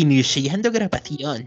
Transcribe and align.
Iniciando 0.00 0.72
grabación. 0.72 1.46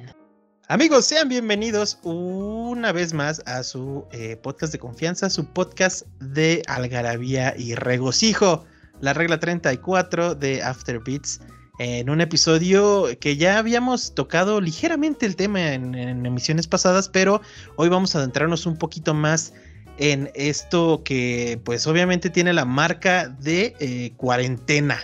Amigos, 0.67 1.05
sean 1.05 1.27
bienvenidos 1.27 1.97
una 2.03 2.91
vez 2.91 3.11
más 3.11 3.41
a 3.47 3.63
su 3.63 4.05
eh, 4.11 4.37
podcast 4.43 4.71
de 4.71 4.77
confianza, 4.77 5.31
su 5.31 5.43
podcast 5.43 6.05
de 6.19 6.61
algarabía 6.67 7.55
y 7.57 7.73
regocijo, 7.73 8.63
la 9.01 9.13
regla 9.13 9.39
34 9.39 10.35
de 10.35 10.61
After 10.61 10.99
Beats, 10.99 11.39
en 11.79 12.11
un 12.11 12.21
episodio 12.21 13.07
que 13.19 13.37
ya 13.37 13.57
habíamos 13.57 14.13
tocado 14.13 14.61
ligeramente 14.61 15.25
el 15.25 15.35
tema 15.35 15.73
en, 15.73 15.95
emisiones 16.23 16.67
pasadas, 16.67 17.09
pero 17.09 17.41
hoy 17.77 17.89
vamos 17.89 18.13
a 18.13 18.19
adentrarnos 18.19 18.67
un 18.67 18.77
poquito 18.77 19.15
más 19.15 19.51
en 19.97 20.29
esto 20.35 21.01
que 21.03 21.59
pues 21.65 21.87
obviamente 21.87 22.29
tiene 22.29 22.53
la 22.53 22.65
marca 22.65 23.29
de 23.29 23.75
eh, 23.79 24.13
cuarentena. 24.15 24.99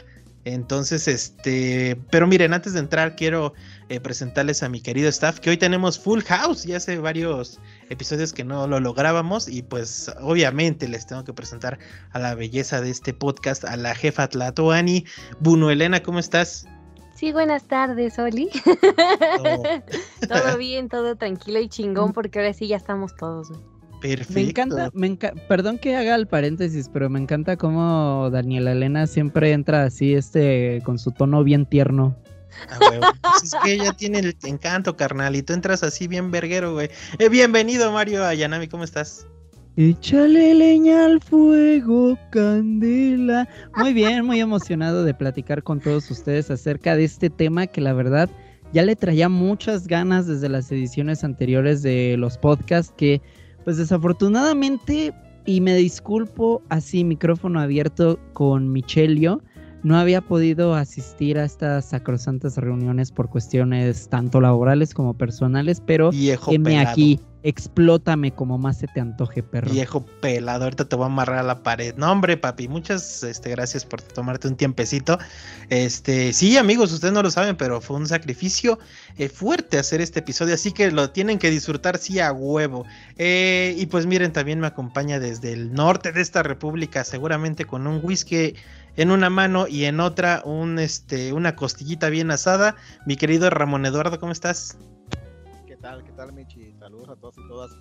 Entonces, 0.53 1.07
este, 1.07 1.97
pero 2.09 2.27
miren, 2.27 2.53
antes 2.53 2.73
de 2.73 2.79
entrar 2.79 3.15
quiero 3.15 3.53
eh, 3.89 3.99
presentarles 3.99 4.63
a 4.63 4.69
mi 4.69 4.81
querido 4.81 5.09
staff 5.09 5.39
que 5.39 5.49
hoy 5.49 5.57
tenemos 5.57 5.99
Full 5.99 6.21
House, 6.21 6.63
ya 6.63 6.77
hace 6.77 6.97
varios 6.97 7.59
episodios 7.89 8.33
que 8.33 8.43
no 8.43 8.67
lo 8.67 8.79
lográbamos 8.79 9.47
y 9.47 9.61
pues 9.61 10.11
obviamente 10.21 10.87
les 10.87 11.05
tengo 11.05 11.23
que 11.23 11.33
presentar 11.33 11.79
a 12.11 12.19
la 12.19 12.35
belleza 12.35 12.81
de 12.81 12.89
este 12.89 13.13
podcast, 13.13 13.63
a 13.63 13.77
la 13.77 13.93
jefa 13.95 14.27
Tlatoani. 14.27 15.05
Buno 15.39 15.69
Elena, 15.69 16.01
¿cómo 16.01 16.19
estás? 16.19 16.65
Sí, 17.15 17.31
buenas 17.33 17.65
tardes, 17.65 18.17
Oli. 18.17 18.49
todo 20.27 20.57
bien, 20.57 20.89
todo 20.89 21.15
tranquilo 21.15 21.59
y 21.59 21.67
chingón 21.67 22.13
porque 22.13 22.39
ahora 22.39 22.53
sí 22.53 22.67
ya 22.67 22.77
estamos 22.77 23.15
todos. 23.15 23.51
Perfecto. 24.01 24.33
Me 24.33 24.41
encanta, 24.41 24.89
me 24.93 25.17
perdón 25.47 25.77
que 25.77 25.95
haga 25.95 26.15
el 26.15 26.27
paréntesis, 26.27 26.89
pero 26.91 27.09
me 27.09 27.19
encanta 27.19 27.57
cómo 27.57 28.29
Daniela 28.31 28.71
Elena 28.71 29.07
siempre 29.07 29.51
entra 29.51 29.83
así, 29.83 30.13
este, 30.13 30.81
con 30.85 30.97
su 30.97 31.11
tono 31.11 31.43
bien 31.43 31.65
tierno. 31.65 32.15
Ah, 32.69 32.77
pues 32.79 33.43
es 33.43 33.55
que 33.63 33.73
ella 33.73 33.93
tiene 33.93 34.19
el 34.19 34.35
encanto, 34.43 34.95
carnal, 34.95 35.35
y 35.35 35.43
tú 35.43 35.53
entras 35.53 35.83
así 35.83 36.07
bien 36.07 36.31
verguero, 36.31 36.73
güey. 36.73 36.89
Eh, 37.19 37.29
bienvenido, 37.29 37.91
Mario 37.91 38.25
Ayanami, 38.25 38.67
¿cómo 38.67 38.83
estás? 38.83 39.27
Échale 39.75 40.55
leña 40.55 41.05
al 41.05 41.21
fuego, 41.21 42.17
candela. 42.31 43.47
Muy 43.77 43.93
bien, 43.93 44.25
muy 44.25 44.39
emocionado 44.39 45.03
de 45.03 45.13
platicar 45.13 45.63
con 45.63 45.79
todos 45.79 46.09
ustedes 46.11 46.51
acerca 46.51 46.95
de 46.95 47.05
este 47.05 47.29
tema 47.29 47.67
que 47.67 47.79
la 47.79 47.93
verdad 47.93 48.29
ya 48.73 48.83
le 48.83 48.95
traía 48.95 49.29
muchas 49.29 49.87
ganas 49.87 50.27
desde 50.27 50.49
las 50.49 50.71
ediciones 50.71 51.23
anteriores 51.23 51.81
de 51.81 52.17
los 52.17 52.37
podcasts 52.37 52.93
que 52.97 53.21
pues 53.69 53.77
desafortunadamente, 53.77 55.13
y 55.45 55.61
me 55.61 55.75
disculpo 55.75 56.63
así, 56.69 57.03
micrófono 57.03 57.59
abierto 57.59 58.17
con 58.33 58.71
Michelio, 58.71 59.43
no 59.83 59.95
había 59.95 60.21
podido 60.21 60.73
asistir 60.73 61.37
a 61.37 61.43
estas 61.43 61.85
sacrosantas 61.85 62.57
reuniones 62.57 63.11
por 63.11 63.29
cuestiones 63.29 64.09
tanto 64.09 64.41
laborales 64.41 64.95
como 64.95 65.13
personales, 65.13 65.83
pero 65.85 66.09
Viejo 66.09 66.51
aquí 66.79 67.19
explótame 67.43 68.33
como 68.33 68.57
más 68.57 68.79
se 68.79 68.87
te 68.87 68.99
antoje, 68.99 69.43
perro. 69.43 69.71
Viejo 69.71 70.05
pelado, 70.21 70.65
ahorita 70.65 70.85
te 70.85 70.95
voy 70.95 71.03
a 71.03 71.07
amarrar 71.07 71.39
a 71.39 71.43
la 71.43 71.63
pared. 71.63 71.95
No, 71.95 72.11
hombre, 72.11 72.37
papi, 72.37 72.67
muchas 72.67 73.23
este, 73.23 73.49
gracias 73.49 73.85
por 73.85 74.01
tomarte 74.01 74.47
un 74.47 74.55
tiempecito. 74.55 75.17
Este, 75.69 76.33
sí, 76.33 76.57
amigos, 76.57 76.91
ustedes 76.91 77.13
no 77.13 77.23
lo 77.23 77.31
saben, 77.31 77.55
pero 77.55 77.81
fue 77.81 77.97
un 77.97 78.07
sacrificio 78.07 78.79
eh, 79.17 79.29
fuerte 79.29 79.77
hacer 79.77 80.01
este 80.01 80.19
episodio, 80.19 80.53
así 80.53 80.71
que 80.71 80.91
lo 80.91 81.11
tienen 81.11 81.39
que 81.39 81.49
disfrutar, 81.49 81.97
sí, 81.97 82.19
a 82.19 82.31
huevo. 82.31 82.85
Eh, 83.17 83.75
y 83.77 83.85
pues 83.85 84.05
miren, 84.05 84.33
también 84.33 84.59
me 84.59 84.67
acompaña 84.67 85.19
desde 85.19 85.53
el 85.53 85.73
norte 85.73 86.11
de 86.11 86.21
esta 86.21 86.43
república, 86.43 87.03
seguramente 87.03 87.65
con 87.65 87.87
un 87.87 88.01
whisky 88.03 88.55
en 88.97 89.11
una 89.11 89.29
mano 89.29 89.67
y 89.67 89.85
en 89.85 90.01
otra 90.01 90.41
un, 90.43 90.77
este, 90.77 91.31
una 91.31 91.55
costillita 91.55 92.09
bien 92.09 92.31
asada. 92.31 92.75
Mi 93.05 93.15
querido 93.15 93.49
Ramón 93.49 93.85
Eduardo, 93.85 94.19
¿cómo 94.19 94.33
estás? 94.33 94.77
¿Qué 95.79 95.83
tal? 95.83 96.03
¿Qué 96.03 96.11
tal, 96.11 96.33
Michi? 96.33 96.73
Saludos 96.77 97.07
a 97.07 97.15
todos 97.15 97.37
y 97.37 97.47
todas. 97.47 97.71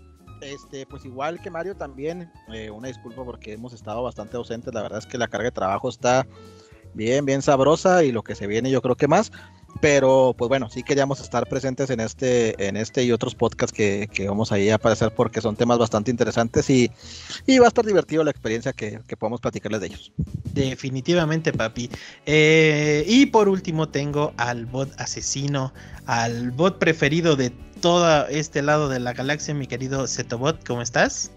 Este, 0.40 0.86
pues 0.86 1.04
igual 1.04 1.40
que 1.40 1.50
Mario 1.50 1.74
también, 1.74 2.30
eh, 2.54 2.70
una 2.70 2.86
disculpa 2.86 3.24
porque 3.24 3.54
hemos 3.54 3.72
estado 3.72 4.04
bastante 4.04 4.36
ausentes. 4.36 4.72
La 4.72 4.82
verdad 4.82 5.00
es 5.00 5.06
que 5.06 5.18
la 5.18 5.26
carga 5.26 5.46
de 5.46 5.50
trabajo 5.50 5.88
está 5.88 6.24
bien, 6.94 7.24
bien 7.24 7.42
sabrosa 7.42 8.04
y 8.04 8.12
lo 8.12 8.22
que 8.22 8.36
se 8.36 8.46
viene 8.46 8.70
yo 8.70 8.82
creo 8.82 8.94
que 8.94 9.08
más. 9.08 9.32
Pero 9.80 10.34
pues 10.36 10.48
bueno, 10.48 10.68
sí 10.70 10.82
queríamos 10.82 11.20
estar 11.20 11.46
presentes 11.48 11.90
en 11.90 12.00
este, 12.00 12.66
en 12.66 12.76
este 12.76 13.04
y 13.04 13.12
otros 13.12 13.34
podcasts 13.34 13.72
que, 13.72 14.08
vamos 14.26 14.50
ahí 14.50 14.70
a 14.70 14.74
aparecer 14.74 15.12
porque 15.14 15.40
son 15.40 15.56
temas 15.56 15.78
bastante 15.78 16.10
interesantes 16.10 16.68
y, 16.70 16.90
va 17.58 17.66
a 17.66 17.68
estar 17.68 17.84
divertido 17.84 18.24
la 18.24 18.30
experiencia 18.30 18.72
que, 18.72 19.00
que 19.06 19.16
podamos 19.16 19.40
platicarles 19.40 19.80
de 19.80 19.86
ellos. 19.86 20.12
Definitivamente, 20.52 21.52
papi. 21.52 21.90
Eh, 22.26 23.04
y 23.06 23.26
por 23.26 23.48
último 23.48 23.88
tengo 23.88 24.32
al 24.36 24.66
bot 24.66 24.90
asesino, 25.00 25.72
al 26.06 26.50
bot 26.50 26.78
preferido 26.78 27.36
de 27.36 27.50
todo 27.80 28.26
este 28.26 28.62
lado 28.62 28.88
de 28.88 28.98
la 28.98 29.12
galaxia, 29.12 29.54
mi 29.54 29.66
querido 29.66 30.06
Zetobot, 30.06 30.66
¿cómo 30.66 30.82
estás? 30.82 31.30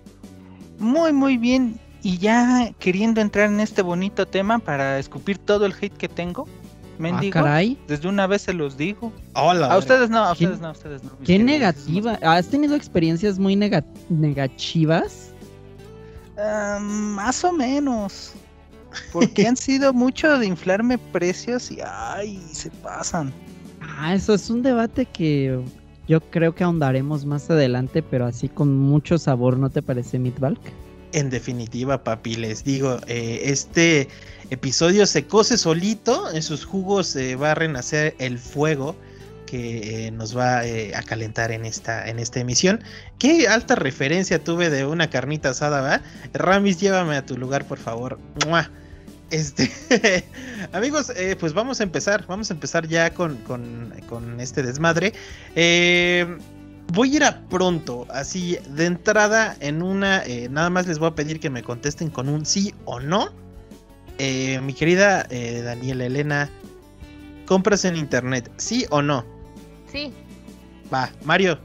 Muy, 0.80 1.14
muy 1.14 1.38
bien. 1.38 1.80
Y 2.02 2.18
ya 2.18 2.74
queriendo 2.80 3.22
entrar 3.22 3.48
en 3.50 3.60
este 3.60 3.84
bonito 3.84 4.26
tema 4.26 4.58
para 4.58 4.98
escupir 4.98 5.38
todo 5.38 5.68
el 5.68 5.76
hate 5.80 5.96
que 5.96 6.10
tengo. 6.10 6.48
Mendigo, 7.00 7.40
ah, 7.40 7.44
caray. 7.44 7.78
Desde 7.88 8.08
una 8.08 8.28
vez 8.28 8.44
se 8.44 8.54
los 8.54 8.78
digo. 8.78 9.12
Hola. 9.34 9.68
A 9.68 9.78
ustedes 9.78 10.10
no, 10.10 10.20
a 10.20 10.32
ustedes 10.34 10.60
no, 10.60 10.68
a 10.68 10.72
ustedes 10.72 11.04
no. 11.04 11.12
Qué 11.24 11.40
negativa. 11.40 12.20
¿Has 12.22 12.48
tenido 12.48 12.76
experiencias 12.76 13.40
muy 13.40 13.56
negativas? 13.56 15.34
Ah, 16.38 16.80
más 16.82 17.44
o 17.44 17.52
menos. 17.52 18.34
Porque 19.12 19.48
han 19.48 19.56
sido 19.56 19.94
mucho 19.94 20.38
de 20.38 20.48
inflarme 20.48 20.98
precios 20.98 21.72
y 21.72 21.80
ay, 21.86 22.42
se 22.52 22.70
pasan. 22.70 23.34
Ah, 23.82 24.14
eso 24.14 24.34
es 24.34 24.50
un 24.50 24.62
debate 24.62 25.06
que 25.06 25.60
yo 26.08 26.20
creo 26.20 26.54
que 26.54 26.64
ahondaremos 26.64 27.26
más 27.26 27.50
adelante, 27.50 28.04
pero 28.04 28.26
así 28.26 28.50
con 28.50 28.78
mucho 28.78 29.18
sabor, 29.18 29.58
¿no 29.58 29.70
te 29.70 29.82
parece, 29.82 30.20
Midvalk? 30.20 30.60
En 31.14 31.30
definitiva, 31.30 32.04
papi, 32.04 32.36
les 32.36 32.64
digo, 32.64 33.00
eh, 33.08 33.42
este 33.46 34.08
episodio 34.50 35.06
se 35.06 35.26
cose 35.26 35.58
solito, 35.58 36.32
en 36.32 36.42
sus 36.42 36.66
jugos 36.66 37.08
se 37.08 37.36
va 37.36 37.52
a 37.52 37.56
renacer 37.56 38.16
el 38.20 38.38
fuego 38.38 38.96
que 39.52 40.08
eh, 40.08 40.12
nos 40.12 40.38
va 40.38 40.66
eh, 40.66 40.96
a 40.96 41.04
calentar 41.04 41.52
en 41.52 41.66
esta, 41.66 42.08
en 42.08 42.20
esta 42.20 42.40
emisión. 42.40 42.82
Qué 43.20 43.50
alta 43.50 43.76
referencia 43.76 44.42
tuve 44.42 44.70
de 44.70 44.86
una 44.86 45.10
carnita 45.10 45.50
asada, 45.50 45.82
¿verdad? 45.82 46.02
Ramis, 46.32 46.80
llévame 46.80 47.18
a 47.18 47.26
tu 47.26 47.38
lugar, 47.38 47.66
por 47.66 47.78
favor. 47.78 48.18
Este, 49.30 49.70
amigos, 50.72 51.12
eh, 51.18 51.36
pues 51.38 51.52
vamos 51.52 51.82
a 51.82 51.84
empezar, 51.84 52.26
vamos 52.28 52.50
a 52.50 52.54
empezar 52.54 52.88
ya 52.88 53.14
con, 53.14 53.38
este 54.40 54.64
desmadre. 54.64 55.12
Voy 56.92 57.14
a 57.14 57.16
ir 57.16 57.24
a 57.24 57.42
pronto, 57.48 58.06
así 58.10 58.58
de 58.70 58.86
entrada 58.86 59.56
en 59.60 59.82
una, 59.82 60.24
nada 60.50 60.70
más 60.70 60.88
les 60.88 61.00
voy 61.00 61.10
a 61.10 61.16
pedir 61.16 61.40
que 61.40 61.50
me 61.50 61.64
contesten 61.64 62.10
con 62.10 62.28
un 62.28 62.46
sí 62.46 62.74
o 62.86 63.00
no. 63.00 63.30
Eh, 64.18 64.60
mi 64.62 64.74
querida 64.74 65.26
eh, 65.30 65.62
Daniela 65.64 66.06
Elena, 66.06 66.50
¿compras 67.48 67.86
en 67.86 67.96
internet? 67.96 68.52
¿Sí 68.58 68.86
o 68.90 69.02
no? 69.02 69.26
Sí. 69.92 70.12
Va, 70.94 71.10
Mario. 71.24 71.58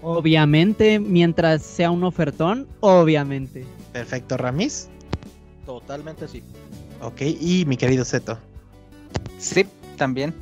Obviamente, 0.00 0.98
mientras 0.98 1.62
sea 1.62 1.90
un 1.90 2.04
ofertón, 2.04 2.68
obviamente. 2.80 3.66
Perfecto, 3.92 4.36
Ramis. 4.36 4.88
Totalmente 5.66 6.26
sí. 6.28 6.42
Ok, 7.00 7.20
y 7.22 7.64
mi 7.66 7.76
querido 7.76 8.04
Zeto. 8.04 8.38
Sí, 9.38 9.66
también. 9.96 10.34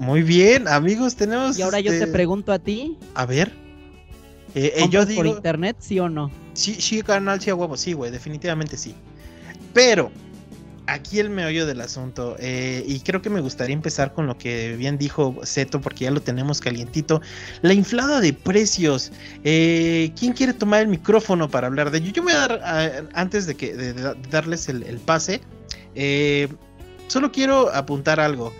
Muy 0.00 0.22
bien, 0.22 0.66
amigos, 0.66 1.14
tenemos. 1.14 1.58
Y 1.58 1.62
ahora 1.62 1.78
yo 1.78 1.90
te 1.90 1.98
este, 1.98 2.06
pregunto 2.06 2.52
a 2.52 2.58
ti. 2.58 2.96
A 3.14 3.26
ver. 3.26 3.52
Eh, 4.54 4.88
yo 4.90 5.04
digo. 5.04 5.20
¿Por 5.20 5.26
internet, 5.26 5.76
sí 5.78 6.00
o 6.00 6.08
no? 6.08 6.30
Sí, 6.54 6.74
sí, 6.80 7.02
canal, 7.02 7.38
sí 7.38 7.50
a 7.50 7.54
huevo, 7.54 7.76
sí, 7.76 7.92
güey, 7.92 8.10
definitivamente 8.10 8.78
sí. 8.78 8.94
Pero 9.74 10.10
aquí 10.86 11.18
el 11.18 11.28
meollo 11.28 11.66
del 11.66 11.82
asunto, 11.82 12.34
eh, 12.38 12.82
y 12.86 13.00
creo 13.00 13.20
que 13.20 13.28
me 13.28 13.42
gustaría 13.42 13.74
empezar 13.74 14.14
con 14.14 14.26
lo 14.26 14.38
que 14.38 14.74
bien 14.74 14.96
dijo 14.96 15.38
Zeto, 15.44 15.82
porque 15.82 16.06
ya 16.06 16.10
lo 16.10 16.22
tenemos 16.22 16.62
calientito, 16.62 17.20
la 17.60 17.74
inflada 17.74 18.20
de 18.20 18.32
precios. 18.32 19.12
Eh, 19.44 20.12
¿Quién 20.18 20.32
quiere 20.32 20.54
tomar 20.54 20.80
el 20.80 20.88
micrófono 20.88 21.50
para 21.50 21.66
hablar 21.66 21.90
de 21.90 21.98
ello? 21.98 22.10
Yo 22.10 22.22
voy 22.22 22.32
a 22.32 22.48
dar, 22.48 23.08
antes 23.12 23.46
de, 23.46 23.54
que, 23.54 23.74
darles 24.30 24.66
el, 24.70 24.98
pase, 25.04 25.42
eh, 25.94 26.48
solo 27.08 27.30
quiero 27.30 27.70
apuntar 27.74 28.18
algo. 28.18 28.50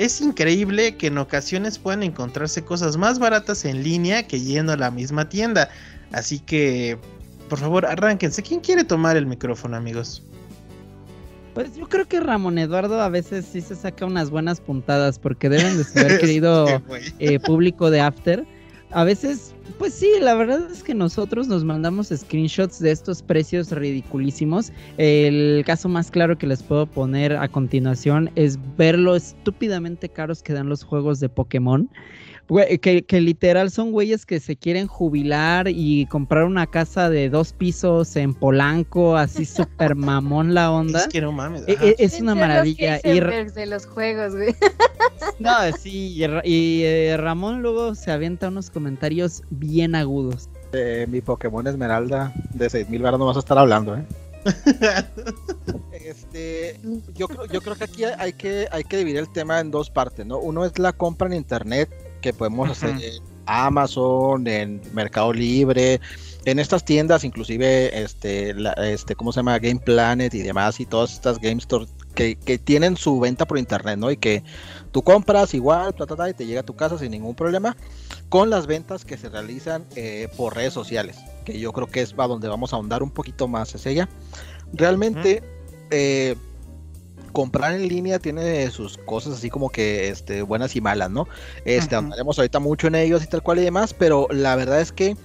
Es 0.00 0.22
increíble 0.22 0.96
que 0.96 1.08
en 1.08 1.18
ocasiones 1.18 1.78
puedan 1.78 2.02
encontrarse 2.02 2.64
cosas 2.64 2.96
más 2.96 3.18
baratas 3.18 3.66
en 3.66 3.82
línea 3.82 4.26
que 4.26 4.40
yendo 4.40 4.72
a 4.72 4.78
la 4.78 4.90
misma 4.90 5.28
tienda. 5.28 5.68
Así 6.10 6.38
que, 6.38 6.96
por 7.50 7.58
favor, 7.58 7.84
arránquense. 7.84 8.42
¿Quién 8.42 8.60
quiere 8.60 8.82
tomar 8.82 9.18
el 9.18 9.26
micrófono, 9.26 9.76
amigos? 9.76 10.22
Pues 11.52 11.76
yo 11.76 11.86
creo 11.86 12.08
que 12.08 12.18
Ramón 12.18 12.56
Eduardo 12.56 12.98
a 12.98 13.10
veces 13.10 13.44
sí 13.52 13.60
se 13.60 13.76
saca 13.76 14.06
unas 14.06 14.30
buenas 14.30 14.58
puntadas 14.62 15.18
porque 15.18 15.50
deben 15.50 15.76
de 15.76 15.84
saber, 15.84 16.18
querido 16.18 16.82
eh, 17.18 17.38
público 17.38 17.90
de 17.90 18.00
After. 18.00 18.46
A 18.92 19.04
veces 19.04 19.54
Pues 19.80 19.94
sí, 19.94 20.12
la 20.20 20.34
verdad 20.34 20.70
es 20.70 20.82
que 20.82 20.94
nosotros 20.94 21.48
nos 21.48 21.64
mandamos 21.64 22.08
screenshots 22.14 22.80
de 22.80 22.90
estos 22.90 23.22
precios 23.22 23.70
ridiculísimos. 23.72 24.72
El 24.98 25.62
caso 25.64 25.88
más 25.88 26.10
claro 26.10 26.36
que 26.36 26.46
les 26.46 26.62
puedo 26.62 26.84
poner 26.84 27.34
a 27.34 27.48
continuación 27.48 28.30
es 28.34 28.58
ver 28.76 28.98
lo 28.98 29.16
estúpidamente 29.16 30.10
caros 30.10 30.42
que 30.42 30.52
dan 30.52 30.68
los 30.68 30.84
juegos 30.84 31.18
de 31.18 31.30
Pokémon 31.30 31.88
que, 32.80 33.20
literal 33.20 33.70
son 33.70 33.92
güeyes 33.92 34.26
que 34.26 34.40
se 34.40 34.56
quieren 34.56 34.86
jubilar 34.86 35.68
y 35.68 36.06
comprar 36.06 36.44
una 36.44 36.66
casa 36.66 37.08
de 37.08 37.30
dos 37.30 37.52
pisos 37.52 38.16
en 38.16 38.34
Polanco, 38.34 39.16
así 39.16 39.44
súper 39.46 39.94
mamón 39.94 40.54
la 40.54 40.72
onda. 40.72 41.00
Es 41.00 41.08
que 41.08 41.20
no 41.20 41.32
mames. 41.32 41.62
E, 41.66 41.76
e, 41.80 41.94
es, 41.98 42.20
una 42.20 42.34
maravilla. 42.34 42.98
y 43.04 43.20
de 43.20 43.66
los 43.66 43.86
juegos, 43.86 44.34
güey. 44.34 44.54
No, 45.38 45.54
sí, 45.78 46.16
y, 46.44 46.82
eh, 46.82 47.16
Ramón 47.18 47.62
luego 47.62 47.94
se 47.94 48.10
avienta 48.10 48.48
unos 48.48 48.70
comentarios 48.70 49.42
bien 49.50 49.69
agudos. 49.94 50.48
mi 51.08 51.20
Pokémon 51.20 51.66
Esmeralda 51.66 52.32
de 52.54 52.70
6000 52.70 53.02
baros 53.02 53.20
no 53.20 53.26
vas 53.26 53.36
a 53.36 53.40
estar 53.40 53.58
hablando, 53.58 53.96
¿eh? 53.96 54.04
este, 55.92 56.80
yo 57.14 57.28
creo, 57.28 57.46
yo 57.46 57.60
creo 57.60 57.76
que 57.76 57.84
aquí 57.84 58.04
hay 58.04 58.32
que, 58.32 58.68
hay 58.70 58.84
que 58.84 58.96
dividir 58.96 59.18
el 59.18 59.32
tema 59.32 59.60
en 59.60 59.70
dos 59.70 59.90
partes, 59.90 60.24
¿no? 60.26 60.38
Uno 60.38 60.64
es 60.64 60.78
la 60.78 60.92
compra 60.92 61.28
en 61.28 61.34
internet 61.34 61.90
que 62.20 62.32
podemos 62.32 62.70
hacer 62.70 62.90
en 62.90 63.22
Amazon, 63.46 64.46
en 64.46 64.80
Mercado 64.92 65.32
Libre, 65.32 66.00
en 66.44 66.58
estas 66.58 66.84
tiendas, 66.84 67.24
inclusive, 67.24 68.02
este, 68.02 68.54
este, 68.78 69.14
¿cómo 69.14 69.32
se 69.32 69.40
llama? 69.40 69.58
Game 69.58 69.80
Planet 69.80 70.32
y 70.34 70.42
demás, 70.42 70.80
y 70.80 70.86
todas 70.86 71.12
estas 71.12 71.38
game 71.38 71.60
stores 71.60 71.88
que, 72.14 72.36
tienen 72.62 72.96
su 72.96 73.18
venta 73.20 73.46
por 73.46 73.58
internet, 73.58 73.98
¿no? 73.98 74.10
Y 74.10 74.16
que 74.16 74.42
tú 74.92 75.02
compras 75.02 75.54
igual, 75.54 75.94
y 76.28 76.34
te 76.34 76.46
llega 76.46 76.60
a 76.60 76.64
tu 76.64 76.76
casa 76.76 76.98
sin 76.98 77.10
ningún 77.10 77.34
problema, 77.34 77.76
con 78.28 78.50
las 78.50 78.66
ventas 78.66 79.04
que 79.04 79.16
se 79.16 79.28
realizan 79.28 79.84
eh, 79.96 80.28
por 80.36 80.54
redes 80.54 80.72
sociales, 80.72 81.16
que 81.44 81.58
yo 81.58 81.72
creo 81.72 81.86
que 81.86 82.02
es 82.02 82.14
a 82.16 82.26
donde 82.26 82.48
vamos 82.48 82.72
a 82.72 82.76
ahondar 82.76 83.02
un 83.02 83.10
poquito 83.10 83.48
más, 83.48 83.74
es 83.74 83.86
ella. 83.86 84.08
Realmente, 84.72 85.42
eh, 85.90 86.36
comprar 87.32 87.74
en 87.74 87.88
línea 87.88 88.18
tiene 88.18 88.70
sus 88.70 88.98
cosas 88.98 89.34
así 89.34 89.50
como 89.50 89.70
que 89.70 90.08
este, 90.08 90.42
buenas 90.42 90.74
y 90.76 90.80
malas, 90.80 91.10
¿no? 91.10 91.26
Este, 91.64 91.96
ahorita 92.38 92.58
mucho 92.58 92.88
en 92.88 92.96
ellos 92.96 93.22
y 93.22 93.26
tal 93.26 93.42
cual 93.42 93.58
y 93.60 93.62
demás, 93.62 93.94
pero 93.94 94.26
la 94.30 94.56
verdad 94.56 94.80
es 94.80 94.92
que 94.92 95.16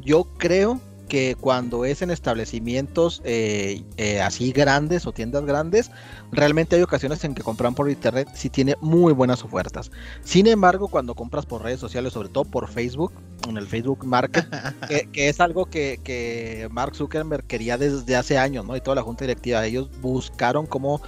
yo 0.00 0.24
creo 0.38 0.80
que 1.08 1.36
cuando 1.40 1.84
es 1.84 2.02
en 2.02 2.10
establecimientos 2.10 3.22
eh, 3.24 3.82
eh, 3.96 4.20
así 4.20 4.52
grandes 4.52 5.06
o 5.06 5.12
tiendas 5.12 5.44
grandes, 5.44 5.90
realmente 6.32 6.76
hay 6.76 6.82
ocasiones 6.82 7.24
en 7.24 7.34
que 7.34 7.42
compran 7.42 7.74
por 7.74 7.90
internet 7.90 8.28
si 8.34 8.50
tiene 8.50 8.76
muy 8.80 9.12
buenas 9.12 9.44
ofertas. 9.44 9.90
Sin 10.22 10.46
embargo, 10.46 10.88
cuando 10.88 11.14
compras 11.14 11.46
por 11.46 11.62
redes 11.62 11.80
sociales, 11.80 12.12
sobre 12.12 12.28
todo 12.28 12.44
por 12.44 12.68
Facebook, 12.68 13.12
en 13.48 13.56
el 13.56 13.66
Facebook 13.66 14.04
Market, 14.04 14.46
que, 14.88 15.08
que, 15.12 15.28
es 15.28 15.40
algo 15.40 15.66
que, 15.66 16.00
que 16.02 16.68
Mark 16.70 16.94
Zuckerberg 16.96 17.46
quería 17.46 17.78
desde 17.78 18.16
hace 18.16 18.38
años, 18.38 18.64
¿no? 18.64 18.76
Y 18.76 18.80
toda 18.80 18.96
la 18.96 19.02
junta 19.02 19.24
directiva, 19.24 19.64
ellos 19.64 19.90
buscaron 20.00 20.66
cómo 20.66 21.00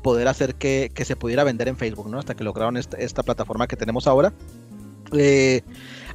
poder 0.00 0.28
hacer 0.28 0.54
que, 0.54 0.92
se 1.04 1.16
pudiera 1.16 1.44
vender 1.44 1.68
en 1.68 1.76
Facebook, 1.76 2.08
¿no? 2.08 2.18
Hasta 2.18 2.34
que 2.34 2.44
lograron 2.44 2.76
esta, 2.76 3.22
plataforma 3.22 3.66
que 3.66 3.76
tenemos 3.76 4.06
ahora. 4.06 4.32
Eh, 5.12 5.62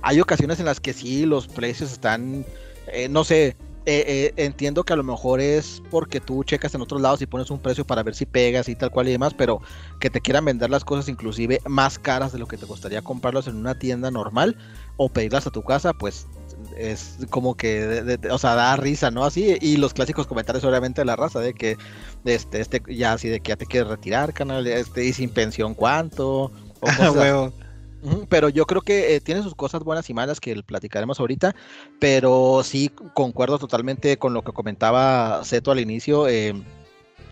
hay 0.02 0.20
ocasiones 0.20 0.60
en 0.60 0.66
las 0.66 0.80
que 0.80 0.94
sí, 0.94 1.26
los 1.26 1.48
precios 1.48 1.92
están, 1.92 2.46
eh, 2.92 3.08
no 3.10 3.24
sé, 3.24 3.56
eh, 3.88 4.34
entiendo 4.38 4.84
que 4.84 4.94
a 4.94 4.96
lo 4.96 5.04
mejor 5.04 5.40
es 5.40 5.84
porque 5.92 6.20
tú 6.20 6.44
checas 6.44 6.74
en 6.74 6.82
otros 6.82 7.02
lados 7.02 7.22
y 7.22 7.28
pones 7.28 7.52
un 7.52 7.60
precio 7.60 7.86
para 7.86 8.02
ver 8.02 8.16
si 8.16 8.26
pegas 8.26 8.68
y 8.68 8.76
tal 8.76 8.90
cual 8.90 9.08
y 9.08 9.12
demás, 9.12 9.34
pero 9.36 9.62
que 10.00 10.10
te 10.10 10.22
quieran 10.22 10.46
vender 10.46 10.72
las 10.72 10.84
cosas 10.84 11.08
inclusive 11.08 11.60
más 11.68 12.00
caras 12.00 12.32
de 12.32 12.40
lo 12.40 12.48
que 12.48 12.58
te 12.58 12.66
costaría 12.66 13.04
comprarlas 13.04 13.48
en 13.48 13.56
una 13.56 13.78
tienda 13.78 14.10
normal 14.10 14.58
o 14.98 15.10
pedirlas 15.10 15.46
a 15.46 15.52
tu 15.52 15.62
casa, 15.62 15.94
pues 15.94 16.28
es 16.78 17.18
como 17.30 17.56
que, 17.56 18.20
o 18.32 18.38
sea, 18.38 18.56
da 18.56 18.76
risa, 18.76 19.12
¿no? 19.12 19.24
Así, 19.24 19.58
y 19.62 19.78
los 19.78 19.94
clásicos 19.94 20.28
comentarios 20.28 20.64
obviamente 20.64 21.02
de 21.02 21.06
la 21.06 21.16
raza, 21.16 21.40
de 21.40 21.54
que, 21.54 21.78
este, 22.26 22.62
este, 22.62 22.82
ya 22.90 23.14
así 23.14 23.30
de 23.30 23.40
que 23.40 23.50
ya 23.50 23.56
te 23.56 23.66
quieres 23.66 23.90
retirar, 23.90 24.34
canal, 24.34 24.66
este, 24.68 25.06
y 25.06 25.14
sin 25.14 25.30
pensión, 25.30 25.74
¿cuánto? 25.74 26.52
O 26.82 26.88
Pero 28.30 28.50
yo 28.50 28.66
creo 28.66 28.82
que 28.82 29.16
eh, 29.16 29.22
tiene 29.22 29.42
sus 29.42 29.56
cosas 29.56 29.84
buenas 29.84 30.10
y 30.10 30.14
malas 30.14 30.40
que 30.40 30.62
platicaremos 30.64 31.20
ahorita, 31.20 31.56
pero 32.00 32.62
sí 32.64 32.90
concuerdo 33.14 33.60
totalmente 33.60 34.18
con 34.18 34.34
lo 34.34 34.44
que 34.44 34.52
comentaba 34.52 35.44
Seto 35.44 35.72
al 35.72 35.80
inicio. 35.80 36.28
Eh, 36.28 36.54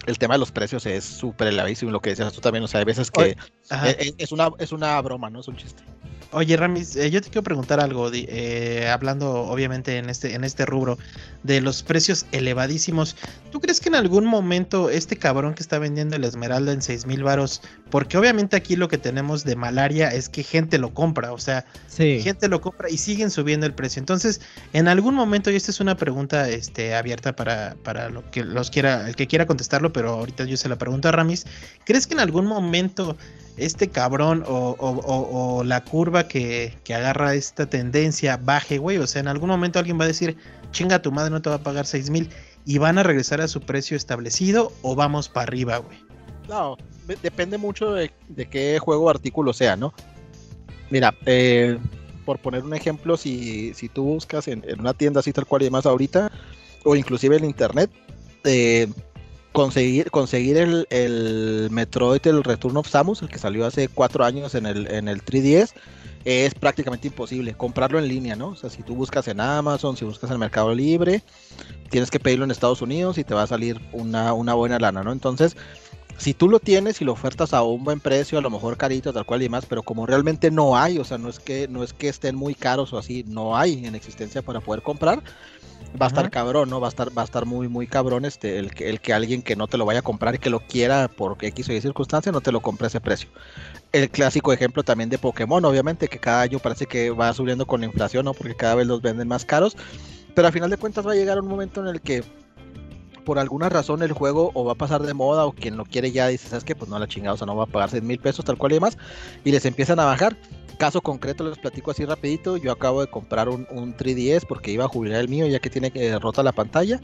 el 0.05 0.17
tema 0.17 0.35
de 0.35 0.39
los 0.39 0.51
precios 0.51 0.85
es 0.85 1.03
súper 1.03 1.47
elevadísimo, 1.47 1.91
lo 1.91 2.01
que 2.01 2.09
decías 2.09 2.33
tú 2.33 2.41
también, 2.41 2.63
o 2.63 2.67
sea, 2.67 2.79
hay 2.79 2.85
veces 2.85 3.09
que 3.09 3.37
e, 3.71 4.13
es, 4.17 4.31
una, 4.31 4.49
es 4.59 4.71
una 4.71 5.01
broma, 5.01 5.29
no 5.29 5.39
es 5.39 5.47
un 5.47 5.55
chiste. 5.55 5.83
Oye, 6.33 6.57
Ramis, 6.57 6.95
eh, 6.95 7.11
yo 7.11 7.21
te 7.21 7.29
quiero 7.29 7.43
preguntar 7.43 7.79
algo, 7.79 8.09
eh, 8.11 8.89
hablando 8.91 9.31
obviamente 9.43 9.97
en 9.97 10.09
este, 10.09 10.33
en 10.33 10.43
este 10.43 10.65
rubro 10.65 10.97
de 11.43 11.61
los 11.61 11.83
precios 11.83 12.25
elevadísimos. 12.31 13.15
¿Tú 13.51 13.61
crees 13.61 13.79
que 13.79 13.89
en 13.89 13.95
algún 13.95 14.25
momento 14.25 14.89
este 14.89 15.15
cabrón 15.15 15.53
que 15.53 15.61
está 15.61 15.77
vendiendo 15.77 16.15
el 16.15 16.23
Esmeralda 16.23 16.71
en 16.71 16.81
6 16.81 17.05
mil 17.05 17.21
varos, 17.21 17.61
porque 17.91 18.17
obviamente 18.17 18.55
aquí 18.55 18.75
lo 18.75 18.87
que 18.87 18.97
tenemos 18.97 19.43
de 19.43 19.55
malaria 19.55 20.09
es 20.09 20.27
que 20.27 20.41
gente 20.41 20.79
lo 20.79 20.91
compra, 20.95 21.33
o 21.33 21.37
sea, 21.37 21.65
gente 21.95 22.47
lo 22.47 22.61
compra 22.61 22.89
y 22.89 22.97
siguen 22.97 23.29
subiendo 23.29 23.67
el 23.67 23.75
precio. 23.75 23.99
Entonces, 23.99 24.41
en 24.73 24.87
algún 24.87 25.13
momento, 25.13 25.51
y 25.51 25.55
esta 25.55 25.69
es 25.69 25.79
una 25.81 25.97
pregunta 25.97 26.49
este, 26.49 26.95
abierta 26.95 27.35
para, 27.35 27.75
para 27.83 28.09
lo 28.09 28.29
que 28.31 28.43
los 28.43 28.71
quiera, 28.71 29.07
el 29.07 29.15
que 29.15 29.27
quiera 29.27 29.45
contestarlo, 29.45 29.93
pero 29.93 30.09
ahorita 30.13 30.45
yo 30.45 30.57
se 30.57 30.67
la 30.67 30.77
pregunto 30.77 31.09
a 31.09 31.11
Ramis, 31.11 31.45
¿crees 31.85 32.07
que 32.07 32.15
en 32.15 32.21
algún 32.21 32.47
momento 32.47 33.15
este 33.57 33.89
cabrón 33.89 34.43
o, 34.47 35.63
la 35.65 35.83
curva 35.83 36.27
que, 36.27 36.73
agarra 36.89 37.35
esta 37.35 37.65
tendencia 37.67 38.37
baje, 38.37 38.77
güey. 38.77 38.97
O 38.97 39.07
sea, 39.07 39.21
en 39.21 39.27
algún 39.27 39.49
momento 39.49 39.79
alguien 39.79 39.99
va 39.99 40.05
a 40.05 40.07
decir, 40.07 40.37
chinga, 40.71 41.01
tu 41.01 41.11
madre 41.11 41.31
no 41.31 41.41
te 41.41 41.49
va 41.49 41.57
a 41.57 41.63
pagar 41.63 41.85
6 41.85 42.09
mil 42.09 42.29
y 42.65 42.77
van 42.77 42.97
a 42.97 43.03
regresar 43.03 43.41
a 43.41 43.47
su 43.47 43.61
precio 43.61 43.97
establecido 43.97 44.71
o 44.81 44.95
vamos 44.95 45.29
para 45.29 45.43
arriba, 45.43 45.77
güey. 45.77 45.97
No, 46.47 46.77
depende 47.21 47.57
mucho 47.57 47.93
de, 47.93 48.11
qué 48.49 48.79
juego 48.79 49.05
o 49.05 49.09
artículo 49.09 49.53
sea, 49.53 49.75
¿no? 49.75 49.93
Mira, 50.89 51.15
eh, 51.25 51.77
por 52.25 52.39
poner 52.39 52.63
un 52.63 52.73
ejemplo, 52.73 53.17
si, 53.17 53.73
tú 53.93 54.03
buscas 54.03 54.47
en, 54.47 54.63
una 54.79 54.93
tienda 54.93 55.19
así 55.19 55.31
tal 55.31 55.45
cual 55.45 55.61
y 55.61 55.65
demás 55.65 55.85
ahorita, 55.85 56.31
o 56.83 56.95
inclusive 56.95 57.37
en 57.37 57.45
internet, 57.45 57.91
eh, 58.43 58.87
conseguir, 59.53 60.11
conseguir 60.11 60.57
el, 60.57 60.87
el, 60.89 61.69
Metroid, 61.71 62.25
el 62.27 62.43
Return 62.43 62.75
of 62.75 62.89
Samus, 62.89 63.21
el 63.21 63.29
que 63.29 63.39
salió 63.39 63.65
hace 63.65 63.87
cuatro 63.87 64.25
años 64.25 64.55
en 64.55 64.65
el, 64.65 64.91
en 64.91 65.07
el 65.07 65.23
3DS, 65.23 65.73
es 66.25 66.55
prácticamente 66.55 67.07
imposible 67.07 67.53
comprarlo 67.53 67.99
en 67.99 68.07
línea, 68.07 68.35
¿no? 68.35 68.49
O 68.49 68.55
sea, 68.55 68.69
si 68.69 68.81
tú 68.81 68.95
buscas 68.95 69.27
en 69.27 69.39
Amazon, 69.39 69.95
si 69.95 70.05
buscas 70.05 70.31
en 70.31 70.39
Mercado 70.39 70.73
Libre, 70.73 71.21
tienes 71.89 72.09
que 72.09 72.19
pedirlo 72.19 72.45
en 72.45 72.51
Estados 72.51 72.81
Unidos 72.81 73.17
y 73.17 73.23
te 73.23 73.33
va 73.33 73.43
a 73.43 73.47
salir 73.47 73.79
una, 73.91 74.33
una 74.33 74.53
buena 74.53 74.79
lana, 74.79 75.03
¿no? 75.03 75.11
Entonces, 75.11 75.55
si 76.17 76.33
tú 76.33 76.47
lo 76.47 76.59
tienes 76.59 77.01
y 77.01 77.05
lo 77.05 77.11
ofertas 77.11 77.53
a 77.53 77.63
un 77.63 77.83
buen 77.83 77.99
precio, 77.99 78.37
a 78.37 78.41
lo 78.41 78.49
mejor 78.49 78.77
carito, 78.77 79.11
tal 79.13 79.25
cual 79.25 79.41
y 79.41 79.45
demás, 79.45 79.65
pero 79.67 79.83
como 79.83 80.05
realmente 80.05 80.51
no 80.51 80.77
hay, 80.77 80.97
o 80.97 81.03
sea, 81.03 81.17
no 81.17 81.29
es 81.29 81.39
que, 81.39 81.67
no 81.67 81.83
es 81.83 81.93
que 81.93 82.07
estén 82.07 82.35
muy 82.35 82.55
caros 82.55 82.93
o 82.93 82.97
así, 82.97 83.23
no 83.27 83.57
hay 83.57 83.85
en 83.85 83.95
existencia 83.95 84.41
para 84.41 84.61
poder 84.61 84.81
comprar, 84.81 85.21
va 85.99 86.07
a 86.07 86.09
estar 86.09 86.29
cabrón, 86.29 86.69
¿no? 86.69 86.79
Va 86.79 86.87
a 86.87 86.89
estar, 86.89 87.15
va 87.15 87.21
a 87.21 87.25
estar 87.25 87.45
muy, 87.45 87.67
muy 87.67 87.87
cabrón 87.87 88.25
este, 88.25 88.59
el 88.59 88.73
que, 88.73 88.89
el 88.89 88.99
que 88.99 89.13
alguien 89.13 89.41
que 89.41 89.55
no 89.55 89.67
te 89.67 89.77
lo 89.77 89.85
vaya 89.85 89.99
a 89.99 90.03
comprar 90.03 90.35
y 90.35 90.37
que 90.39 90.49
lo 90.49 90.59
quiera 90.59 91.07
por 91.07 91.37
X 91.39 91.69
o 91.69 91.73
Y 91.73 91.81
circunstancia 91.81 92.31
no 92.31 92.41
te 92.41 92.51
lo 92.51 92.61
compre 92.61 92.85
a 92.85 92.87
ese 92.87 93.01
precio. 93.01 93.29
El 93.91 94.09
clásico 94.09 94.53
ejemplo 94.53 94.83
también 94.83 95.09
de 95.09 95.17
Pokémon, 95.17 95.63
obviamente, 95.65 96.07
que 96.07 96.19
cada 96.19 96.41
año 96.41 96.59
parece 96.59 96.85
que 96.85 97.11
va 97.11 97.33
subiendo 97.33 97.65
con 97.65 97.81
la 97.81 97.87
inflación, 97.87 98.25
¿no? 98.25 98.33
Porque 98.33 98.55
cada 98.55 98.75
vez 98.75 98.87
los 98.87 99.01
venden 99.01 99.27
más 99.27 99.45
caros. 99.45 99.75
Pero 100.33 100.47
al 100.47 100.53
final 100.53 100.69
de 100.69 100.77
cuentas 100.77 101.05
va 101.05 101.11
a 101.11 101.15
llegar 101.15 101.39
un 101.39 101.47
momento 101.47 101.81
en 101.81 101.87
el 101.87 102.01
que 102.01 102.23
por 103.23 103.39
alguna 103.39 103.69
razón 103.69 104.03
el 104.03 104.11
juego 104.11 104.51
o 104.53 104.65
va 104.65 104.73
a 104.73 104.75
pasar 104.75 105.01
de 105.01 105.13
moda 105.13 105.45
o 105.45 105.53
quien 105.53 105.77
lo 105.77 105.85
quiere 105.85 106.11
ya 106.11 106.27
dice, 106.27 106.49
¿sabes 106.49 106.63
qué? 106.63 106.75
Pues 106.75 106.89
no 106.89 106.99
la 106.99 107.07
chingada, 107.07 107.35
o 107.35 107.37
sea, 107.37 107.47
no 107.47 107.55
va 107.55 107.63
a 107.63 107.67
pagar 107.67 107.89
6 107.89 108.03
mil 108.03 108.19
pesos 108.19 108.43
tal 108.43 108.57
cual 108.57 108.73
y 108.73 108.75
demás. 108.75 108.97
Y 109.43 109.51
les 109.51 109.65
empiezan 109.65 109.99
a 109.99 110.05
bajar 110.05 110.35
caso 110.77 111.01
concreto 111.01 111.47
les 111.47 111.57
platico 111.57 111.91
así 111.91 112.05
rapidito, 112.05 112.57
yo 112.57 112.71
acabo 112.71 113.01
de 113.01 113.07
comprar 113.07 113.49
un, 113.49 113.65
3DS 113.67 114.45
porque 114.47 114.71
iba 114.71 114.85
a 114.85 114.87
jubilar 114.87 115.19
el 115.19 115.29
mío 115.29 115.47
ya 115.47 115.59
que 115.59 115.69
tiene 115.69 115.91
que 115.91 116.17
rota 116.19 116.43
la 116.43 116.51
pantalla. 116.51 116.99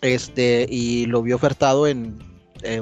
Este, 0.00 0.66
y 0.70 1.06
lo 1.06 1.22
vi 1.22 1.32
ofertado 1.32 1.86
en 1.86 2.18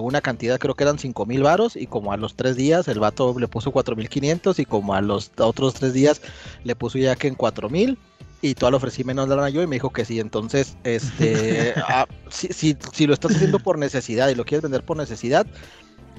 una 0.00 0.22
cantidad, 0.22 0.58
creo 0.58 0.74
que 0.74 0.84
eran 0.84 0.98
5 0.98 1.26
mil 1.26 1.42
varos, 1.42 1.76
y 1.76 1.86
como 1.86 2.12
a 2.12 2.16
los 2.16 2.34
3 2.34 2.56
días 2.56 2.88
el 2.88 2.98
vato 2.98 3.38
le 3.38 3.48
puso 3.48 3.72
4500 3.72 4.58
y 4.58 4.64
como 4.64 4.94
a 4.94 5.02
los 5.02 5.30
otros 5.38 5.74
3 5.74 5.92
días 5.92 6.22
le 6.64 6.74
puso 6.74 6.98
ya 6.98 7.14
que 7.16 7.28
en 7.28 7.34
4000 7.34 7.98
y 8.42 8.54
todo 8.54 8.70
lo 8.70 8.76
ofrecí 8.76 9.02
menos 9.04 9.28
lana 9.28 9.48
yo 9.48 9.62
y 9.62 9.66
me 9.66 9.76
dijo 9.76 9.90
que 9.90 10.04
sí. 10.04 10.20
Entonces, 10.20 10.76
este, 10.84 11.74
ah, 11.88 12.06
si, 12.28 12.48
si, 12.48 12.76
si, 12.92 13.06
lo 13.06 13.14
estás 13.14 13.34
haciendo 13.34 13.58
por 13.58 13.78
necesidad 13.78 14.28
y 14.28 14.34
lo 14.34 14.44
quieres 14.44 14.62
vender 14.62 14.84
por 14.84 14.96
necesidad, 14.96 15.46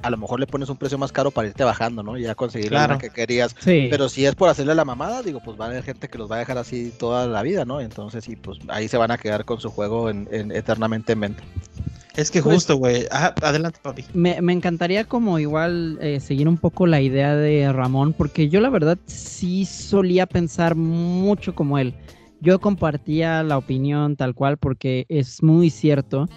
a 0.01 0.10
lo 0.10 0.18
mejor 0.18 0.39
le 0.39 0.48
pones 0.48 0.70
un 0.70 0.77
precio 0.77 0.98
más 0.98 1.12
caro 1.12 1.32
para 1.32 1.48
irte 1.48 1.63
bajando, 1.63 2.04
¿no? 2.04 2.18
Y 2.18 2.24
ya 2.24 2.36
conseguir 2.36 2.72
lo 2.72 2.98
que 2.98 3.10
querías. 3.10 3.56
Pero 3.63 4.10
si 4.10 4.25
es 4.25 4.36
por 4.36 4.50
hacerle 4.50 4.75
la 4.75 4.86
mamada, 4.86 5.24
digo, 5.24 5.42
pues 5.44 5.60
va 5.60 5.66
a 5.66 5.68
haber 5.70 5.84
gente 5.84 6.08
que 6.08 6.18
los 6.18 6.30
va 6.30 6.36
a 6.38 6.39
dejar 6.39 6.58
así 6.58 6.92
toda 6.98 7.27
la 7.27 7.42
vida, 7.42 7.66
¿no? 7.66 7.82
Entonces, 7.82 8.24
sí, 8.24 8.36
pues 8.36 8.60
ahí 8.68 8.88
se 8.88 8.98
van 8.98 9.12
a 9.12 9.18
quedar 9.18 9.46
con 9.46 9.60
su 9.60 9.70
juego 9.70 10.10
en, 10.10 10.27
eternamente 10.51 11.13
en 11.13 11.20
venta. 11.20 11.44
Es 12.16 12.32
que 12.32 12.42
pues, 12.42 12.56
justo, 12.56 12.77
güey. 12.77 13.06
adelante, 13.12 13.80
papi. 13.82 14.06
Me, 14.13 14.38
encantaría 14.51 15.04
como 15.04 15.38
igual 15.38 16.00
eh, 16.01 16.20
seguir 16.20 16.48
un 16.48 16.58
poco 16.58 16.88
la 16.88 17.00
idea 17.00 17.36
de 17.36 17.72
Ramón, 17.72 18.13
porque 18.13 18.50
yo 18.50 18.60
la 18.60 18.70
verdad 18.70 18.98
sí 19.06 19.66
solía 19.66 20.25
pensar 20.25 20.75
mucho 20.75 21.54
como 21.54 21.77
él 21.77 21.94
yo 22.39 22.60
compartía 22.60 23.44
la 23.44 23.58
opinión 23.58 24.16
tal 24.16 24.36
cual 24.36 24.58
porque 24.58 25.06
es 25.10 25.42
muy 25.42 25.70
cierto 25.70 26.27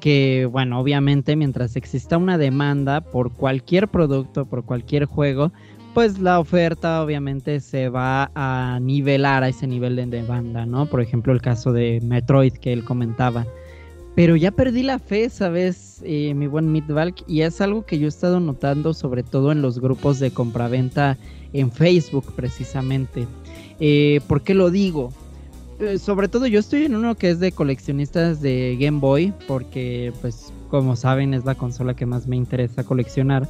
que, 0.00 0.46
bueno, 0.50 0.80
obviamente 0.80 1.36
mientras 1.36 1.76
exista 1.76 2.16
una 2.16 2.38
demanda 2.38 3.00
por 3.00 3.32
cualquier 3.32 3.88
producto, 3.88 4.46
por 4.46 4.64
cualquier 4.64 5.06
juego, 5.06 5.52
pues 5.94 6.18
la 6.18 6.38
oferta 6.38 7.02
obviamente 7.02 7.60
se 7.60 7.88
va 7.88 8.30
a 8.34 8.78
nivelar 8.80 9.42
a 9.42 9.48
ese 9.48 9.66
nivel 9.66 9.96
de 9.96 10.06
demanda, 10.06 10.64
¿no? 10.66 10.86
Por 10.86 11.00
ejemplo, 11.00 11.32
el 11.32 11.42
caso 11.42 11.72
de 11.72 12.00
Metroid 12.02 12.52
que 12.52 12.72
él 12.72 12.84
comentaba. 12.84 13.46
Pero 14.14 14.36
ya 14.36 14.50
perdí 14.50 14.82
la 14.82 14.98
fe, 14.98 15.30
¿sabes? 15.30 16.02
Eh, 16.04 16.34
mi 16.34 16.46
buen 16.46 16.70
Midvalk, 16.72 17.22
y 17.26 17.42
es 17.42 17.60
algo 17.60 17.86
que 17.86 17.98
yo 17.98 18.06
he 18.06 18.08
estado 18.08 18.40
notando 18.40 18.94
sobre 18.94 19.22
todo 19.22 19.52
en 19.52 19.62
los 19.62 19.80
grupos 19.80 20.18
de 20.18 20.30
compraventa 20.30 21.16
en 21.52 21.72
Facebook 21.72 22.32
precisamente. 22.34 23.26
Eh, 23.80 24.20
¿Por 24.26 24.42
qué 24.42 24.54
lo 24.54 24.70
digo? 24.70 25.12
Eh, 25.80 25.98
sobre 25.98 26.26
todo 26.28 26.46
yo 26.46 26.58
estoy 26.58 26.84
en 26.84 26.96
uno 26.96 27.14
que 27.14 27.30
es 27.30 27.38
de 27.38 27.52
coleccionistas 27.52 28.40
de 28.40 28.76
Game 28.80 28.98
Boy, 28.98 29.32
porque 29.46 30.12
pues 30.20 30.52
como 30.70 30.96
saben 30.96 31.34
es 31.34 31.44
la 31.44 31.54
consola 31.54 31.94
que 31.94 32.04
más 32.04 32.26
me 32.26 32.36
interesa 32.36 32.82
coleccionar. 32.84 33.48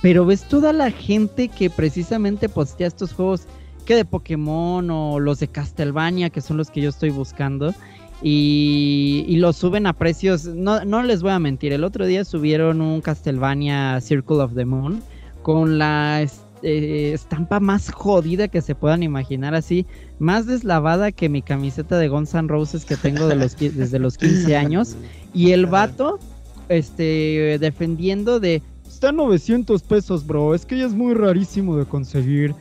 Pero 0.00 0.24
ves 0.24 0.42
toda 0.48 0.72
la 0.72 0.90
gente 0.90 1.48
que 1.48 1.68
precisamente 1.70 2.48
postea 2.48 2.86
estos 2.86 3.12
juegos 3.12 3.46
que 3.84 3.94
de 3.94 4.04
Pokémon 4.04 4.90
o 4.90 5.20
los 5.20 5.40
de 5.40 5.48
Castlevania, 5.48 6.30
que 6.30 6.40
son 6.40 6.56
los 6.56 6.70
que 6.70 6.80
yo 6.80 6.88
estoy 6.88 7.10
buscando. 7.10 7.74
Y, 8.22 9.24
y 9.28 9.36
los 9.36 9.56
suben 9.56 9.86
a 9.86 9.92
precios, 9.92 10.46
no, 10.46 10.84
no 10.84 11.02
les 11.02 11.22
voy 11.22 11.32
a 11.32 11.40
mentir, 11.40 11.72
el 11.72 11.82
otro 11.82 12.06
día 12.06 12.24
subieron 12.24 12.80
un 12.80 13.00
Castlevania 13.00 14.00
Circle 14.00 14.36
of 14.36 14.54
the 14.54 14.64
Moon 14.64 15.02
con 15.42 15.76
la 15.76 16.22
eh, 16.62 17.12
estampa 17.14 17.60
más 17.60 17.90
jodida 17.90 18.48
que 18.48 18.62
se 18.62 18.74
puedan 18.74 19.02
imaginar, 19.02 19.54
así, 19.54 19.86
más 20.18 20.46
deslavada 20.46 21.12
que 21.12 21.28
mi 21.28 21.42
camiseta 21.42 21.98
de 21.98 22.08
Guns 22.08 22.34
N' 22.34 22.48
Roses 22.48 22.84
que 22.84 22.96
tengo 22.96 23.26
de 23.26 23.36
los, 23.36 23.56
desde 23.58 23.98
los 23.98 24.16
15 24.16 24.56
años. 24.56 24.96
Y 25.34 25.52
el 25.52 25.66
vato, 25.66 26.18
este, 26.68 27.58
defendiendo 27.60 28.38
de, 28.40 28.62
está 29.02 29.10
900 29.10 29.82
pesos, 29.82 30.24
bro. 30.24 30.54
Es 30.54 30.64
que 30.64 30.78
ya 30.78 30.86
es 30.86 30.94
muy 30.94 31.14
rarísimo 31.14 31.76
de 31.76 31.84
conseguir. 31.84 32.54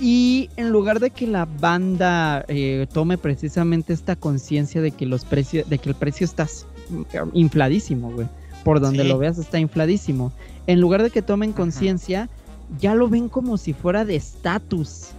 Y 0.00 0.48
en 0.56 0.70
lugar 0.70 1.00
de 1.00 1.10
que 1.10 1.26
la 1.26 1.44
banda 1.44 2.44
eh, 2.46 2.86
tome 2.92 3.18
precisamente 3.18 3.92
esta 3.92 4.14
conciencia 4.14 4.80
de 4.80 4.92
que 4.92 5.06
los 5.06 5.24
precios, 5.24 5.68
de 5.68 5.78
que 5.78 5.88
el 5.88 5.96
precio 5.96 6.24
está 6.24 6.46
infladísimo, 7.32 8.12
güey. 8.12 8.28
Por 8.62 8.78
donde 8.78 9.02
lo 9.02 9.18
veas 9.18 9.38
está 9.38 9.58
infladísimo. 9.58 10.32
En 10.68 10.80
lugar 10.80 11.02
de 11.02 11.10
que 11.10 11.20
tomen 11.20 11.52
conciencia, 11.52 12.30
ya 12.78 12.94
lo 12.94 13.08
ven 13.08 13.28
como 13.28 13.56
si 13.56 13.72
fuera 13.72 14.04
de 14.04 14.16
estatus. 14.16 15.10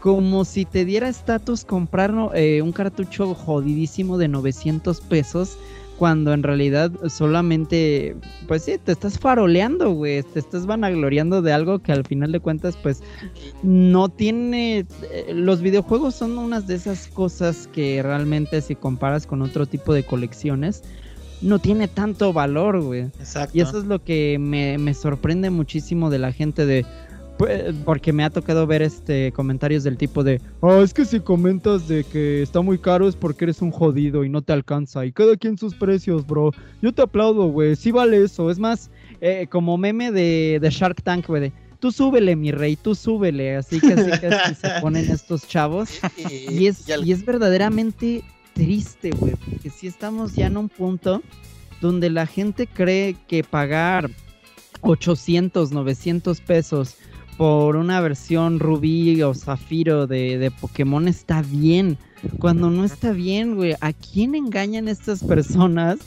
Como 0.00 0.44
si 0.44 0.64
te 0.64 0.84
diera 0.84 1.08
estatus 1.08 1.64
comprar 1.64 2.12
eh, 2.34 2.60
un 2.60 2.72
cartucho 2.72 3.34
jodidísimo 3.34 4.18
de 4.18 4.28
900 4.28 5.00
pesos 5.00 5.56
cuando 6.02 6.32
en 6.32 6.42
realidad 6.42 6.90
solamente, 7.08 8.16
pues 8.48 8.64
sí, 8.64 8.76
te 8.84 8.90
estás 8.90 9.20
faroleando, 9.20 9.92
güey, 9.92 10.24
te 10.24 10.40
estás 10.40 10.66
vanagloriando 10.66 11.42
de 11.42 11.52
algo 11.52 11.78
que 11.78 11.92
al 11.92 12.04
final 12.04 12.32
de 12.32 12.40
cuentas, 12.40 12.76
pues 12.82 13.04
no 13.62 14.08
tiene, 14.08 14.78
eh, 14.78 15.32
los 15.32 15.60
videojuegos 15.60 16.16
son 16.16 16.38
unas 16.38 16.66
de 16.66 16.74
esas 16.74 17.06
cosas 17.06 17.68
que 17.72 18.02
realmente 18.02 18.60
si 18.62 18.74
comparas 18.74 19.28
con 19.28 19.42
otro 19.42 19.64
tipo 19.66 19.94
de 19.94 20.02
colecciones, 20.02 20.82
no 21.42 21.58
tiene 21.58 21.88
tanto 21.88 22.32
valor, 22.32 22.80
güey. 22.80 23.02
Exacto. 23.02 23.56
Y 23.56 23.60
eso 23.60 23.78
es 23.78 23.84
lo 23.84 24.02
que 24.02 24.38
me, 24.40 24.78
me 24.78 24.94
sorprende 24.94 25.50
muchísimo 25.50 26.10
de 26.10 26.18
la 26.18 26.32
gente 26.32 26.66
de... 26.66 26.86
Pues, 27.38 27.74
porque 27.84 28.12
me 28.12 28.24
ha 28.24 28.30
tocado 28.30 28.66
ver 28.66 28.82
este 28.82 29.32
comentarios 29.32 29.82
del 29.82 29.96
tipo 29.96 30.22
de, 30.22 30.40
ah, 30.60 30.80
es 30.84 30.92
que 30.92 31.04
si 31.04 31.18
comentas 31.18 31.88
de 31.88 32.04
que 32.04 32.42
está 32.42 32.60
muy 32.60 32.78
caro 32.78 33.08
es 33.08 33.16
porque 33.16 33.46
eres 33.46 33.62
un 33.62 33.70
jodido 33.70 34.22
y 34.22 34.28
no 34.28 34.42
te 34.42 34.52
alcanza. 34.52 35.04
Y 35.06 35.12
cada 35.12 35.36
quien 35.36 35.56
sus 35.56 35.74
precios, 35.74 36.26
bro. 36.26 36.52
Yo 36.82 36.92
te 36.92 37.02
aplaudo, 37.02 37.48
güey. 37.48 37.74
Sí 37.74 37.90
vale 37.90 38.22
eso. 38.22 38.50
Es 38.50 38.58
más, 38.58 38.90
eh, 39.20 39.46
como 39.50 39.78
meme 39.78 40.12
de, 40.12 40.58
de 40.60 40.70
Shark 40.70 41.02
Tank, 41.02 41.26
güey. 41.26 41.52
Tú 41.80 41.90
súbele, 41.90 42.36
mi 42.36 42.52
rey, 42.52 42.76
tú 42.76 42.94
súbele. 42.94 43.56
Así 43.56 43.80
que 43.80 43.94
así 43.94 44.20
que 44.20 44.26
así 44.28 44.54
se 44.54 44.68
ponen 44.80 45.10
estos 45.10 45.48
chavos. 45.48 46.00
Y 46.28 46.66
es, 46.66 46.86
y 46.88 47.10
es 47.10 47.24
verdaderamente 47.24 48.22
triste, 48.52 49.10
güey, 49.10 49.34
porque 49.34 49.70
si 49.70 49.86
estamos 49.86 50.34
ya 50.34 50.46
en 50.46 50.56
un 50.56 50.68
punto 50.68 51.22
donde 51.80 52.10
la 52.10 52.26
gente 52.26 52.66
cree 52.66 53.16
que 53.26 53.42
pagar 53.44 54.10
800, 54.82 55.72
900 55.72 56.40
pesos 56.40 56.96
por 57.36 57.76
una 57.76 58.00
versión 58.00 58.60
rubí 58.60 59.22
o 59.22 59.34
zafiro 59.34 60.06
de, 60.06 60.38
de 60.38 60.50
Pokémon 60.50 61.08
está 61.08 61.42
bien. 61.42 61.98
Cuando 62.38 62.70
no 62.70 62.84
está 62.84 63.12
bien, 63.12 63.56
güey, 63.56 63.74
¿a 63.80 63.92
quién 63.92 64.34
engañan 64.34 64.86
estas 64.86 65.24
personas 65.24 65.98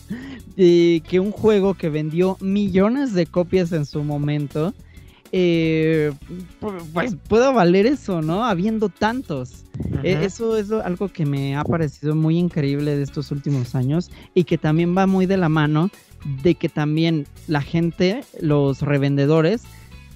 de 0.56 1.04
que 1.08 1.20
un 1.20 1.32
juego 1.32 1.74
que 1.74 1.90
vendió 1.90 2.38
millones 2.40 3.14
de 3.14 3.25
copias 3.25 3.72
en 3.74 3.86
su 3.86 4.04
momento, 4.04 4.74
eh, 5.32 6.13
pues 6.94 7.15
pueda 7.27 7.51
valer 7.51 7.86
eso, 7.86 8.22
¿no? 8.22 8.46
Habiendo 8.46 8.89
tantos. 8.89 9.65
E, 10.03 10.24
eso 10.24 10.55
es 10.58 10.72
algo 10.72 11.10
que 11.10 11.25
me 11.25 11.55
ha 11.55 11.63
parecido 11.63 12.15
muy 12.15 12.38
increíble 12.38 12.96
de 12.96 13.03
estos 13.03 13.32
últimos 13.32 13.75
años 13.75 14.12
y 14.34 14.46
que 14.46 14.58
también 14.58 14.96
va 14.98 15.08
muy 15.08 15.25
de 15.25 15.38
la 15.38 15.50
mano 15.50 15.89
de 16.41 16.55
que 16.55 16.70
también 16.70 17.27
la 17.48 17.62
gente, 17.62 18.24
los 18.39 18.82
revendedores, 18.82 19.63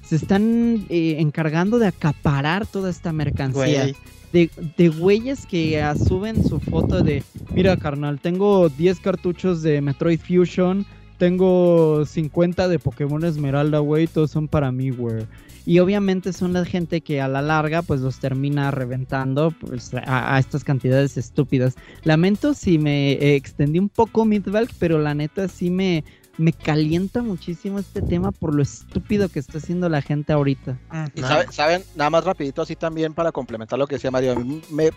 se 0.04 0.16
están 0.16 0.86
eh, 0.90 1.18
encargando 1.20 1.78
de 1.78 1.88
acaparar 1.88 2.66
toda 2.66 2.90
esta 2.90 3.14
mercancía. 3.14 3.94
De, 4.32 4.52
de 4.78 4.90
güeyes 4.90 5.48
que 5.48 5.84
suben 6.08 6.48
su 6.48 6.60
foto 6.60 7.02
de, 7.02 7.24
mira 7.52 7.76
carnal, 7.78 8.20
tengo 8.20 8.70
10 8.70 9.00
cartuchos 9.00 9.64
de 9.64 9.82
Metroid 9.82 10.20
Fusion, 10.20 10.86
tengo 11.20 12.06
50 12.06 12.70
de 12.70 12.80
Pokémon 12.80 13.24
Esmeralda, 13.26 13.80
güey, 13.80 14.08
todos 14.08 14.32
son 14.32 14.48
para 14.48 14.72
mí, 14.72 14.90
güey. 14.90 15.28
Y 15.66 15.80
obviamente 15.80 16.34
son 16.34 16.54
la 16.54 16.66
gente 16.66 17.02
que 17.02 17.22
a 17.22 17.28
la 17.28 17.42
larga 17.42 17.82
pues 17.84 18.00
los 18.00 18.20
termina 18.20 18.72
reventando 18.72 19.52
pues, 19.52 19.92
a, 19.94 20.40
estas 20.40 20.64
cantidades 20.64 21.18
estúpidas. 21.18 21.76
Lamento 22.04 22.54
si 22.54 22.80
me 22.80 23.12
eh, 23.12 23.36
extendí 23.36 23.78
un 23.78 23.90
poco 23.90 24.26
Midvalk, 24.26 24.72
pero 24.80 24.98
la 24.98 25.14
neta 25.14 25.50
sí 25.50 25.70
me, 25.70 26.06
me 26.38 26.54
calienta 26.54 27.22
muchísimo 27.22 27.78
este 27.80 28.02
tema 28.02 28.32
por 28.32 28.56
lo 28.56 28.64
estúpido 28.64 29.28
que 29.28 29.40
está 29.40 29.58
haciendo 29.58 29.90
la 29.90 30.02
gente 30.02 30.32
ahorita. 30.32 30.80
Y 31.14 31.22
saben, 31.52 31.84
nada 31.96 32.10
más 32.10 32.24
rapidito 32.24 32.62
así 32.62 32.78
también 32.78 33.14
para 33.14 33.34
complementar 33.34 33.78
lo 33.78 33.88
que 33.88 33.96
decía 33.96 34.10
Mario, 34.10 34.38
me 34.72 34.90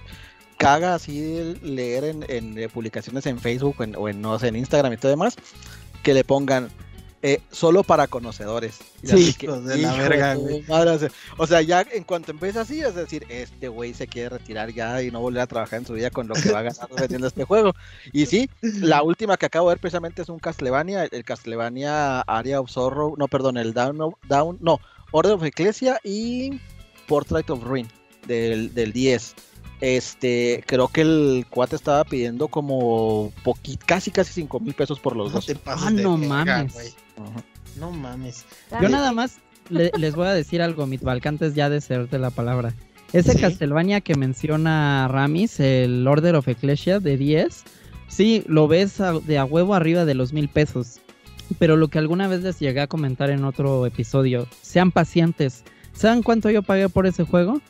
caga 0.56 0.94
así 0.94 1.58
leer 1.62 2.04
en, 2.04 2.70
publicaciones 2.70 3.26
en 3.26 3.40
Facebook 3.40 3.76
o 3.96 4.08
en, 4.08 4.20
no 4.20 4.38
sé, 4.38 4.46
en 4.46 4.54
Instagram 4.54 4.92
y 4.92 4.96
todo 4.96 5.10
demás, 5.10 5.34
que 6.02 6.14
le 6.14 6.24
pongan 6.24 6.70
eh, 7.24 7.40
solo 7.52 7.84
para 7.84 8.08
conocedores. 8.08 8.80
Sí, 9.04 9.36
de 9.38 9.76
la 9.78 9.94
verga, 9.94 10.34
güey. 10.34 10.64
o 11.38 11.46
sea, 11.46 11.62
ya 11.62 11.86
en 11.92 12.02
cuanto 12.02 12.32
empieza 12.32 12.62
así, 12.62 12.80
es 12.80 12.96
decir, 12.96 13.24
este 13.28 13.68
güey 13.68 13.94
se 13.94 14.08
quiere 14.08 14.30
retirar 14.30 14.72
ya 14.72 15.00
y 15.02 15.12
no 15.12 15.20
volver 15.20 15.42
a 15.42 15.46
trabajar 15.46 15.78
en 15.78 15.86
su 15.86 15.92
vida 15.92 16.10
con 16.10 16.26
lo 16.26 16.34
que 16.34 16.50
va 16.50 16.62
ganando 16.62 16.96
vendiendo 16.96 17.28
este 17.28 17.44
juego. 17.44 17.74
Y 18.12 18.26
sí, 18.26 18.50
la 18.60 19.04
última 19.04 19.36
que 19.36 19.46
acabo 19.46 19.68
de 19.68 19.74
ver 19.74 19.80
precisamente 19.80 20.22
es 20.22 20.28
un 20.28 20.40
Castlevania, 20.40 21.04
el 21.04 21.24
Castlevania 21.24 22.22
Area 22.22 22.60
of 22.60 22.70
Sorrow, 22.70 23.14
no, 23.16 23.28
perdón, 23.28 23.56
el 23.56 23.72
Down, 23.72 23.98
Down 24.28 24.58
no, 24.60 24.80
Order 25.12 25.34
of 25.34 25.44
Ecclesia 25.44 26.00
y 26.02 26.60
Portrait 27.06 27.48
of 27.50 27.62
Ruin 27.62 27.86
del, 28.26 28.74
del 28.74 28.92
10. 28.92 29.34
Este, 29.82 30.62
creo 30.64 30.86
que 30.86 31.00
el 31.00 31.44
cuate 31.50 31.74
estaba 31.74 32.04
pidiendo 32.04 32.46
como 32.46 33.32
casi 33.84 34.12
casi 34.12 34.32
5 34.32 34.60
mil 34.60 34.74
pesos 34.74 35.00
por 35.00 35.16
los 35.16 35.32
dos. 35.32 35.52
Ah, 35.66 35.90
no 35.90 36.16
mames. 36.16 36.94
No 37.76 37.90
mames. 37.90 38.44
Yo 38.80 38.88
nada 38.88 39.10
más 39.10 39.38
les 39.70 40.14
voy 40.14 40.28
a 40.28 40.34
decir 40.34 40.62
algo, 40.62 40.86
Mitvalk, 40.86 41.26
antes 41.26 41.56
ya 41.56 41.68
de 41.68 41.80
de 41.80 42.18
la 42.20 42.30
palabra. 42.30 42.72
Ese 43.12 43.36
Castlevania 43.36 44.00
que 44.00 44.14
menciona 44.14 45.08
Ramis, 45.08 45.58
el 45.58 46.06
Order 46.06 46.36
of 46.36 46.46
Ecclesia 46.46 47.00
de 47.00 47.16
10, 47.16 47.64
sí, 48.06 48.44
lo 48.46 48.68
ves 48.68 49.02
de 49.26 49.38
a 49.38 49.44
huevo 49.44 49.74
arriba 49.74 50.04
de 50.04 50.14
los 50.14 50.32
mil 50.32 50.48
pesos. 50.48 51.00
Pero 51.58 51.76
lo 51.76 51.88
que 51.88 51.98
alguna 51.98 52.28
vez 52.28 52.42
les 52.42 52.60
llegué 52.60 52.82
a 52.82 52.86
comentar 52.86 53.30
en 53.30 53.44
otro 53.44 53.84
episodio, 53.84 54.46
sean 54.60 54.92
pacientes. 54.92 55.64
¿Saben 55.92 56.22
cuánto 56.22 56.50
yo 56.50 56.62
pagué 56.62 56.88
por 56.88 57.08
ese 57.08 57.24
juego? 57.24 57.60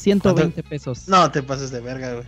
120 0.00 0.62
pesos. 0.62 1.08
No 1.08 1.30
te 1.30 1.42
pases 1.42 1.70
de 1.70 1.80
verga, 1.80 2.14
güey. 2.14 2.26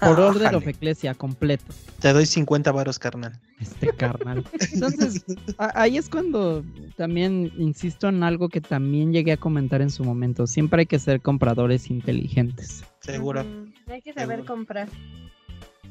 Por 0.00 0.20
orden 0.20 0.54
of 0.54 0.66
Ecclesia, 0.66 1.14
completo. 1.14 1.64
Te 2.00 2.12
doy 2.12 2.26
50 2.26 2.70
varos, 2.72 2.98
carnal. 2.98 3.38
Este 3.60 3.90
carnal. 3.90 4.44
Entonces, 4.72 5.24
ahí 5.58 5.98
es 5.98 6.08
cuando 6.08 6.64
también 6.96 7.52
insisto 7.56 8.08
en 8.08 8.22
algo 8.22 8.48
que 8.48 8.60
también 8.60 9.12
llegué 9.12 9.32
a 9.32 9.36
comentar 9.36 9.82
en 9.82 9.90
su 9.90 10.04
momento. 10.04 10.46
Siempre 10.46 10.80
hay 10.80 10.86
que 10.86 10.98
ser 10.98 11.20
compradores 11.20 11.90
inteligentes. 11.90 12.84
Seguro. 13.00 13.44
hay 13.88 14.02
que 14.02 14.12
saber 14.12 14.44
comprar. 14.44 14.88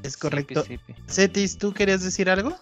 Es 0.04 0.18
correcto. 0.18 0.64
Cetis, 1.08 1.58
¿tú 1.58 1.74
querías 1.74 2.04
decir 2.04 2.30
algo? 2.30 2.56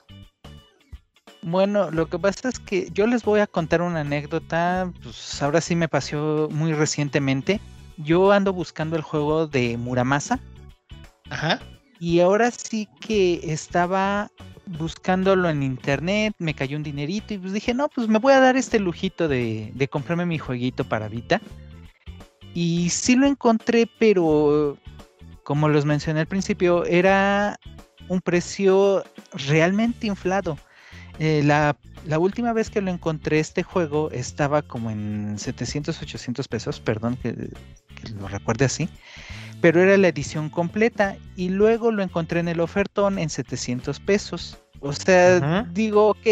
Bueno, 1.41 1.89
lo 1.89 2.08
que 2.08 2.20
pasa 2.20 2.50
es 2.50 2.60
que 2.60 2.89
yo 2.91 3.08
les 3.08 3.24
voy 3.24 3.39
a 3.39 3.48
contar 3.48 3.82
una 3.82 4.01
anécdota. 4.01 4.91
Pues 5.01 5.41
ahora 5.41 5.62
sí 5.62 5.75
me 5.75 5.88
pasó 5.88 6.50
muy 6.51 6.74
recientemente 6.74 7.62
yo 8.00 8.32
ando 8.32 8.53
buscando 8.53 8.96
el 8.96 9.01
juego 9.01 9.48
de 9.48 9.77
Muramasa. 9.77 10.39
Ajá. 11.29 11.60
Y 12.00 12.20
ahora 12.22 12.50
sí 12.51 12.88
que 13.00 13.41
estaba 13.44 14.32
buscándolo 14.65 15.50
en 15.50 15.63
internet, 15.63 16.34
me 16.38 16.53
cayó 16.53 16.77
un 16.77 16.84
dinerito 16.84 17.34
y 17.34 17.38
pues 17.38 17.53
dije, 17.53 17.74
no, 17.74 17.89
pues 17.89 18.08
me 18.08 18.20
voy 18.20 18.34
a 18.34 18.39
dar 18.39 18.56
este 18.56 18.79
lujito 18.79 19.27
de, 19.27 19.72
de 19.74 19.88
comprarme 19.88 20.25
mi 20.25 20.38
jueguito 20.38 20.84
para 20.84 21.10
Vita. 21.10 21.41
Y 22.53 22.89
sí 22.89 23.15
lo 23.15 23.27
encontré, 23.27 23.89
pero 24.00 24.77
como 25.44 25.68
los 25.68 25.86
mencioné 25.86 26.22
al 26.22 26.27
principio, 26.27 26.86
era 26.86 27.60
un 28.08 28.22
precio 28.22 29.03
realmente 29.34 30.08
inflado. 30.08 30.58
Eh, 31.20 31.41
la, 31.44 31.75
última 32.18 32.53
vez 32.53 32.70
que 32.70 32.82
lo 32.82 32.91
encontré 32.91 33.39
este 33.39 33.63
juego 33.63 34.10
estaba 34.12 34.62
como 34.62 34.89
en 34.89 35.38
700, 35.38 36.01
800 36.01 36.48
pesos, 36.48 36.79
perdón 36.79 37.18
que, 37.18 37.50
lo 38.20 38.27
recuerde 38.27 38.65
así, 38.65 38.89
pero 39.62 39.82
era 39.82 39.98
la 39.98 40.08
edición 40.08 40.50
completa 40.50 41.18
y 41.36 41.50
luego 41.50 41.91
lo 41.91 42.03
encontré 42.03 42.39
en 42.39 42.48
el 42.48 42.60
ofertón 42.60 43.20
en 43.20 43.29
700 43.29 44.00
pesos. 44.00 44.58
O 44.82 44.94
sea, 44.94 45.63
digo, 45.74 46.10
ok, 46.10 46.27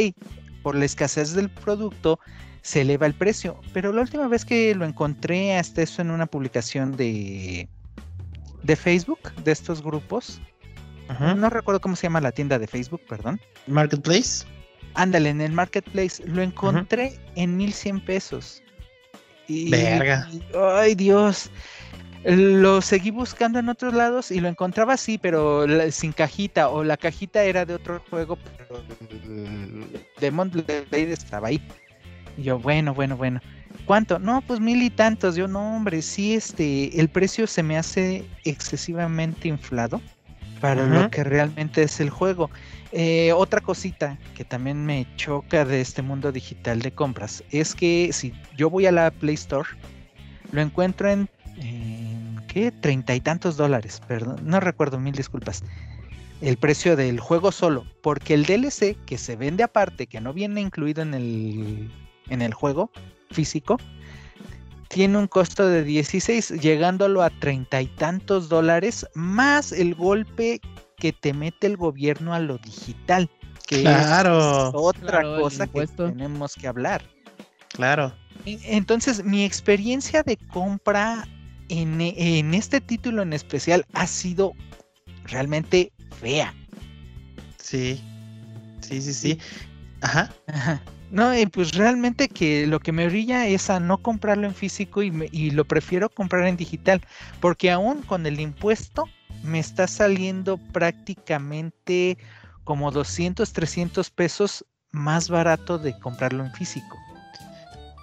por 0.64 0.76
la 0.76 0.86
escasez 0.86 1.34
del 1.34 1.50
producto 1.50 2.20
se 2.62 2.82
eleva 2.82 3.06
el 3.06 3.14
precio, 3.14 3.60
pero 3.74 3.94
la 3.94 4.02
última 4.02 4.28
vez 4.28 4.46
que 4.46 4.74
lo 4.76 4.86
encontré 4.86 5.58
hasta 5.58 5.82
eso 5.82 6.02
en 6.02 6.12
una 6.12 6.26
publicación 6.26 6.96
de, 6.96 7.70
de 8.64 8.76
Facebook, 8.76 9.34
de 9.44 9.52
estos 9.52 9.82
grupos, 9.82 10.42
no 11.38 11.50
recuerdo 11.50 11.80
cómo 11.80 11.96
se 11.96 12.04
llama 12.04 12.22
la 12.22 12.32
tienda 12.32 12.60
de 12.60 12.68
Facebook, 12.68 13.02
perdón. 13.08 13.40
Marketplace. 13.68 14.46
Ándale, 14.94 15.30
en 15.30 15.42
el 15.42 15.52
Marketplace. 15.52 16.24
Lo 16.26 16.42
encontré 16.42 17.20
en 17.36 17.56
1100 17.56 18.02
pesos. 18.02 18.62
Y, 19.48 19.70
Verga. 19.70 20.28
ay, 20.76 20.96
Dios. 20.96 21.50
Lo 22.24 22.82
seguí 22.82 23.12
buscando 23.12 23.60
en 23.60 23.70
otros 23.70 23.94
lados 23.94 24.32
y 24.32 24.42
lo 24.42 24.50
encontraba 24.50 24.94
así, 24.94 25.18
pero 25.18 25.66
sin 25.92 26.12
cajita. 26.12 26.70
O 26.70 26.84
la 26.84 26.98
cajita 26.98 27.44
era 27.44 27.66
de 27.66 27.76
otro 27.76 28.02
juego, 28.10 28.38
pero 28.58 28.84
Demon 30.20 30.52
Blade 30.52 31.14
estaba 31.14 31.48
ahí. 31.50 31.62
Y 32.38 32.44
yo, 32.44 32.60
bueno, 32.60 32.94
bueno, 32.94 33.16
bueno. 33.16 33.40
¿Cuánto? 33.86 34.20
No, 34.20 34.42
pues 34.42 34.60
mil 34.60 34.82
y 34.82 34.90
tantos. 34.90 35.36
Yo, 35.36 35.48
no, 35.48 35.78
hombre, 35.78 36.02
sí, 36.02 36.34
este, 36.34 37.00
el 37.00 37.08
precio 37.08 37.48
se 37.48 37.64
me 37.64 37.78
hace 37.78 38.26
excesivamente 38.44 39.48
inflado 39.48 40.02
para 40.60 40.86
lo 40.86 41.10
que 41.10 41.24
realmente 41.24 41.84
es 41.84 42.00
el 42.00 42.10
juego. 42.10 42.50
Eh, 42.92 43.34
otra 43.34 43.60
cosita 43.60 44.18
que 44.36 44.46
también 44.46 44.86
me 44.86 45.06
choca 45.18 45.66
de 45.66 45.82
este 45.82 46.02
mundo 46.02 46.32
digital 46.32 46.82
de 46.82 46.92
compras 46.92 47.44
es 47.52 47.76
que 47.76 48.12
si 48.14 48.34
yo 48.56 48.70
voy 48.70 48.86
a 48.86 48.92
la 48.92 49.12
Play 49.12 49.36
Store, 49.36 49.68
lo 50.52 50.62
encuentro 50.62 51.10
en, 51.10 51.30
¿qué? 52.48 52.72
Treinta 52.72 53.14
y 53.14 53.20
tantos 53.20 53.58
dólares, 53.58 54.02
perdón, 54.08 54.40
no 54.44 54.60
recuerdo, 54.60 55.00
mil 55.00 55.14
disculpas. 55.14 55.64
El 56.40 56.56
precio 56.58 56.96
del 56.96 57.20
juego 57.20 57.52
solo, 57.52 57.86
porque 58.02 58.36
el 58.36 58.46
DLC 58.46 58.96
que 59.06 59.18
se 59.18 59.36
vende 59.36 59.64
aparte, 59.64 60.08
que 60.08 60.22
no 60.22 60.34
viene 60.34 60.62
incluido 60.62 61.02
en 61.02 61.14
el, 61.14 61.92
en 62.30 62.42
el 62.42 62.54
juego 62.54 62.92
físico, 63.32 63.78
tiene 64.88 65.18
un 65.18 65.28
costo 65.28 65.68
de 65.68 65.84
16, 65.84 66.62
llegándolo 66.62 67.22
a 67.22 67.30
treinta 67.30 67.82
y 67.82 67.88
tantos 67.88 68.48
dólares, 68.48 69.06
más 69.14 69.72
el 69.72 69.96
golpe 69.96 70.62
que 70.98 71.14
te 71.14 71.34
mete 71.34 71.68
el 71.68 71.78
gobierno 71.78 72.34
a 72.34 72.40
lo 72.40 72.58
digital, 72.58 73.30
que 73.66 73.82
claro, 73.82 74.68
es 74.70 74.72
otra 74.74 75.22
cosa 75.22 75.68
que 75.68 75.88
tenemos 75.88 76.56
que 76.56 76.68
hablar. 76.68 77.02
Claro. 77.70 78.14
Entonces, 78.46 79.24
mi 79.24 79.44
experiencia 79.44 80.24
de 80.24 80.38
compra 80.38 81.28
en, 81.70 82.00
en 82.02 82.54
este 82.54 82.82
título 82.82 83.22
en 83.22 83.34
especial 83.34 83.86
ha 83.94 84.08
sido 84.08 84.54
realmente 85.26 85.92
fea. 86.20 86.54
Sí, 87.58 88.02
sí, 88.82 89.02
sí, 89.02 89.14
sí. 89.14 89.40
Ajá. 90.02 90.32
Ajá. 90.48 90.82
No, 91.10 91.32
pues 91.54 91.74
realmente 91.74 92.28
que 92.28 92.68
lo 92.68 92.80
que 92.80 92.92
me 92.92 93.08
brilla 93.08 93.48
es 93.48 93.70
a 93.70 93.80
no 93.80 93.98
comprarlo 94.00 94.46
en 94.46 94.54
físico 94.54 95.02
y, 95.04 95.52
lo 95.52 95.66
prefiero 95.66 96.10
comprar 96.10 96.46
en 96.48 96.58
digital, 96.58 97.02
porque 97.40 97.72
aún 97.72 98.02
con 98.02 98.26
el 98.26 98.40
impuesto 98.40 99.06
me 99.44 99.60
está 99.60 99.88
saliendo 99.88 100.58
prácticamente 100.58 102.18
como 102.64 102.92
200, 102.92 103.52
300 103.54 104.10
pesos 104.10 104.66
más 104.92 105.30
barato 105.30 105.78
de 105.78 105.98
comprarlo 106.00 106.44
en 106.44 106.54
físico. 106.54 106.98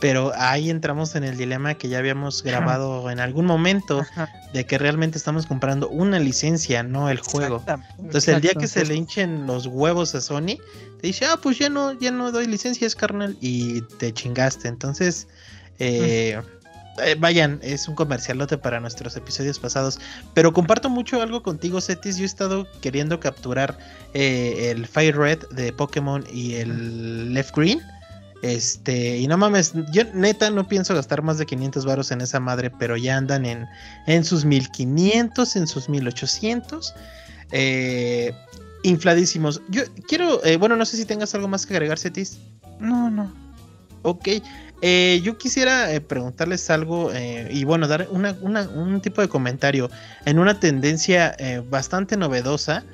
Pero 0.00 0.32
ahí 0.36 0.70
entramos 0.70 1.14
en 1.14 1.24
el 1.24 1.36
dilema 1.36 1.74
que 1.74 1.88
ya 1.88 1.98
habíamos 1.98 2.42
grabado 2.42 3.10
en 3.10 3.20
algún 3.20 3.46
momento 3.46 4.04
de 4.52 4.66
que 4.66 4.76
realmente 4.76 5.16
estamos 5.16 5.46
comprando 5.46 5.88
una 5.88 6.18
licencia, 6.18 6.82
no 6.82 7.08
el 7.08 7.20
juego. 7.20 7.64
Entonces 7.98 8.28
el 8.28 8.40
día 8.42 8.52
que 8.52 8.66
se 8.66 8.84
le 8.84 8.96
hinchen 8.96 9.46
los 9.46 9.66
huevos 9.66 10.14
a 10.14 10.20
Sony, 10.20 10.58
te 11.00 11.06
dice, 11.06 11.24
ah, 11.26 11.38
pues 11.42 11.58
ya 11.58 11.70
no, 11.70 11.92
ya 11.92 12.10
no 12.10 12.32
doy 12.32 12.46
licencias, 12.46 12.94
carnal, 12.94 13.36
y 13.40 13.80
te 13.98 14.12
chingaste. 14.12 14.68
Entonces, 14.68 15.26
eh, 15.78 16.38
eh, 17.02 17.16
vayan, 17.18 17.58
es 17.62 17.88
un 17.88 17.94
comercialote 17.94 18.58
para 18.58 18.80
nuestros 18.80 19.16
episodios 19.16 19.58
pasados. 19.58 19.98
Pero 20.34 20.52
comparto 20.52 20.88
mucho 20.90 21.20
algo 21.20 21.42
contigo, 21.42 21.80
Cetis. 21.80 22.16
Yo 22.16 22.24
he 22.24 22.26
estado 22.26 22.66
queriendo 22.80 23.20
capturar 23.20 23.78
eh, 24.14 24.70
el 24.70 24.86
Fire 24.86 25.16
Red 25.16 25.48
de 25.50 25.72
Pokémon 25.72 26.24
y 26.32 26.54
el 26.54 27.34
Left 27.34 27.56
Green. 27.56 27.80
Este, 28.42 29.16
y 29.16 29.26
no 29.26 29.38
mames, 29.38 29.72
yo 29.90 30.02
neta 30.12 30.50
no 30.50 30.68
pienso 30.68 30.94
gastar 30.94 31.22
más 31.22 31.38
de 31.38 31.46
500 31.46 31.86
varos 31.86 32.10
en 32.10 32.20
esa 32.20 32.40
madre, 32.40 32.70
pero 32.70 32.94
ya 32.98 33.16
andan 33.16 33.46
en, 33.46 33.66
en 34.06 34.22
sus 34.22 34.44
1500, 34.44 35.56
en 35.56 35.66
sus 35.66 35.88
1800. 35.88 36.94
Eh, 37.52 38.32
infladísimos. 38.82 39.62
Yo 39.68 39.82
quiero, 40.06 40.44
eh, 40.44 40.56
bueno, 40.56 40.76
no 40.76 40.84
sé 40.84 40.96
si 40.96 41.04
tengas 41.06 41.34
algo 41.34 41.48
más 41.48 41.66
que 41.66 41.74
agregar, 41.74 41.98
Cetis. 41.98 42.38
No, 42.78 43.10
no. 43.10 43.32
Ok, 44.02 44.28
eh, 44.86 45.20
yo 45.22 45.38
quisiera 45.38 45.88
preguntarles 46.06 46.68
algo 46.68 47.10
y 47.50 47.64
bueno, 47.64 47.88
dar 47.88 48.08
un 48.10 49.00
tipo 49.00 49.22
de 49.22 49.28
comentario 49.28 49.90
en 50.26 50.38
una 50.38 50.60
tendencia 50.60 51.36
bastante 51.70 52.16
novedosa 52.16 52.84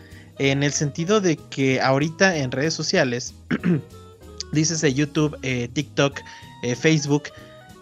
en 0.40 0.62
el 0.62 0.72
sentido 0.72 1.20
de 1.20 1.36
que 1.36 1.82
ahorita 1.82 2.38
en 2.38 2.50
redes 2.50 2.72
sociales 2.72 3.34
dices 4.52 4.80
de 4.80 4.94
YouTube, 4.94 5.38
eh, 5.42 5.68
TikTok, 5.70 6.18
eh, 6.62 6.74
Facebook, 6.74 7.24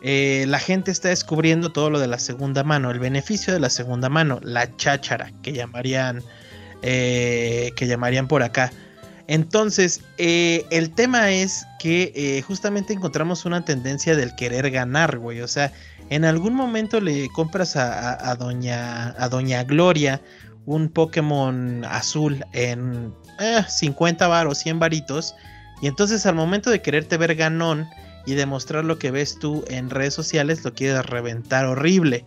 eh, 0.02 0.44
la 0.48 0.58
gente 0.58 0.90
está 0.90 1.08
descubriendo 1.08 1.70
todo 1.70 1.88
lo 1.88 2.00
de 2.00 2.08
la 2.08 2.18
segunda 2.18 2.64
mano, 2.64 2.90
el 2.90 2.98
beneficio 2.98 3.52
de 3.52 3.60
la 3.60 3.70
segunda 3.70 4.08
mano, 4.08 4.40
la 4.42 4.76
cháchara 4.76 5.32
que 5.42 5.52
llamarían, 5.52 6.22
que 6.82 7.86
llamarían 7.86 8.26
por 8.26 8.42
acá. 8.42 8.72
Entonces, 9.28 10.00
el 10.16 10.90
tema 10.94 11.30
es 11.30 11.64
que 11.78 12.42
justamente 12.46 12.94
encontramos 12.94 13.44
una 13.44 13.64
tendencia 13.64 14.16
del 14.16 14.34
querer 14.34 14.70
ganar, 14.70 15.18
güey. 15.18 15.42
O 15.42 15.48
sea, 15.48 15.72
en 16.10 16.24
algún 16.24 16.54
momento 16.54 17.00
le 17.00 17.28
compras 17.28 17.76
a, 17.76 18.34
doña, 18.36 19.14
a 19.22 19.28
Doña 19.28 19.62
Gloria 19.64 20.20
un 20.64 20.88
Pokémon 20.88 21.84
azul 21.84 22.44
en 22.52 23.14
50 23.68 24.28
varos, 24.28 24.58
100 24.58 24.78
varitos 24.78 25.34
y 25.80 25.86
entonces 25.86 26.26
al 26.26 26.34
momento 26.34 26.70
de 26.70 26.82
quererte 26.82 27.16
ver 27.16 27.34
ganón 27.34 27.88
y 28.26 28.34
demostrar 28.34 28.84
lo 28.84 28.98
que 28.98 29.10
ves 29.10 29.38
tú 29.38 29.64
en 29.68 29.90
redes 29.90 30.14
sociales, 30.14 30.64
lo 30.64 30.74
quieres 30.74 31.06
reventar 31.06 31.64
horrible. 31.64 32.24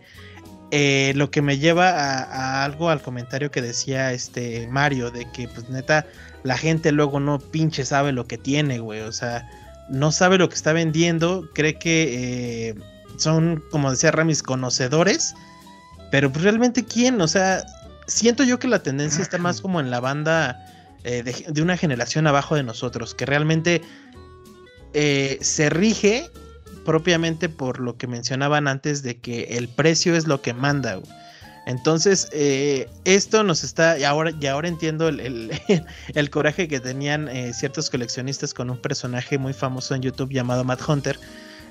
Eh, 0.72 1.12
lo 1.16 1.30
que 1.30 1.42
me 1.42 1.58
lleva 1.58 1.90
a, 1.90 2.64
algo 2.64 2.88
al 2.88 3.02
comentario 3.02 3.50
que 3.50 3.60
decía 3.60 4.12
este 4.12 4.66
Mario, 4.68 5.10
de 5.10 5.30
que 5.30 5.46
pues 5.46 5.68
neta, 5.68 6.06
la 6.44 6.56
gente 6.56 6.92
luego 6.92 7.20
no 7.20 7.38
pinche 7.38 7.84
sabe 7.84 8.12
lo 8.12 8.26
que 8.26 8.38
tiene, 8.38 8.78
güey. 8.78 9.00
O 9.00 9.12
sea, 9.12 9.48
no 9.88 10.12
sabe 10.12 10.38
lo 10.38 10.48
que 10.48 10.54
está 10.54 10.72
vendiendo, 10.72 11.48
cree 11.54 11.78
que 11.78 12.68
eh, 12.70 12.74
son, 13.16 13.62
como 13.70 13.90
decía 13.90 14.10
Ramis, 14.10 14.42
conocedores. 14.42 15.34
Pero 16.10 16.30
pues 16.30 16.44
realmente 16.44 16.84
quién, 16.84 17.20
o 17.20 17.28
sea, 17.28 17.64
siento 18.06 18.44
yo 18.44 18.58
que 18.58 18.68
la 18.68 18.82
tendencia 18.82 19.22
está 19.22 19.38
más 19.38 19.60
como 19.60 19.80
en 19.80 19.90
la 19.90 20.00
banda 20.00 20.66
eh, 21.04 21.22
de, 21.22 21.62
una 21.62 21.76
generación 21.76 22.26
abajo 22.26 22.54
de 22.54 22.62
nosotros, 22.62 23.14
que 23.14 23.26
realmente 23.26 23.80
eh, 24.92 25.38
se 25.40 25.70
rige 25.70 26.30
propiamente 26.84 27.48
por 27.48 27.80
lo 27.80 27.96
que 27.96 28.06
mencionaban 28.06 28.68
antes 28.68 29.02
de 29.02 29.18
que 29.18 29.56
el 29.56 29.68
precio 29.68 30.14
es 30.14 30.26
lo 30.26 30.42
que 30.42 30.52
manda. 30.52 31.00
Entonces, 31.66 32.28
eh, 32.32 32.88
esto 33.04 33.44
nos 33.44 33.62
está, 33.62 33.98
y 33.98 34.04
ahora, 34.04 34.32
y 34.40 34.46
ahora 34.46 34.68
entiendo 34.68 35.08
el, 35.08 35.52
el, 36.14 36.30
coraje 36.30 36.66
que 36.66 36.80
tenían 36.80 37.30
ciertos 37.54 37.88
coleccionistas 37.88 38.52
con 38.52 38.68
un 38.70 38.78
personaje 38.78 39.38
muy 39.38 39.52
famoso 39.52 39.94
en 39.94 40.02
YouTube 40.02 40.32
llamado 40.32 40.64
Matt 40.64 40.80
Hunter. 40.88 41.18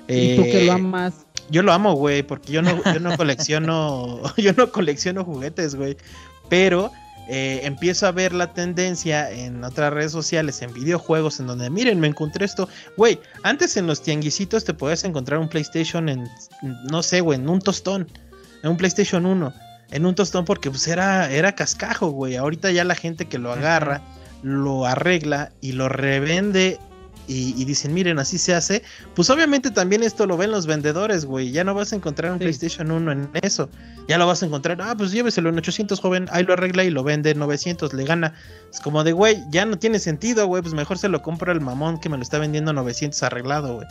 ¿Y 0.08 0.36
tú 0.36 0.42
que 0.42 0.64
lo 0.64 0.72
amas? 0.72 1.26
Yo 1.50 1.62
lo 1.62 1.72
amo, 1.72 1.94
güey, 1.94 2.22
porque 2.22 2.52
yo 2.52 2.62
no, 2.62 2.82
yo 2.94 3.00
no 3.00 3.16
colecciono, 3.16 4.22
yo 4.36 4.52
no 4.54 4.70
colecciono 4.70 5.24
juguetes, 5.24 5.74
güey. 5.74 5.96
Pero 6.48 6.90
eh, 7.28 7.60
empiezo 7.64 8.06
a 8.06 8.12
ver 8.12 8.32
la 8.32 8.52
tendencia 8.52 9.30
en 9.30 9.62
otras 9.64 9.92
redes 9.92 10.12
sociales, 10.12 10.60
en 10.62 10.72
videojuegos, 10.72 11.40
en 11.40 11.46
donde, 11.46 11.70
miren, 11.70 12.00
me 12.00 12.08
encontré 12.08 12.44
esto. 12.44 12.68
Güey, 12.96 13.18
antes 13.42 13.76
en 13.76 13.86
los 13.86 14.02
tianguisitos 14.02 14.64
te 14.64 14.74
podías 14.74 15.04
encontrar 15.04 15.40
un 15.40 15.48
PlayStation 15.48 16.08
en, 16.08 16.28
no 16.90 17.02
sé, 17.02 17.20
güey, 17.20 17.38
en 17.38 17.48
un 17.48 17.60
tostón, 17.60 18.08
en 18.62 18.70
un 18.70 18.76
PlayStation 18.76 19.24
1. 19.26 19.52
En 19.92 20.06
un 20.06 20.14
tostón 20.14 20.44
porque 20.44 20.70
pues 20.70 20.88
era, 20.88 21.30
era 21.30 21.54
cascajo, 21.54 22.08
güey. 22.08 22.36
Ahorita 22.36 22.70
ya 22.70 22.84
la 22.84 22.94
gente 22.94 23.26
que 23.26 23.38
lo 23.38 23.52
agarra, 23.52 24.02
lo 24.42 24.86
arregla 24.86 25.52
y 25.60 25.72
lo 25.72 25.88
revende 25.88 26.80
y, 27.28 27.64
dicen, 27.64 27.94
miren, 27.94 28.18
así 28.18 28.36
se 28.36 28.54
hace, 28.54 28.82
pues 29.14 29.30
obviamente 29.30 29.70
también 29.70 30.02
esto 30.02 30.26
lo 30.26 30.36
ven 30.36 30.50
los 30.50 30.66
vendedores, 30.66 31.24
güey. 31.24 31.50
Ya 31.50 31.64
no 31.64 31.72
vas 31.72 31.92
a 31.92 31.96
encontrar 31.96 32.32
un 32.32 32.38
PlayStation 32.38 32.90
1 32.90 33.12
en 33.12 33.30
eso. 33.42 33.70
Ya 34.08 34.18
lo 34.18 34.26
vas 34.26 34.42
a 34.42 34.46
encontrar, 34.46 34.82
ah, 34.82 34.94
pues 34.96 35.12
lléveselo 35.12 35.48
en 35.48 35.56
800, 35.56 36.00
joven, 36.00 36.26
ahí 36.30 36.44
lo 36.44 36.52
arregla 36.52 36.84
y 36.84 36.90
lo 36.90 37.04
vende 37.04 37.30
en 37.30 37.38
900, 37.38 37.94
le 37.94 38.04
gana. 38.04 38.34
Es 38.70 38.80
como 38.80 39.04
de, 39.04 39.12
güey, 39.12 39.38
ya 39.50 39.64
no 39.64 39.78
tiene 39.78 39.98
sentido, 39.98 40.46
güey, 40.46 40.62
pues 40.62 40.74
mejor 40.74 40.98
se 40.98 41.08
lo 41.08 41.22
compro 41.22 41.52
al 41.52 41.60
mamón 41.60 42.00
que 42.00 42.08
me 42.08 42.16
lo 42.16 42.22
está 42.22 42.38
vendiendo 42.38 42.72
900 42.72 43.22
arreglado, 43.22 43.76
güey. 43.76 43.86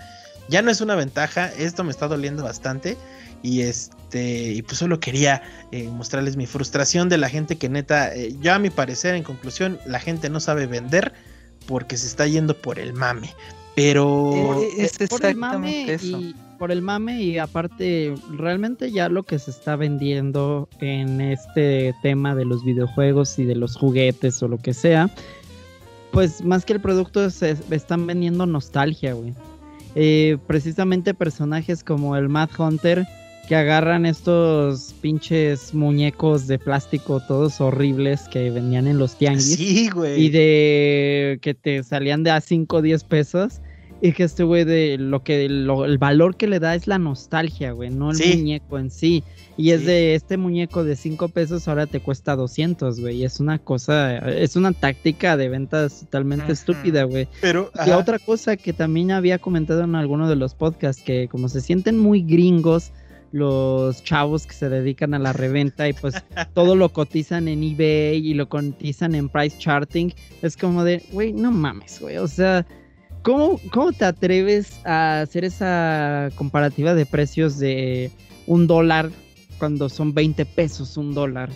Ya 0.52 0.62
no 0.62 0.70
es 0.70 0.82
una 0.82 0.96
ventaja, 0.96 1.48
esto 1.48 1.86
me 1.86 1.92
está 1.92 2.10
doliendo 2.10 2.44
bastante. 2.44 2.98
Y 3.42 3.62
este, 3.62 4.52
y 4.52 4.62
pues 4.62 4.78
solo 4.78 5.00
quería 5.00 5.42
eh, 5.72 5.88
mostrarles 5.88 6.36
mi 6.36 6.46
frustración 6.46 7.10
de 7.10 7.18
la 7.18 7.30
gente 7.30 7.56
que 7.56 7.70
neta, 7.70 8.14
eh, 8.14 8.36
yo 8.42 8.54
a 8.54 8.60
mi 8.60 8.70
parecer, 8.70 9.16
en 9.16 9.24
conclusión, 9.24 9.80
la 9.88 10.00
gente 10.00 10.30
no 10.30 10.40
sabe 10.40 10.68
vender 10.68 11.14
porque 11.66 11.98
se 11.98 12.06
está 12.06 12.28
yendo 12.28 12.56
por 12.56 12.78
el 12.78 12.94
mame. 12.94 13.34
Pero 13.76 14.62
es, 14.78 14.98
por 15.10 15.26
el 15.26 15.38
mame 15.38 15.98
Y, 16.02 16.36
por 16.60 16.72
el 16.72 16.82
mame 16.82 17.22
y 17.22 17.38
aparte 17.38 18.14
realmente 18.32 18.92
ya 18.92 19.08
lo 19.08 19.24
que 19.24 19.40
se 19.40 19.50
está 19.50 19.78
vendiendo 19.78 20.68
en 20.82 21.22
este 21.22 21.96
tema 22.04 22.36
de 22.36 22.44
los 22.44 22.66
videojuegos 22.66 23.40
y 23.40 23.46
de 23.46 23.56
los 23.56 23.78
juguetes 23.78 24.44
o 24.44 24.50
lo 24.50 24.58
que 24.58 24.74
sea, 24.74 25.10
pues 26.12 26.44
más 26.44 26.66
que 26.66 26.74
el 26.74 26.82
producto 26.82 27.30
se 27.30 27.56
están 27.72 28.06
vendiendo 28.06 28.46
nostalgia, 28.46 29.14
güey. 29.14 29.34
Eh, 29.96 30.38
precisamente 30.48 31.14
personajes 31.14 31.84
como 31.84 32.16
el 32.16 32.30
Mad 32.30 32.50
Hunter 32.58 33.06
que 33.48 33.56
agarran 33.56 34.06
estos 34.06 34.96
pinches 35.02 35.74
muñecos 35.74 36.48
de 36.48 36.58
plástico 36.58 37.20
todos 37.28 37.60
horribles 37.60 38.22
que 38.30 38.50
venían 38.50 38.88
en 38.88 38.98
los 38.98 39.18
tianguis. 39.18 39.56
Sí, 39.56 39.90
güey. 39.90 40.22
Y 40.22 40.30
de 40.30 41.40
que 41.42 41.54
te 41.54 41.84
salían 41.84 42.24
de 42.24 42.32
a 42.32 42.40
5 42.40 42.78
o 42.78 42.82
10 42.82 43.04
pesos. 43.04 43.60
Y 44.04 44.14
que 44.14 44.24
este 44.24 44.44
güey 44.44 44.64
de 44.64 44.98
lo 44.98 45.24
que 45.24 45.46
el 45.46 45.98
valor 46.00 46.36
que 46.36 46.48
le 46.48 46.60
da 46.60 46.74
es 46.74 46.88
la 46.88 46.98
nostalgia, 46.98 47.72
güey, 47.72 47.92
no 47.92 48.12
el 48.12 48.18
muñeco 48.38 48.80
en 48.80 48.90
sí. 48.90 49.24
Y 49.58 49.72
es 49.72 49.86
de 49.86 50.16
este 50.16 50.38
muñeco 50.38 50.84
de 50.84 50.96
5 50.96 51.28
pesos 51.30 51.68
ahora 51.68 51.86
te 51.86 52.00
cuesta 52.00 52.36
200, 52.36 53.00
güey. 53.00 53.24
Es 53.24 53.40
una 53.40 53.60
cosa, 53.60 54.18
es 54.18 54.56
una 54.56 54.72
táctica 54.72 55.38
de 55.38 55.50
ventas 55.50 56.02
totalmente 56.02 56.54
estúpida, 56.54 57.04
güey. 57.04 57.28
Pero 57.42 57.72
la 57.86 57.98
otra 57.98 58.18
cosa 58.18 58.58
que 58.58 58.74
también 58.74 59.12
había 59.12 59.40
comentado 59.40 59.84
en 59.84 59.96
alguno 59.96 60.30
de 60.30 60.36
los 60.36 60.56
podcasts 60.56 61.04
que 61.04 61.28
como 61.28 61.50
se 61.50 61.62
sienten 61.62 61.98
muy 61.98 62.22
gringos, 62.22 62.92
los 63.32 64.04
chavos 64.04 64.46
que 64.46 64.54
se 64.54 64.70
dedican 64.70 65.14
a 65.14 65.20
la 65.20 65.34
reventa 65.34 65.88
y 65.88 65.94
pues 65.94 66.16
todo 66.54 66.76
lo 66.76 66.90
cotizan 66.90 67.48
en 67.48 67.64
eBay 67.64 68.18
y 68.18 68.34
lo 68.34 68.50
cotizan 68.50 69.16
en 69.16 69.30
price 69.30 69.58
charting. 69.58 70.12
Es 70.42 70.58
como 70.58 70.84
de, 70.84 71.04
güey, 71.12 71.34
no 71.34 71.52
mames, 71.52 72.00
güey. 72.00 72.18
O 72.18 72.28
sea, 72.28 72.66
¿cómo, 73.22 73.60
¿cómo 73.72 73.92
te 73.92 74.06
atreves 74.06 74.80
a 74.86 75.22
hacer 75.22 75.46
esa 75.46 76.30
comparativa 76.36 76.94
de 76.94 77.06
precios 77.06 77.58
de 77.60 78.12
un 78.48 78.68
dólar 78.68 79.12
cuando 79.62 79.90
son 79.90 80.12
20 80.16 80.44
pesos 80.48 80.98
un 80.98 81.14
dólar? 81.14 81.52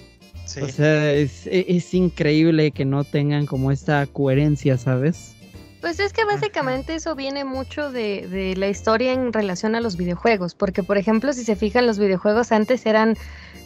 O 0.61 0.67
sea, 0.67 1.11
es, 1.11 1.47
es 1.47 1.91
increíble 1.95 2.69
que 2.69 2.85
no 2.85 3.03
tengan 3.03 3.47
como 3.47 3.71
esta 3.71 4.05
coherencia, 4.05 4.77
¿sabes? 4.77 5.33
Pues 5.81 5.99
es 5.99 6.13
que 6.13 6.23
básicamente 6.23 6.93
eso 6.93 7.15
viene 7.15 7.45
mucho 7.45 7.91
de, 7.91 8.27
de, 8.27 8.55
la 8.55 8.67
historia 8.67 9.11
en 9.13 9.33
relación 9.33 9.73
a 9.73 9.81
los 9.81 9.97
videojuegos, 9.97 10.53
porque 10.53 10.83
por 10.83 10.99
ejemplo 10.99 11.33
si 11.33 11.43
se 11.43 11.55
fijan 11.55 11.87
los 11.87 11.97
videojuegos 11.97 12.51
antes 12.51 12.85
eran 12.85 13.17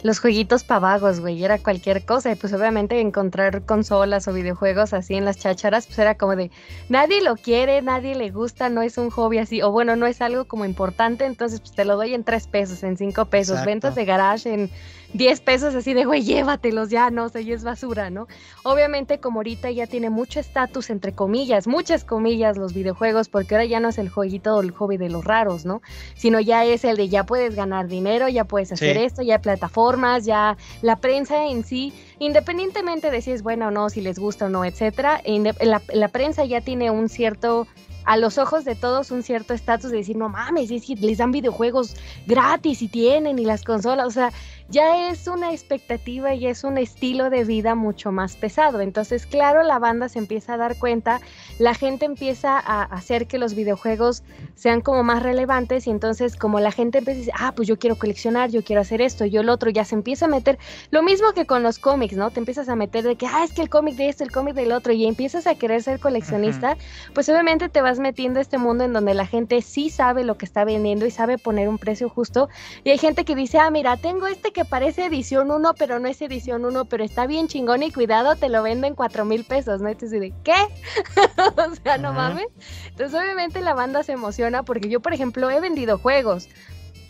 los 0.02 0.20
jueguitos 0.20 0.64
pavagos, 0.64 1.20
güey, 1.20 1.44
era 1.44 1.58
cualquier 1.58 2.04
cosa 2.04 2.32
y 2.32 2.34
pues 2.34 2.52
obviamente 2.52 3.00
encontrar 3.00 3.62
consolas 3.64 4.26
o 4.28 4.32
videojuegos 4.32 4.92
así 4.92 5.14
en 5.14 5.24
las 5.24 5.38
chácharas 5.38 5.86
pues 5.86 5.98
era 5.98 6.16
como 6.16 6.36
de 6.36 6.50
nadie 6.88 7.22
lo 7.22 7.36
quiere, 7.36 7.82
nadie 7.82 8.14
le 8.14 8.30
gusta, 8.30 8.68
no 8.68 8.82
es 8.82 8.98
un 8.98 9.10
hobby 9.10 9.38
así, 9.38 9.62
o 9.62 9.70
bueno, 9.70 9.96
no 9.96 10.06
es 10.06 10.20
algo 10.20 10.46
como 10.46 10.64
importante, 10.64 11.24
entonces 11.26 11.60
pues 11.60 11.72
te 11.72 11.84
lo 11.84 11.96
doy 11.96 12.14
en 12.14 12.24
tres 12.24 12.46
pesos, 12.46 12.82
en 12.82 12.96
cinco 12.96 13.26
pesos, 13.26 13.64
ventas 13.64 13.94
de 13.94 14.04
garage 14.04 14.52
en 14.52 14.70
10 15.12 15.40
pesos 15.40 15.74
así 15.74 15.92
de, 15.92 16.04
güey, 16.04 16.22
llévatelos 16.22 16.88
ya, 16.88 17.10
no 17.10 17.28
sé, 17.28 17.42
y 17.42 17.52
es 17.52 17.64
basura, 17.64 18.10
¿no? 18.10 18.28
Obviamente 18.62 19.18
como 19.18 19.40
ahorita 19.40 19.70
ya 19.70 19.86
tiene 19.86 20.08
mucho 20.08 20.38
estatus, 20.38 20.90
entre 20.90 21.12
comillas, 21.12 21.66
muchas 21.66 22.04
comillas 22.04 22.56
los 22.56 22.74
videojuegos, 22.74 23.28
porque 23.28 23.54
ahora 23.54 23.64
ya 23.64 23.80
no 23.80 23.88
es 23.88 23.98
el 23.98 24.08
jueguito 24.08 24.54
o 24.54 24.60
el 24.60 24.70
hobby 24.70 24.96
de 24.98 25.10
los 25.10 25.24
raros, 25.24 25.64
¿no? 25.64 25.82
Sino 26.14 26.38
ya 26.38 26.64
es 26.64 26.84
el 26.84 26.96
de 26.96 27.08
ya 27.08 27.24
puedes 27.24 27.56
ganar 27.56 27.88
dinero, 27.88 28.28
ya 28.28 28.44
puedes 28.44 28.72
hacer 28.72 28.96
esto, 28.96 29.22
ya 29.22 29.34
hay 29.34 29.40
plataformas, 29.40 29.89
ya 30.24 30.56
la 30.82 30.96
prensa 30.96 31.46
en 31.46 31.64
sí, 31.64 31.92
independientemente 32.18 33.10
de 33.10 33.22
si 33.22 33.32
es 33.32 33.42
buena 33.42 33.68
o 33.68 33.70
no, 33.70 33.90
si 33.90 34.00
les 34.00 34.18
gusta 34.18 34.46
o 34.46 34.48
no, 34.48 34.64
etcétera, 34.64 35.20
la, 35.60 35.82
la 35.92 36.08
prensa 36.08 36.44
ya 36.44 36.60
tiene 36.60 36.90
un 36.90 37.08
cierto 37.08 37.66
a 38.04 38.16
los 38.16 38.38
ojos 38.38 38.64
de 38.64 38.74
todos 38.74 39.10
un 39.10 39.22
cierto 39.22 39.54
estatus 39.54 39.90
de 39.90 39.98
decir, 39.98 40.16
no 40.16 40.28
mames, 40.28 40.70
es 40.70 40.86
que 40.86 40.94
les 40.96 41.18
dan 41.18 41.32
videojuegos 41.32 41.96
gratis 42.26 42.82
y 42.82 42.88
tienen 42.88 43.38
y 43.38 43.44
las 43.44 43.62
consolas, 43.62 44.06
o 44.06 44.10
sea, 44.10 44.32
ya 44.70 45.10
es 45.10 45.26
una 45.26 45.52
expectativa 45.52 46.32
y 46.34 46.46
es 46.46 46.62
un 46.62 46.78
estilo 46.78 47.28
de 47.28 47.44
vida 47.44 47.74
mucho 47.74 48.12
más 48.12 48.36
pesado. 48.36 48.80
Entonces, 48.80 49.26
claro, 49.26 49.62
la 49.64 49.78
banda 49.78 50.08
se 50.08 50.20
empieza 50.20 50.54
a 50.54 50.56
dar 50.56 50.78
cuenta, 50.78 51.20
la 51.58 51.74
gente 51.74 52.06
empieza 52.06 52.58
a 52.58 52.82
hacer 52.84 53.26
que 53.26 53.38
los 53.38 53.54
videojuegos 53.54 54.22
sean 54.54 54.80
como 54.80 55.02
más 55.02 55.22
relevantes 55.22 55.86
y 55.86 55.90
entonces 55.90 56.36
como 56.36 56.60
la 56.60 56.70
gente 56.70 56.98
empieza 56.98 57.16
a 57.16 57.20
decir, 57.20 57.34
ah, 57.36 57.52
pues 57.56 57.66
yo 57.66 57.78
quiero 57.78 57.96
coleccionar, 57.96 58.50
yo 58.50 58.62
quiero 58.62 58.82
hacer 58.82 59.00
esto, 59.00 59.24
yo 59.26 59.40
el 59.40 59.48
otro, 59.48 59.70
ya 59.70 59.84
se 59.84 59.94
empieza 59.94 60.26
a 60.26 60.28
meter, 60.28 60.58
lo 60.90 61.02
mismo 61.02 61.32
que 61.32 61.46
con 61.46 61.62
los 61.62 61.78
cómics, 61.78 62.16
¿no? 62.16 62.30
Te 62.30 62.38
empiezas 62.38 62.68
a 62.68 62.76
meter 62.76 63.04
de 63.04 63.16
que, 63.16 63.26
ah, 63.26 63.42
es 63.42 63.52
que 63.52 63.62
el 63.62 63.70
cómic 63.70 63.96
de 63.96 64.08
esto, 64.08 64.22
el 64.22 64.30
cómic 64.30 64.54
del 64.54 64.72
otro, 64.72 64.92
y 64.92 65.06
empiezas 65.06 65.46
a 65.46 65.54
querer 65.56 65.82
ser 65.82 65.98
coleccionista, 65.98 66.76
pues 67.12 67.28
obviamente 67.28 67.68
te 67.68 67.80
vas 67.80 67.98
metiendo 67.98 68.38
a 68.38 68.42
este 68.42 68.58
mundo 68.58 68.84
en 68.84 68.92
donde 68.92 69.14
la 69.14 69.26
gente 69.26 69.62
sí 69.62 69.90
sabe 69.90 70.22
lo 70.22 70.36
que 70.36 70.44
está 70.44 70.64
vendiendo 70.64 71.06
y 71.06 71.10
sabe 71.10 71.38
poner 71.38 71.68
un 71.68 71.78
precio 71.78 72.08
justo, 72.08 72.48
y 72.84 72.90
hay 72.90 72.98
gente 72.98 73.24
que 73.24 73.34
dice, 73.34 73.58
ah, 73.58 73.70
mira, 73.70 73.96
tengo 73.96 74.26
este 74.26 74.52
que 74.52 74.59
parece 74.64 75.06
edición 75.06 75.50
1, 75.50 75.74
pero 75.74 75.98
no 75.98 76.08
es 76.08 76.20
edición 76.22 76.64
1, 76.64 76.84
pero 76.86 77.04
está 77.04 77.26
bien 77.26 77.48
chingón 77.48 77.82
y 77.82 77.92
cuidado, 77.92 78.36
te 78.36 78.48
lo 78.48 78.62
venden 78.62 78.94
4 78.94 79.24
mil 79.24 79.44
pesos, 79.44 79.80
¿no? 79.80 79.88
Entonces, 79.88 80.20
¿de 80.20 80.32
qué? 80.42 80.54
o 81.70 81.74
sea, 81.82 81.98
no 81.98 82.12
mames. 82.12 82.46
Entonces, 82.88 83.18
obviamente 83.18 83.60
la 83.60 83.74
banda 83.74 84.02
se 84.02 84.12
emociona 84.12 84.62
porque 84.62 84.88
yo, 84.88 85.00
por 85.00 85.12
ejemplo, 85.12 85.50
he 85.50 85.60
vendido 85.60 85.98
juegos 85.98 86.48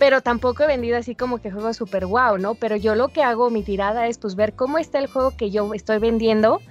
pero 0.01 0.23
tampoco 0.23 0.63
he 0.63 0.67
vendido 0.67 0.97
así 0.97 1.15
como 1.15 1.43
que 1.43 1.51
juegos 1.51 1.77
super 1.77 2.07
wow, 2.07 2.39
¿no? 2.39 2.55
Pero 2.55 2.75
yo 2.75 2.95
lo 2.95 3.09
que 3.09 3.23
hago, 3.23 3.51
mi 3.51 3.63
tirada 3.63 4.07
es 4.07 4.17
pues 4.17 4.35
ver 4.35 4.55
cómo 4.55 4.79
está 4.79 4.99
el 4.99 5.09
juego 5.09 5.37
que 5.37 5.51
yo 5.51 5.75
estoy 5.75 5.99
vendiendo 5.99 6.63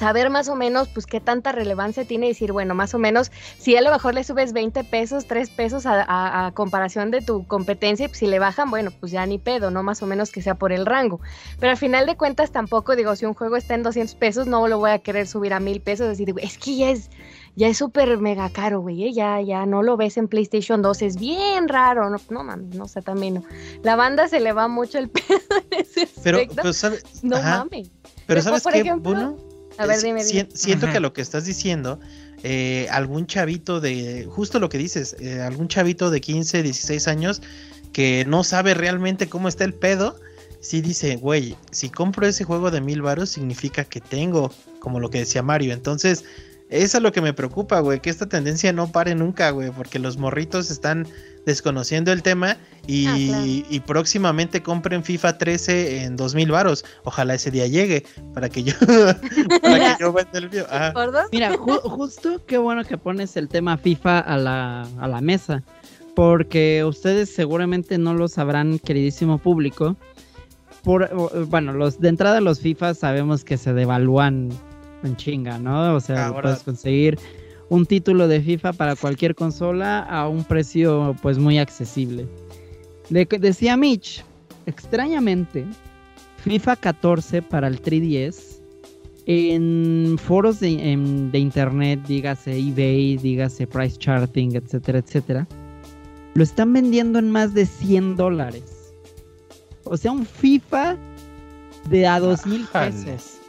saber 0.00 0.30
más 0.30 0.48
o 0.48 0.56
menos 0.56 0.88
pues 0.88 1.04
qué 1.04 1.20
tanta 1.20 1.52
relevancia 1.52 2.06
tiene 2.06 2.24
y 2.24 2.30
decir, 2.30 2.52
bueno, 2.52 2.74
más 2.74 2.94
o 2.94 2.98
menos, 2.98 3.30
si 3.58 3.76
a 3.76 3.82
lo 3.82 3.90
mejor 3.90 4.14
le 4.14 4.24
subes 4.24 4.54
20 4.54 4.82
pesos, 4.84 5.26
3 5.26 5.50
pesos 5.50 5.84
a, 5.86 6.50
comparación 6.54 7.10
de 7.10 7.20
tu 7.20 7.46
competencia, 7.46 8.08
pues 8.08 8.18
si 8.18 8.26
le 8.26 8.38
bajan, 8.38 8.70
bueno, 8.70 8.90
pues 8.98 9.12
ya 9.12 9.26
ni 9.26 9.38
pedo, 9.38 9.70
¿no? 9.70 9.82
Más 9.82 10.02
o 10.02 10.06
menos 10.06 10.32
que 10.32 10.40
sea 10.40 10.54
por 10.54 10.72
el 10.72 10.86
rango. 10.86 11.20
Pero 11.58 11.72
al 11.72 11.76
final 11.76 12.06
de 12.06 12.16
cuentas 12.16 12.50
tampoco, 12.50 12.96
digo, 12.96 13.14
si 13.14 13.26
un 13.26 13.34
juego 13.34 13.56
está 13.56 13.74
en 13.74 13.82
200 13.82 14.14
pesos, 14.14 14.46
no 14.46 14.66
lo 14.68 14.78
voy 14.78 14.90
a 14.90 15.00
querer 15.00 15.26
subir 15.26 15.52
a 15.52 15.60
mil 15.60 15.82
pesos, 15.82 16.08
decir, 16.08 16.34
es 16.38 16.56
que 16.56 16.76
ya 16.76 16.90
es 16.90 17.10
ya 17.56 17.68
es 17.68 17.76
súper 17.76 18.16
mega 18.18 18.48
caro, 18.48 18.80
güey, 18.80 19.04
¿eh? 19.04 19.12
ya, 19.12 19.42
ya 19.42 19.66
no 19.66 19.82
lo 19.82 19.96
ves 19.96 20.16
en 20.16 20.28
PlayStation 20.28 20.80
2, 20.80 21.02
es 21.02 21.16
bien 21.16 21.68
raro, 21.68 22.08
no, 22.08 22.16
no 22.30 22.44
mames, 22.44 22.74
no 22.74 22.86
sé, 22.86 23.02
también 23.02 23.34
no. 23.34 23.42
La 23.82 23.96
banda 23.96 24.28
se 24.28 24.40
le 24.40 24.52
va 24.52 24.68
mucho 24.68 24.98
el 24.98 25.10
pedo 25.10 25.40
en 25.70 25.80
ese 25.80 26.08
Pero, 26.22 26.72
¿sabes? 26.72 27.04
No 27.22 27.42
mames. 27.42 27.90
Pero, 28.26 28.40
¿sabes 28.40 28.62
qué, 28.72 28.92
bueno 28.94 29.49
a 29.80 29.86
ver, 29.86 30.02
dime, 30.02 30.22
Siento 30.22 30.90
que 30.92 31.00
lo 31.00 31.12
que 31.12 31.22
estás 31.22 31.44
diciendo, 31.44 31.98
eh, 32.42 32.86
algún 32.90 33.26
chavito 33.26 33.80
de, 33.80 34.26
justo 34.30 34.58
lo 34.58 34.68
que 34.68 34.78
dices, 34.78 35.16
eh, 35.20 35.40
algún 35.40 35.68
chavito 35.68 36.10
de 36.10 36.20
15, 36.20 36.62
16 36.62 37.08
años 37.08 37.42
que 37.92 38.24
no 38.26 38.44
sabe 38.44 38.74
realmente 38.74 39.28
cómo 39.28 39.48
está 39.48 39.64
el 39.64 39.74
pedo, 39.74 40.18
sí 40.60 40.80
dice, 40.80 41.16
güey, 41.16 41.56
si 41.70 41.88
compro 41.88 42.26
ese 42.26 42.44
juego 42.44 42.70
de 42.70 42.80
mil 42.80 43.02
varos 43.02 43.30
significa 43.30 43.84
que 43.84 44.00
tengo, 44.00 44.52
como 44.78 45.00
lo 45.00 45.10
que 45.10 45.18
decía 45.18 45.42
Mario. 45.42 45.72
Entonces, 45.72 46.24
eso 46.68 46.98
es 46.98 47.02
lo 47.02 47.12
que 47.12 47.20
me 47.20 47.32
preocupa, 47.32 47.80
güey, 47.80 48.00
que 48.00 48.10
esta 48.10 48.28
tendencia 48.28 48.72
no 48.72 48.92
pare 48.92 49.14
nunca, 49.14 49.50
güey, 49.50 49.70
porque 49.70 49.98
los 49.98 50.18
morritos 50.18 50.70
están 50.70 51.08
desconociendo 51.46 52.12
el 52.12 52.22
tema 52.22 52.56
y, 52.86 53.64
ah, 53.78 53.82
próximamente 53.86 54.62
compren 54.62 55.04
FIFA 55.04 55.38
13 55.38 56.04
en 56.04 56.16
2000 56.16 56.50
varos. 56.50 56.84
Ojalá 57.04 57.34
ese 57.34 57.50
día 57.50 57.66
llegue 57.66 58.04
para 58.34 58.48
que 58.48 58.62
yo, 58.62 58.74
para 59.62 59.96
que 59.96 60.02
yo 60.02 60.12
venda 60.12 60.38
el 60.38 60.48
video. 60.48 60.66
Mira, 61.32 61.56
justo 61.84 62.42
qué 62.46 62.58
bueno 62.58 62.84
que 62.84 62.98
pones 62.98 63.36
el 63.36 63.48
tema 63.48 63.76
FIFA 63.76 64.20
a 64.20 64.36
la, 64.36 64.86
a 64.98 65.08
la 65.08 65.20
mesa, 65.20 65.62
porque 66.14 66.84
ustedes 66.84 67.32
seguramente 67.34 67.98
no 67.98 68.14
lo 68.14 68.28
sabrán, 68.28 68.78
queridísimo 68.78 69.38
público. 69.38 69.96
Por, 70.82 71.46
bueno, 71.46 71.72
los 71.74 72.00
de 72.00 72.08
entrada 72.08 72.40
los 72.40 72.60
FIFA 72.60 72.94
sabemos 72.94 73.44
que 73.44 73.58
se 73.58 73.74
devalúan 73.74 74.48
en 75.02 75.16
chinga, 75.16 75.58
¿no? 75.58 75.94
O 75.94 76.00
sea, 76.00 76.32
puedes 76.32 76.62
conseguir 76.62 77.18
un 77.70 77.86
título 77.86 78.28
de 78.28 78.42
FIFA 78.42 78.74
para 78.74 78.96
cualquier 78.96 79.34
consola 79.34 80.00
a 80.00 80.28
un 80.28 80.44
precio 80.44 81.16
pues 81.22 81.38
muy 81.38 81.58
accesible. 81.58 82.26
decía 83.38 83.76
Mitch, 83.76 84.22
extrañamente, 84.66 85.64
FIFA 86.44 86.76
14 86.76 87.42
para 87.42 87.68
el 87.68 87.80
3DS 87.82 88.60
en 89.26 90.16
foros 90.18 90.60
de, 90.60 90.92
en- 90.92 91.30
de 91.30 91.38
internet, 91.38 92.00
dígase 92.06 92.58
eBay, 92.58 93.16
dígase 93.18 93.66
Price 93.66 93.96
Charting, 93.98 94.50
etcétera, 94.56 94.98
etcétera, 94.98 95.46
lo 96.34 96.42
están 96.42 96.72
vendiendo 96.72 97.18
en 97.18 97.30
más 97.30 97.54
de 97.54 97.66
100 97.66 98.16
dólares. 98.16 98.92
O 99.84 99.96
sea, 99.96 100.12
un 100.12 100.26
FIFA 100.26 100.96
de 101.88 102.06
a 102.06 102.18
dos 102.20 102.46
mil 102.46 102.64
Ájale. 102.72 102.92
pesos. 102.92 103.39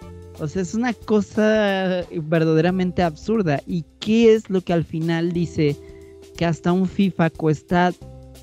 O 0.41 0.47
sea, 0.47 0.63
es 0.63 0.73
una 0.73 0.93
cosa 0.93 2.03
verdaderamente 2.11 3.03
absurda. 3.03 3.61
¿Y 3.67 3.85
qué 3.99 4.33
es 4.33 4.49
lo 4.49 4.61
que 4.61 4.73
al 4.73 4.83
final 4.83 5.33
dice 5.33 5.77
que 6.35 6.45
hasta 6.45 6.71
un 6.71 6.87
FIFA 6.87 7.29
cuesta 7.29 7.93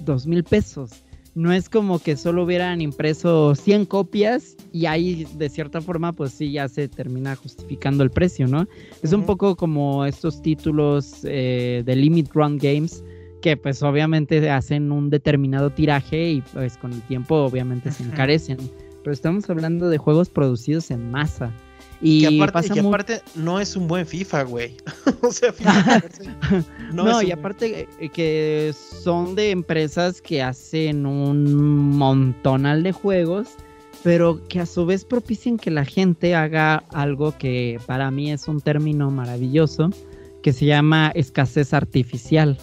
dos 0.04 0.24
mil 0.24 0.44
pesos? 0.44 0.92
No 1.34 1.52
es 1.52 1.68
como 1.68 1.98
que 1.98 2.16
solo 2.16 2.44
hubieran 2.44 2.80
impreso 2.80 3.56
100 3.56 3.86
copias 3.86 4.56
y 4.72 4.86
ahí 4.86 5.26
de 5.36 5.48
cierta 5.48 5.80
forma 5.80 6.12
pues 6.12 6.32
sí 6.32 6.52
ya 6.52 6.68
se 6.68 6.86
termina 6.86 7.34
justificando 7.34 8.04
el 8.04 8.10
precio, 8.10 8.46
¿no? 8.46 8.68
Es 9.02 9.12
un 9.12 9.26
poco 9.26 9.56
como 9.56 10.04
estos 10.04 10.40
títulos 10.40 11.18
eh, 11.24 11.82
de 11.84 11.96
Limit 11.96 12.30
Run 12.32 12.58
Games 12.58 13.02
que 13.42 13.56
pues 13.56 13.82
obviamente 13.82 14.48
hacen 14.50 14.92
un 14.92 15.10
determinado 15.10 15.70
tiraje 15.70 16.30
y 16.30 16.42
pues 16.52 16.76
con 16.76 16.92
el 16.92 17.02
tiempo 17.02 17.34
obviamente 17.36 17.90
se 17.90 18.04
encarecen. 18.04 18.58
Pero 19.02 19.12
estamos 19.12 19.50
hablando 19.50 19.88
de 19.88 19.98
juegos 19.98 20.28
producidos 20.28 20.92
en 20.92 21.10
masa. 21.10 21.52
Y 22.00 22.20
que 22.20 22.42
aparte, 22.42 22.70
que 22.70 23.20
no 23.34 23.58
es 23.58 23.74
un 23.76 23.88
buen 23.88 24.06
FIFA, 24.06 24.42
güey. 24.44 24.76
o 25.22 25.32
sea, 25.32 25.52
FIFA 25.52 25.84
14 26.00 26.24
No, 26.92 27.04
no, 27.04 27.20
es 27.20 27.28
y 27.28 27.32
un- 27.32 27.38
aparte 27.38 27.88
eh, 27.98 28.08
que 28.10 28.72
son 29.02 29.34
de 29.34 29.50
empresas 29.50 30.22
que 30.22 30.42
hacen 30.42 31.06
un 31.06 31.96
montonal 31.96 32.82
de 32.84 32.92
juegos, 32.92 33.48
pero 34.04 34.40
que 34.48 34.60
a 34.60 34.66
su 34.66 34.86
vez 34.86 35.04
propician 35.04 35.56
que 35.56 35.70
la 35.72 35.84
gente 35.84 36.34
haga 36.36 36.84
algo 36.92 37.36
que 37.36 37.80
para 37.86 38.10
mí 38.12 38.30
es 38.30 38.46
un 38.46 38.60
término 38.60 39.10
maravilloso, 39.10 39.90
que 40.42 40.52
se 40.52 40.66
llama 40.66 41.10
escasez 41.16 41.74
artificial. 41.74 42.56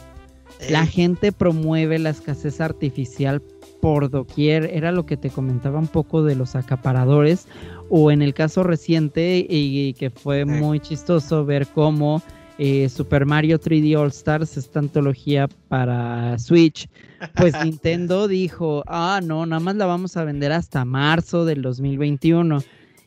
La 0.70 0.84
Ey, 0.84 0.88
gente 0.88 1.34
promueve 1.34 2.00
la 2.00 2.12
escasez 2.12 2.62
artificial 2.62 3.42
por 3.82 4.10
doquier. 4.10 4.70
Era 4.74 4.94
lo 4.94 5.06
que 5.06 5.18
te 5.18 5.30
comentaba 5.30 5.78
un 5.80 5.90
poco 5.90 6.24
de 6.24 6.36
los 6.36 6.56
acaparadores. 6.56 7.48
O 7.90 8.12
en 8.12 8.22
el 8.22 8.34
caso 8.34 8.64
reciente, 8.64 9.46
y 9.48 9.94
que 9.94 10.10
fue 10.10 10.44
muy 10.46 10.80
chistoso 10.80 11.46
ver 11.46 11.68
cómo 11.68 12.22
eh, 12.58 12.90
Super 12.90 13.26
Mario 13.26 13.60
3D 13.60 13.98
All 13.98 14.08
Stars, 14.10 14.58
esta 14.58 14.80
antología 14.80 15.48
para 15.68 16.40
Switch, 16.40 16.88
pues 17.36 17.54
Nintendo 17.64 18.28
dijo, 18.28 18.84
ah, 18.88 19.20
no, 19.24 19.46
nada 19.46 19.60
más 19.60 19.76
la 19.76 19.86
vamos 19.86 20.16
a 20.18 20.24
vender 20.24 20.52
hasta 20.52 20.84
marzo 20.86 21.46
del 21.46 21.62
2021. 21.62 22.60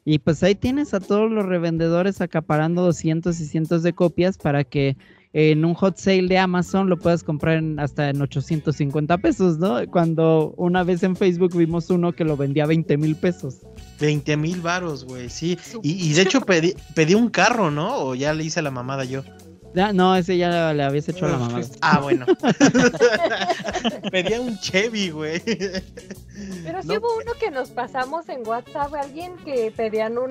Y 0.04 0.20
pues 0.20 0.42
ahí 0.42 0.54
tienes 0.54 0.94
a 0.94 1.00
todos 1.00 1.30
los 1.30 1.44
revendedores 1.44 2.20
acaparando 2.20 2.82
200 2.82 3.38
y 3.40 3.44
cientos 3.46 3.82
de 3.82 3.92
copias 3.92 4.38
para 4.38 4.64
que 4.64 4.96
en 5.34 5.64
un 5.66 5.74
hot 5.74 5.98
sale 5.98 6.26
de 6.28 6.38
Amazon 6.38 6.88
lo 6.88 6.96
puedas 6.98 7.22
comprar 7.22 7.58
en- 7.58 7.78
hasta 7.78 8.08
en 8.08 8.20
850 8.22 9.18
pesos, 9.18 9.58
¿no? 9.58 9.78
Cuando 9.90 10.54
una 10.56 10.82
vez 10.84 11.02
en 11.02 11.14
Facebook 11.16 11.54
vimos 11.54 11.90
uno 11.90 12.12
que 12.12 12.24
lo 12.24 12.36
vendía 12.38 12.64
a 12.64 12.68
20 12.68 12.96
mil 12.96 13.14
pesos. 13.16 13.58
20 13.98 14.36
mil 14.36 14.60
varos, 14.60 15.04
güey, 15.04 15.28
sí. 15.28 15.58
Y, 15.82 16.10
y 16.10 16.12
de 16.14 16.22
hecho 16.22 16.40
pedí, 16.42 16.74
pedí 16.94 17.14
un 17.14 17.30
carro, 17.30 17.70
¿no? 17.70 17.96
O 17.96 18.14
ya 18.14 18.32
le 18.34 18.44
hice 18.44 18.62
la 18.62 18.70
mamada 18.70 19.04
yo. 19.04 19.22
Ya, 19.74 19.92
no, 19.92 20.16
ese 20.16 20.36
ya 20.38 20.72
le 20.72 20.82
habías 20.82 21.08
hecho 21.08 21.26
a 21.26 21.28
la 21.30 21.38
mamá. 21.38 21.60
Ah, 21.80 22.00
bueno. 22.00 22.26
Pedía 24.10 24.40
un 24.40 24.58
Chevy, 24.58 25.10
güey. 25.10 25.40
Pero 25.44 26.82
sí 26.82 26.88
No, 26.88 26.94
hubo 26.94 27.16
uno 27.16 27.32
que 27.38 27.50
nos 27.50 27.70
pasamos 27.70 28.28
en 28.28 28.46
WhatsApp, 28.46 28.94
alguien 28.94 29.36
que 29.44 29.72
pedían 29.76 30.18
un, 30.18 30.30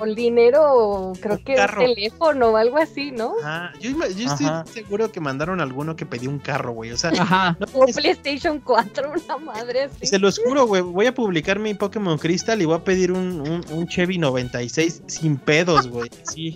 un 0.00 0.14
dinero, 0.14 1.12
creo 1.20 1.36
Un 1.36 1.44
que 1.44 1.54
carro. 1.54 1.80
un 1.82 1.94
teléfono 1.94 2.48
o 2.48 2.56
algo 2.56 2.78
así, 2.78 3.10
¿no? 3.10 3.34
Ajá, 3.42 3.72
yo, 3.80 3.90
estoy 4.04 4.46
seguro 4.72 5.10
que 5.10 5.20
mandaron 5.20 5.60
alguno 5.60 5.96
que 5.96 6.06
pedía 6.06 6.28
un 6.28 6.38
carro, 6.38 6.72
güey. 6.72 6.92
O 6.92 6.96
sea, 6.96 7.10
Ajá. 7.10 7.56
no, 7.58 7.66
O 7.74 7.86
es- 7.86 7.96
PlayStation 7.96 8.60
4, 8.60 9.12
una 9.26 9.38
madre 9.38 9.84
así. 9.84 10.06
se 10.06 10.18
los 10.18 10.38
juro, 10.38 10.66
güey. 10.66 10.82
Voy 10.82 11.06
a 11.06 11.14
publicar 11.14 11.58
mi 11.58 11.74
Pokémon 11.74 12.18
Crystal 12.18 12.60
y 12.60 12.64
voy 12.64 12.76
a 12.76 12.84
pedir 12.84 13.12
un, 13.12 13.40
un, 13.40 13.64
un 13.70 13.88
Chevy 13.88 14.18
96 14.18 15.02
sin 15.06 15.36
pedos, 15.36 15.88
güey. 15.88 16.10
Sí. 16.22 16.54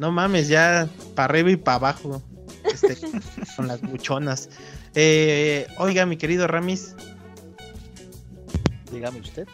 No 0.00 0.10
mames, 0.10 0.48
ya 0.48 0.88
para 1.14 1.26
arriba 1.26 1.50
y 1.50 1.56
para 1.56 1.76
abajo. 1.76 2.22
Este, 2.64 2.96
con 3.56 3.68
las 3.68 3.82
buchonas. 3.82 4.48
Eh, 4.94 5.66
oiga, 5.76 6.06
mi 6.06 6.16
querido 6.16 6.46
Ramis. 6.46 6.94
Dígame 8.90 9.20
usted. 9.20 9.46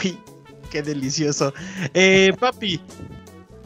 ¡Ay, 0.00 0.16
qué 0.70 0.82
delicioso! 0.82 1.52
Eh, 1.92 2.32
papi, 2.38 2.80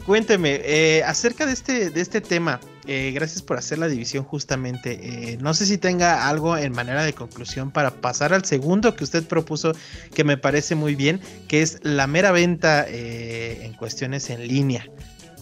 cuénteme, 0.07 0.61
eh, 0.63 1.03
acerca 1.03 1.45
de 1.45 1.53
este, 1.53 1.91
de 1.91 2.01
este 2.01 2.21
tema, 2.21 2.59
eh, 2.87 3.11
gracias 3.13 3.43
por 3.43 3.59
hacer 3.59 3.77
la 3.77 3.87
división 3.87 4.23
justamente. 4.23 5.33
eh, 5.33 5.37
no 5.41 5.53
sé 5.53 5.67
si 5.67 5.77
tenga 5.77 6.27
algo 6.27 6.57
en 6.57 6.71
manera 6.71 7.03
de 7.03 7.13
conclusión 7.13 7.69
para 7.69 7.91
pasar 8.01 8.33
al 8.33 8.45
segundo 8.45 8.95
que 8.95 9.03
usted 9.03 9.23
propuso, 9.27 9.73
que 10.15 10.23
me 10.23 10.37
parece 10.37 10.73
muy 10.73 10.95
bien, 10.95 11.21
que 11.47 11.61
es 11.61 11.77
la 11.83 12.07
mera 12.07 12.31
venta 12.31 12.83
eh, 12.89 13.59
en 13.63 13.73
cuestiones 13.73 14.31
en 14.31 14.47
línea. 14.47 14.89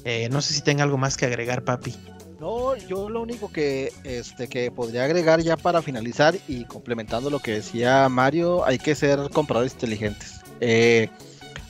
Eh, 0.05 0.29
no 0.31 0.41
sé 0.41 0.53
si 0.53 0.61
tenga 0.61 0.83
algo 0.83 0.97
más 0.97 1.17
que 1.17 1.25
agregar, 1.25 1.63
papi. 1.63 1.95
No, 2.39 2.75
yo 2.75 3.07
lo 3.07 3.21
único 3.21 3.51
que 3.51 3.93
este 4.03 4.49
que 4.49 4.69
podría 4.69 5.05
agregar 5.05 5.41
ya 5.41 5.55
para 5.55 5.81
finalizar 5.81 6.35
y 6.47 6.65
complementando 6.65 7.29
lo 7.29 7.39
que 7.39 7.53
decía 7.53 8.09
Mario, 8.09 8.65
hay 8.65 8.77
que 8.79 8.95
ser 8.95 9.17
compradores 9.31 9.73
inteligentes. 9.73 10.41
Eh, 10.59 11.09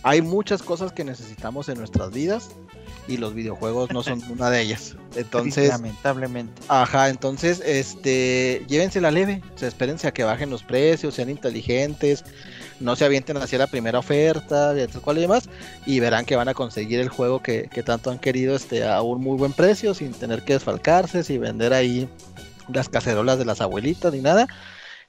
hay 0.02 0.22
muchas 0.24 0.64
cosas 0.64 0.92
que 0.92 1.04
necesitamos 1.04 1.70
en 1.70 1.78
nuestras 1.78 2.12
vidas 2.12 2.50
y 3.08 3.18
los 3.18 3.34
videojuegos 3.34 3.92
no 3.92 4.02
son 4.02 4.22
una 4.32 4.50
de 4.50 4.62
ellas. 4.62 4.96
Entonces, 5.16 5.70
lamentablemente. 5.70 6.62
Ajá, 6.68 7.10
entonces, 7.10 7.62
este, 7.64 8.66
llévensela 8.68 9.12
leve, 9.12 9.42
o 9.54 9.58
sea, 9.58 9.68
espérense 9.68 10.08
a 10.08 10.12
que 10.12 10.24
bajen 10.24 10.50
los 10.50 10.64
precios, 10.64 11.14
sean 11.14 11.30
inteligentes, 11.30 12.24
no 12.84 12.96
se 12.96 13.06
avienten 13.06 13.38
hacia 13.38 13.58
la 13.58 13.68
primera 13.68 14.00
oferta, 14.00 14.74
y 14.78 14.88
cual 15.00 15.18
y 15.18 15.22
demás, 15.22 15.50
y 15.86 16.00
verán 16.00 16.26
que 16.26 16.36
van 16.36 16.50
a 16.50 16.54
conseguir 16.54 17.00
el 17.00 17.10
juego 17.10 17.42
que, 17.42 17.68
tanto 17.86 18.12
han 18.12 18.20
querido 18.20 18.56
este, 18.56 18.86
a 18.86 19.02
un 19.02 19.22
muy 19.22 19.38
buen 19.38 19.54
precio, 19.54 19.94
sin 19.94 20.12
tener 20.14 20.44
que 20.44 20.54
desfalcarse, 20.54 21.24
sin 21.24 21.42
vender 21.42 21.74
ahí 21.74 22.08
las 22.72 22.90
cacerolas 22.90 23.40
de 23.40 23.46
las 23.46 23.62
abuelitas 23.62 24.14
ni 24.14 24.22
nada, 24.22 24.48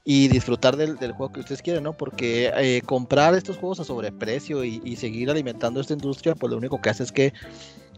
y 0.04 0.28
disfrutar 0.28 0.76
del, 0.76 0.96
del 0.96 1.12
juego 1.12 1.32
que 1.32 1.40
ustedes 1.40 1.62
quieren, 1.62 1.82
¿no? 1.82 1.94
Porque 1.94 2.52
eh, 2.56 2.82
comprar 2.84 3.34
estos 3.34 3.56
juegos 3.56 3.80
a 3.80 3.84
sobreprecio 3.84 4.64
y, 4.64 4.80
y 4.84 4.96
seguir 4.96 5.30
alimentando 5.30 5.80
esta 5.80 5.94
industria, 5.94 6.34
pues 6.34 6.50
lo 6.50 6.58
único 6.58 6.80
que 6.80 6.90
hace 6.90 7.02
es 7.02 7.12
que 7.12 7.32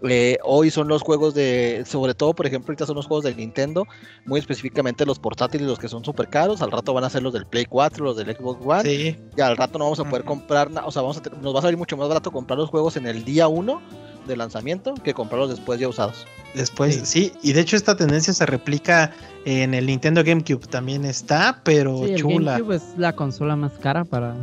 eh, 0.08 0.38
hoy 0.44 0.70
son 0.70 0.88
los 0.88 1.02
juegos 1.02 1.34
de, 1.34 1.84
sobre 1.86 2.14
todo 2.14 2.34
por 2.34 2.46
ejemplo, 2.46 2.70
ahorita 2.72 2.86
son 2.86 2.96
los 2.96 3.06
juegos 3.06 3.24
de 3.24 3.34
Nintendo, 3.34 3.86
muy 4.24 4.38
específicamente 4.40 5.06
los 5.06 5.18
portátiles, 5.18 5.66
los 5.66 5.78
que 5.78 5.88
son 5.88 6.04
súper 6.04 6.28
caros, 6.28 6.60
al 6.62 6.70
rato 6.70 6.92
van 6.94 7.04
a 7.04 7.10
ser 7.10 7.22
los 7.22 7.32
del 7.32 7.46
Play 7.46 7.64
4, 7.64 8.04
los 8.04 8.16
del 8.16 8.34
Xbox 8.36 8.64
One, 8.64 8.82
Sí, 8.82 9.16
y 9.36 9.40
al 9.40 9.56
rato 9.56 9.78
no 9.78 9.84
vamos 9.86 10.00
a 10.00 10.04
poder 10.04 10.22
Ujú. 10.22 10.28
comprar, 10.28 10.70
na- 10.70 10.84
o 10.84 10.90
sea, 10.90 11.02
vamos 11.02 11.18
a 11.18 11.22
nos 11.40 11.54
va 11.54 11.58
a 11.60 11.62
salir 11.62 11.78
mucho 11.78 11.96
más 11.96 12.08
barato 12.08 12.30
comprar 12.30 12.58
los 12.58 12.68
juegos 12.70 12.96
en 12.96 13.06
el 13.06 13.24
día 13.24 13.48
1 13.48 13.80
de 14.26 14.36
lanzamiento 14.36 14.92
que 15.04 15.14
comprarlos 15.14 15.50
después 15.50 15.78
ya 15.80 15.88
usados. 15.88 16.26
después, 16.54 16.94
Sí. 16.94 17.06
sí. 17.06 17.32
Y 17.42 17.52
de 17.52 17.60
hecho 17.60 17.76
esta 17.76 17.96
tendencia 17.96 18.32
se 18.32 18.44
replica 18.46 19.12
en 19.44 19.74
el 19.74 19.86
Nintendo 19.86 20.24
GameCube. 20.24 20.66
También 20.66 21.04
está, 21.04 21.60
pero 21.64 21.98
Sí, 21.98 22.12
el 22.12 22.16
chula. 22.20 22.52
GameCube 22.52 22.76
es 22.76 22.82
la 22.96 23.14
consola 23.14 23.56
más 23.56 23.72
cara 23.78 24.04
para 24.04 24.34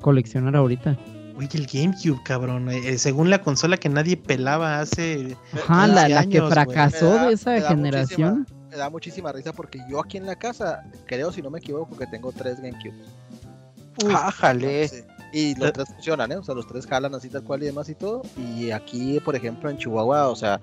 coleccionar 0.00 0.54
ahorita. 0.54 0.96
Oye, 1.36 1.48
el 1.54 1.66
GameCube, 1.66 2.22
cabrón. 2.24 2.68
eh, 2.70 2.98
según 2.98 3.30
la 3.30 3.40
consola 3.42 3.76
que 3.76 3.88
nadie 3.88 4.16
pelaba 4.16 4.80
hace. 4.80 5.36
Ajá, 5.52 5.86
la, 5.86 6.08
la 6.08 6.26
que 6.26 6.38
años, 6.38 6.50
fracasó 6.52 7.14
da- 7.14 7.26
de 7.28 7.34
esa 7.34 7.60
generación. 7.68 8.46
Me 8.70 8.76
da 8.76 8.88
muchísima 8.90 9.32
risa 9.32 9.52
porque 9.52 9.80
yo 9.90 10.00
aquí 10.00 10.16
en 10.16 10.26
la 10.26 10.36
casa, 10.36 10.82
creo 11.06 11.30
si 11.32 11.42
no 11.42 11.50
me 11.50 11.58
equivoco, 11.58 11.96
que 11.96 12.06
tengo 12.06 12.32
tres 12.32 12.60
GameCube. 12.60 12.94
Ájale. 14.14 14.88
Sí. 14.88 14.96
Y 15.34 15.54
los 15.56 15.68
Eh. 15.68 15.72
tres 15.72 15.88
funcionan, 15.88 16.32
¿eh? 16.32 16.36
O 16.36 16.42
sea, 16.42 16.54
los 16.54 16.66
tres 16.66 16.86
jalan 16.86 17.14
así 17.14 17.28
tal 17.28 17.42
cual 17.42 17.62
y 17.62 17.66
demás 17.66 17.88
y 17.88 17.94
todo. 17.94 18.22
Y 18.36 18.70
aquí, 18.70 19.18
por 19.20 19.34
ejemplo, 19.36 19.70
en 19.70 19.78
Chihuahua, 19.78 20.28
o 20.28 20.36
sea, 20.36 20.60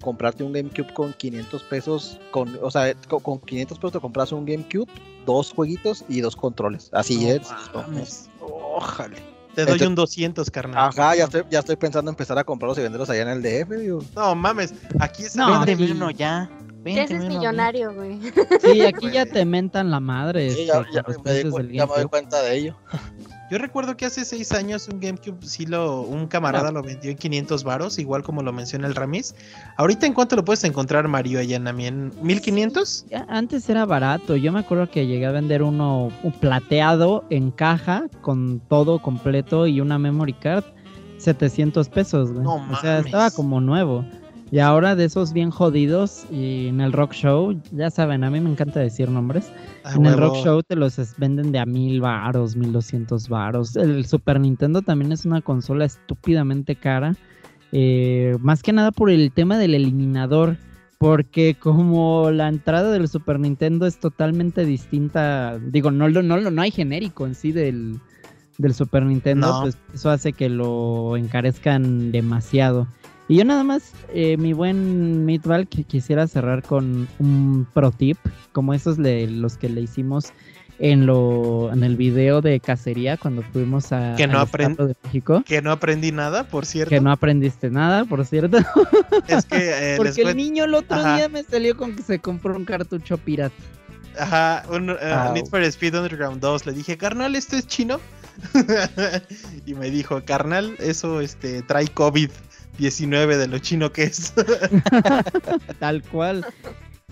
comprarte 0.00 0.44
un 0.44 0.52
GameCube 0.52 0.92
con 0.94 1.12
500 1.14 1.62
pesos, 1.64 2.20
con, 2.30 2.56
o 2.62 2.70
sea, 2.70 2.94
con, 3.08 3.20
con 3.20 3.38
500 3.40 3.78
pesos 3.78 3.92
te 3.92 4.00
compras 4.00 4.30
un 4.32 4.44
GameCube, 4.44 4.86
dos 5.26 5.52
jueguitos 5.52 6.04
y 6.08 6.20
dos 6.20 6.36
controles. 6.36 6.90
Así 6.92 7.24
No 7.24 7.98
es. 7.98 8.28
Ojalá. 8.40 9.16
Te 9.54 9.62
doy 9.62 9.72
Entonces- 9.72 9.88
un 9.88 9.94
200, 9.94 10.50
carnal. 10.50 10.88
Ajá, 10.88 11.14
ya 11.14 11.24
estoy, 11.24 11.42
ya 11.50 11.60
estoy 11.60 11.76
pensando 11.76 12.10
en 12.10 12.14
empezar 12.14 12.38
a 12.38 12.44
comprarlos 12.44 12.78
y 12.78 12.82
venderlos 12.82 13.08
allá 13.10 13.22
en 13.22 13.28
el 13.28 13.42
DF, 13.42 13.76
digo. 13.78 14.02
No 14.14 14.34
mames, 14.34 14.74
aquí 15.00 15.22
es. 15.24 15.36
No, 15.36 15.64
Véndeme 15.64 15.92
uno 15.92 16.10
ya. 16.10 16.50
Véndeme 16.82 17.24
uno 17.26 17.28
millonario, 17.38 17.94
güey. 17.94 18.20
Sí, 18.60 18.82
aquí 18.82 19.10
ya 19.10 19.24
te 19.26 19.44
mentan 19.44 19.90
la 19.90 20.00
madre. 20.00 20.50
Sí, 20.50 20.62
este, 20.62 20.66
ya, 20.66 20.80
me, 20.80 21.72
ya 21.72 21.86
me 21.86 21.92
doy 21.94 22.04
cuenta 22.06 22.42
de 22.42 22.56
ello. 22.56 22.76
Yo 23.50 23.58
recuerdo 23.58 23.96
que 23.96 24.06
hace 24.06 24.24
seis 24.24 24.52
años 24.52 24.88
un 24.88 25.00
GameCube 25.00 25.44
sí 25.44 25.66
lo, 25.66 26.00
un 26.00 26.26
camarada 26.26 26.72
lo 26.72 26.82
vendió 26.82 27.10
en 27.10 27.16
500 27.16 27.62
varos, 27.62 27.98
igual 27.98 28.22
como 28.22 28.42
lo 28.42 28.52
menciona 28.52 28.86
el 28.86 28.94
Ramis. 28.94 29.34
Ahorita 29.76 30.06
en 30.06 30.14
cuánto 30.14 30.34
lo 30.36 30.44
puedes 30.44 30.64
encontrar, 30.64 31.06
Mario, 31.08 31.40
allá 31.40 31.56
en 31.56 31.66
¿En 31.66 32.12
1500? 32.22 33.06
Ya, 33.10 33.26
Antes 33.28 33.68
era 33.68 33.84
barato. 33.84 34.36
Yo 34.36 34.50
me 34.50 34.60
acuerdo 34.60 34.90
que 34.90 35.06
llegué 35.06 35.26
a 35.26 35.32
vender 35.32 35.62
uno 35.62 36.10
un 36.22 36.32
plateado 36.32 37.24
en 37.30 37.50
caja 37.50 38.06
con 38.22 38.60
todo 38.60 39.00
completo 39.00 39.66
y 39.66 39.80
una 39.80 39.98
memory 39.98 40.34
card. 40.34 40.64
700 41.18 41.88
pesos, 41.88 42.32
güey. 42.32 42.44
No 42.44 42.56
o 42.70 42.76
sea, 42.80 42.98
estaba 42.98 43.30
como 43.30 43.60
nuevo. 43.60 44.04
Y 44.54 44.60
ahora 44.60 44.94
de 44.94 45.06
esos 45.06 45.32
bien 45.32 45.50
jodidos 45.50 46.26
y 46.30 46.68
en 46.68 46.80
el 46.80 46.92
rock 46.92 47.12
show, 47.12 47.60
ya 47.72 47.90
saben, 47.90 48.22
a 48.22 48.30
mí 48.30 48.38
me 48.40 48.48
encanta 48.48 48.78
decir 48.78 49.08
nombres. 49.10 49.50
En 49.96 50.06
el 50.06 50.16
rock 50.16 50.36
show 50.44 50.62
te 50.62 50.76
los 50.76 50.96
venden 51.18 51.50
de 51.50 51.58
a 51.58 51.66
mil 51.66 52.00
varos, 52.00 52.54
mil 52.54 52.70
doscientos 52.72 53.28
varos. 53.28 53.74
El 53.74 54.06
Super 54.06 54.38
Nintendo 54.38 54.80
también 54.82 55.10
es 55.10 55.24
una 55.24 55.40
consola 55.40 55.84
estúpidamente 55.86 56.76
cara. 56.76 57.16
eh, 57.72 58.36
más 58.40 58.62
que 58.62 58.72
nada 58.72 58.92
por 58.92 59.10
el 59.10 59.32
tema 59.32 59.58
del 59.58 59.74
eliminador. 59.74 60.56
Porque 60.98 61.56
como 61.58 62.30
la 62.30 62.46
entrada 62.48 62.92
del 62.92 63.08
Super 63.08 63.40
Nintendo 63.40 63.84
es 63.86 63.98
totalmente 63.98 64.64
distinta, 64.64 65.58
digo, 65.58 65.90
no, 65.90 66.08
lo- 66.08 66.22
no, 66.22 66.36
lo- 66.36 66.52
no 66.52 66.62
hay 66.62 66.70
genérico 66.70 67.26
en 67.26 67.34
sí 67.34 67.50
del, 67.50 67.98
del 68.58 68.72
Super 68.74 69.04
Nintendo, 69.04 69.48
No. 69.48 69.60
pues 69.62 69.76
eso 69.92 70.10
hace 70.10 70.32
que 70.32 70.48
lo 70.48 71.16
encarezcan 71.16 72.12
demasiado. 72.12 72.86
Y 73.28 73.36
yo 73.36 73.44
nada 73.44 73.64
más, 73.64 73.92
eh, 74.12 74.36
mi 74.36 74.52
buen 74.52 75.24
Meatball, 75.24 75.66
que 75.66 75.84
quisiera 75.84 76.26
cerrar 76.26 76.62
con 76.62 77.08
un 77.18 77.66
pro 77.72 77.90
tip, 77.90 78.18
como 78.52 78.74
esos 78.74 78.98
de 78.98 79.26
los 79.26 79.56
que 79.56 79.68
le 79.70 79.80
hicimos 79.80 80.32
en 80.80 81.06
lo 81.06 81.72
en 81.72 81.84
el 81.84 81.96
video 81.96 82.40
de 82.42 82.58
cacería 82.58 83.16
cuando 83.16 83.42
fuimos 83.42 83.92
a 83.92 84.14
Que 84.16 84.26
no 84.26 84.40
al 84.40 84.46
aprend- 84.48 84.72
Estado 84.72 84.88
de 84.88 84.96
México. 85.04 85.42
Que 85.46 85.62
no 85.62 85.70
aprendí 85.72 86.12
nada, 86.12 86.44
por 86.48 86.66
cierto. 86.66 86.90
Que 86.90 87.00
no 87.00 87.12
aprendiste 87.12 87.70
nada, 87.70 88.04
por 88.04 88.26
cierto. 88.26 88.58
Es 89.28 89.46
que 89.46 89.94
eh, 89.94 89.96
Porque 89.96 90.22
el 90.22 90.36
niño 90.36 90.64
el 90.64 90.74
otro 90.74 90.98
Ajá. 90.98 91.16
día 91.16 91.28
me 91.28 91.44
salió 91.44 91.76
con 91.76 91.94
que 91.94 92.02
se 92.02 92.18
compró 92.18 92.56
un 92.56 92.64
cartucho 92.64 93.16
pirata. 93.18 93.54
Ajá, 94.18 94.64
un 94.68 94.90
uh. 94.90 95.32
Need 95.32 95.46
for 95.46 95.62
Speed 95.62 95.94
Underground 95.96 96.40
2. 96.40 96.66
Le 96.66 96.72
dije, 96.72 96.96
carnal, 96.96 97.34
¿esto 97.36 97.56
es 97.56 97.66
chino? 97.66 98.00
y 99.66 99.74
me 99.74 99.90
dijo, 99.90 100.22
carnal, 100.24 100.74
eso 100.78 101.20
este, 101.20 101.62
trae 101.62 101.86
COVID-19 102.78 103.36
de 103.36 103.46
lo 103.48 103.58
chino 103.58 103.92
que 103.92 104.04
es. 104.04 104.32
Tal 105.78 106.02
cual. 106.02 106.44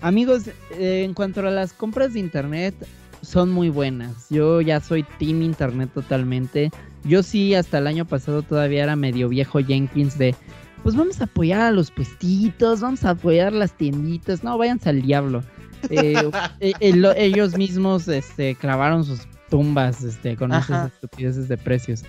Amigos, 0.01 0.47
eh, 0.71 1.03
en 1.05 1.13
cuanto 1.13 1.41
a 1.41 1.51
las 1.51 1.73
compras 1.73 2.13
de 2.13 2.19
internet, 2.19 2.75
son 3.21 3.51
muy 3.51 3.69
buenas. 3.69 4.27
Yo 4.29 4.61
ya 4.61 4.79
soy 4.79 5.03
team 5.19 5.41
internet 5.41 5.89
totalmente. 5.93 6.71
Yo 7.03 7.23
sí, 7.23 7.55
hasta 7.55 7.77
el 7.79 7.87
año 7.87 8.05
pasado 8.05 8.41
todavía 8.41 8.83
era 8.83 8.95
medio 8.95 9.29
viejo 9.29 9.59
Jenkins 9.59 10.17
de, 10.17 10.35
pues 10.83 10.95
vamos 10.95 11.21
a 11.21 11.25
apoyar 11.25 11.61
a 11.61 11.71
los 11.71 11.91
puestitos, 11.91 12.81
vamos 12.81 13.03
a 13.05 13.11
apoyar 13.11 13.53
las 13.53 13.75
tienditas. 13.77 14.43
No, 14.43 14.57
váyanse 14.57 14.89
al 14.89 15.01
diablo. 15.01 15.43
Eh, 15.89 16.15
eh, 16.59 16.95
lo- 16.95 17.13
ellos 17.15 17.57
mismos 17.57 18.07
este, 18.07 18.55
clavaron 18.55 19.03
sus 19.05 19.21
tumbas 19.49 20.03
este, 20.03 20.35
con 20.35 20.51
esas 20.51 20.69
Ajá. 20.71 20.87
estupideces 20.87 21.47
de 21.47 21.57
precios. 21.57 22.03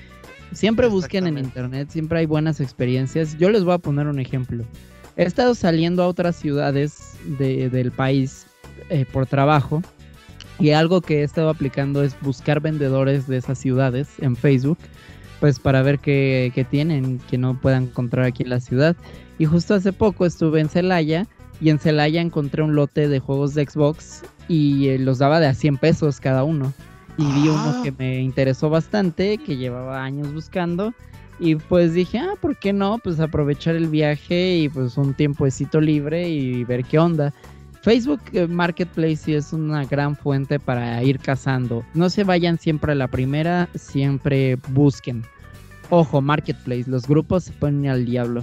Siempre 0.54 0.86
busquen 0.88 1.26
en 1.26 1.38
internet, 1.38 1.88
siempre 1.90 2.20
hay 2.20 2.26
buenas 2.26 2.60
experiencias. 2.60 3.36
Yo 3.38 3.50
les 3.50 3.64
voy 3.64 3.74
a 3.74 3.78
poner 3.78 4.06
un 4.06 4.18
ejemplo. 4.20 4.64
He 5.16 5.24
estado 5.24 5.54
saliendo 5.54 6.02
a 6.02 6.08
otras 6.08 6.36
ciudades 6.36 7.14
de- 7.38 7.68
del 7.70 7.90
país 7.92 8.46
eh, 8.90 9.04
por 9.12 9.26
trabajo 9.26 9.82
y 10.58 10.70
algo 10.70 11.00
que 11.00 11.20
he 11.20 11.22
estado 11.24 11.48
aplicando 11.48 12.02
es 12.02 12.16
buscar 12.20 12.60
vendedores 12.60 13.26
de 13.26 13.36
esas 13.38 13.58
ciudades 13.58 14.08
en 14.20 14.36
Facebook, 14.36 14.78
pues 15.40 15.58
para 15.58 15.82
ver 15.82 15.98
qué, 15.98 16.52
qué 16.54 16.64
tienen, 16.64 17.18
que 17.30 17.38
no 17.38 17.60
puedan 17.60 17.84
encontrar 17.84 18.24
aquí 18.26 18.42
en 18.44 18.50
la 18.50 18.60
ciudad. 18.60 18.96
Y 19.38 19.46
justo 19.46 19.74
hace 19.74 19.92
poco 19.92 20.26
estuve 20.26 20.60
en 20.60 20.68
Celaya 20.68 21.26
y 21.60 21.70
en 21.70 21.78
Celaya 21.78 22.20
encontré 22.20 22.62
un 22.62 22.74
lote 22.74 23.08
de 23.08 23.18
juegos 23.20 23.54
de 23.54 23.66
Xbox 23.66 24.22
y 24.48 24.88
eh, 24.88 24.98
los 24.98 25.18
daba 25.18 25.40
de 25.40 25.46
a 25.46 25.54
100 25.54 25.78
pesos 25.78 26.20
cada 26.20 26.44
uno. 26.44 26.72
Y 27.16 27.24
vi 27.24 27.48
uno 27.48 27.82
que 27.82 27.92
me 27.92 28.20
interesó 28.20 28.70
bastante, 28.70 29.38
que 29.38 29.56
llevaba 29.56 30.02
años 30.02 30.32
buscando. 30.32 30.92
Y 31.38 31.56
pues 31.56 31.94
dije, 31.94 32.18
ah, 32.18 32.34
¿por 32.40 32.56
qué 32.58 32.72
no? 32.72 32.98
Pues 32.98 33.20
aprovechar 33.20 33.74
el 33.74 33.88
viaje 33.88 34.56
y 34.56 34.68
pues 34.68 34.96
un 34.96 35.14
tiempecito 35.14 35.80
libre 35.80 36.28
y 36.28 36.64
ver 36.64 36.84
qué 36.84 36.98
onda. 36.98 37.32
Facebook 37.82 38.20
eh, 38.32 38.46
Marketplace 38.46 39.16
sí 39.16 39.34
es 39.34 39.52
una 39.52 39.84
gran 39.84 40.16
fuente 40.16 40.58
para 40.58 41.02
ir 41.02 41.18
cazando. 41.18 41.84
No 41.92 42.08
se 42.08 42.24
vayan 42.24 42.58
siempre 42.58 42.92
a 42.92 42.94
la 42.94 43.08
primera, 43.08 43.68
siempre 43.74 44.56
busquen. 44.68 45.22
Ojo, 45.90 46.22
Marketplace, 46.22 46.84
los 46.86 47.06
grupos 47.06 47.44
se 47.44 47.52
ponen 47.52 47.90
al 47.90 48.06
diablo. 48.06 48.42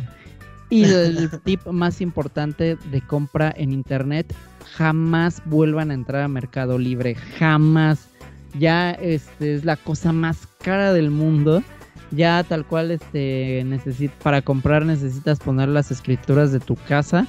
Y 0.70 0.84
el 0.86 1.32
tip 1.42 1.66
más 1.68 2.02
importante 2.02 2.78
de 2.92 3.02
compra 3.02 3.52
en 3.58 3.72
internet, 3.72 4.32
jamás 4.76 5.42
vuelvan 5.46 5.90
a 5.90 5.96
entrar 5.96 6.22
a 6.22 6.28
Mercado 6.28 6.78
Libre, 6.78 7.16
jamás. 7.16 8.11
Ya 8.58 8.92
este 8.92 9.56
es 9.56 9.66
la 9.66 9.78
cosa 9.78 10.12
más 10.12 10.48
cara 10.62 10.94
del 10.94 11.12
mundo. 11.12 11.64
Ya 12.12 12.44
tal 12.44 12.66
cual 12.66 12.92
este 12.92 13.64
necesit 13.66 14.12
para 14.12 14.42
comprar 14.42 14.86
necesitas 14.86 15.40
poner 15.40 15.70
las 15.70 15.92
escrituras 15.92 16.52
de 16.52 16.60
tu 16.60 16.76
casa 16.76 17.26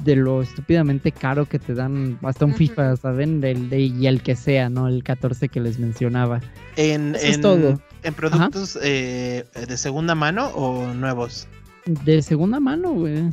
de 0.00 0.16
lo 0.16 0.42
estúpidamente 0.42 1.12
caro 1.12 1.46
que 1.46 1.58
te 1.58 1.74
dan 1.74 2.18
hasta 2.22 2.44
un. 2.44 2.54
FIFA, 2.54 2.96
¿saben? 2.96 3.40
Del 3.40 3.70
de, 3.70 3.80
y 3.80 4.06
el 4.06 4.22
que 4.22 4.36
sea, 4.36 4.68
¿no? 4.68 4.88
El 4.88 5.02
14 5.02 5.48
que 5.48 5.60
les 5.60 5.78
mencionaba. 5.78 6.40
En, 6.76 7.14
Eso 7.14 7.26
es 7.26 7.34
en- 7.36 7.40
todo. 7.40 7.80
¿En 8.02 8.14
productos 8.14 8.78
eh, 8.82 9.44
de 9.68 9.76
segunda 9.76 10.14
mano 10.14 10.48
o 10.48 10.92
nuevos? 10.92 11.48
De 11.86 12.20
segunda 12.22 12.60
mano, 12.60 12.92
güey. 12.92 13.30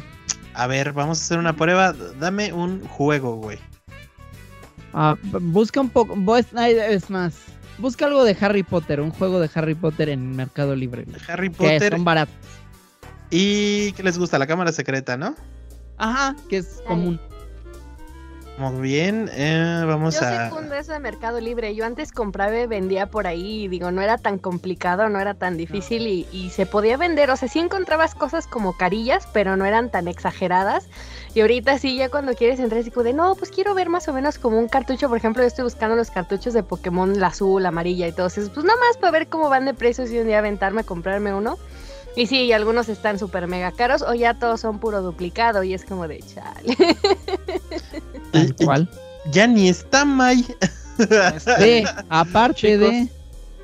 A 0.53 0.67
ver, 0.67 0.93
vamos 0.93 1.19
a 1.19 1.21
hacer 1.23 1.39
una 1.39 1.55
prueba. 1.55 1.93
Dame 2.19 2.53
un 2.53 2.81
juego, 2.87 3.35
güey. 3.37 3.57
Ah, 4.93 5.15
busca 5.23 5.81
un 5.81 5.89
poco, 5.89 6.15
pues, 6.25 6.47
es 6.53 7.09
más, 7.09 7.33
busca 7.79 8.05
algo 8.05 8.23
de 8.23 8.37
Harry 8.41 8.63
Potter, 8.63 9.01
un 9.01 9.11
juego 9.11 9.39
de 9.39 9.49
Harry 9.55 9.75
Potter 9.75 10.09
en 10.09 10.35
Mercado 10.35 10.75
Libre. 10.75 11.05
Harry 11.27 11.49
Que 11.49 11.55
Potter. 11.57 11.93
son 11.93 12.03
baratos. 12.03 12.35
¿Y 13.31 13.91
qué 13.93 14.03
les 14.03 14.17
gusta? 14.19 14.37
La 14.37 14.45
cámara 14.45 14.71
secreta, 14.71 15.17
¿no? 15.17 15.35
Ajá, 15.97 16.35
que 16.49 16.57
es 16.57 16.81
común. 16.87 17.19
Muy 18.59 18.81
bien. 18.81 19.29
eh, 19.33 19.83
vamos 19.87 20.13
Yo 20.19 20.27
a. 20.27 20.45
secundo 20.47 20.75
eso 20.75 20.93
de 20.93 20.99
Mercado 20.99 21.39
Libre. 21.41 21.73
Yo 21.73 21.85
antes 21.85 22.11
compraba 22.11 22.55
y 22.59 22.67
vendía 22.67 23.07
por 23.07 23.25
ahí 23.25 23.63
y 23.63 23.67
digo, 23.67 23.89
no 23.89 23.99
era 24.03 24.19
tan 24.19 24.37
complicado, 24.37 25.09
no 25.09 25.19
era 25.19 25.33
tan 25.33 25.57
difícil 25.57 26.05
y, 26.05 26.27
y 26.31 26.51
se 26.51 26.67
podía 26.67 26.95
vender. 26.97 27.31
O 27.31 27.35
sea, 27.35 27.47
sí 27.47 27.57
encontrabas 27.57 28.13
cosas 28.13 28.45
como 28.45 28.77
carillas, 28.77 29.27
pero 29.33 29.57
no 29.57 29.65
eran 29.65 29.89
tan 29.89 30.07
exageradas. 30.07 30.87
Y 31.35 31.41
ahorita 31.41 31.79
sí, 31.79 31.95
ya 31.97 32.09
cuando 32.09 32.33
quieres 32.35 32.59
entrar, 32.59 32.79
es 32.79 32.91
como 32.91 33.03
de, 33.03 33.13
no, 33.13 33.33
pues 33.35 33.49
quiero 33.49 33.73
ver 33.73 33.89
más 33.89 34.07
o 34.07 34.13
menos 34.13 34.37
como 34.37 34.59
un 34.59 34.67
cartucho. 34.67 35.09
Por 35.09 35.17
ejemplo, 35.17 35.41
yo 35.41 35.47
estoy 35.47 35.63
buscando 35.63 35.95
los 35.95 36.11
cartuchos 36.11 36.53
de 36.53 36.61
Pokémon, 36.61 37.19
la 37.19 37.27
azul, 37.27 37.63
la 37.63 37.69
amarilla 37.69 38.07
y 38.07 38.11
todo 38.11 38.27
eso. 38.27 38.41
Pues 38.53 38.65
nada 38.65 38.79
más 38.79 38.97
para 38.97 39.11
ver 39.11 39.27
cómo 39.27 39.49
van 39.49 39.65
de 39.65 39.73
precios 39.73 40.11
y 40.11 40.19
un 40.19 40.27
día 40.27 40.39
aventarme 40.39 40.81
a 40.81 40.83
comprarme 40.83 41.33
uno. 41.33 41.57
Y 42.15 42.27
sí, 42.27 42.43
y 42.43 42.53
algunos 42.53 42.89
están 42.89 43.17
súper 43.17 43.47
mega 43.47 43.71
caros 43.71 44.03
o 44.03 44.13
ya 44.13 44.35
todos 44.35 44.61
son 44.61 44.77
puro 44.79 45.01
duplicado 45.01 45.63
y 45.63 45.73
es 45.73 45.83
como 45.83 46.07
de 46.07 46.19
chale. 46.19 46.77
Eh, 48.33 48.53
¿Cuál? 48.63 48.87
Ya 49.31 49.47
ni 49.47 49.69
está 49.69 50.05
May. 50.05 50.45
Este, 50.99 51.81
Sí, 51.81 51.83
aparte 52.09 52.55
Chicos. 52.55 52.91
de... 52.91 53.07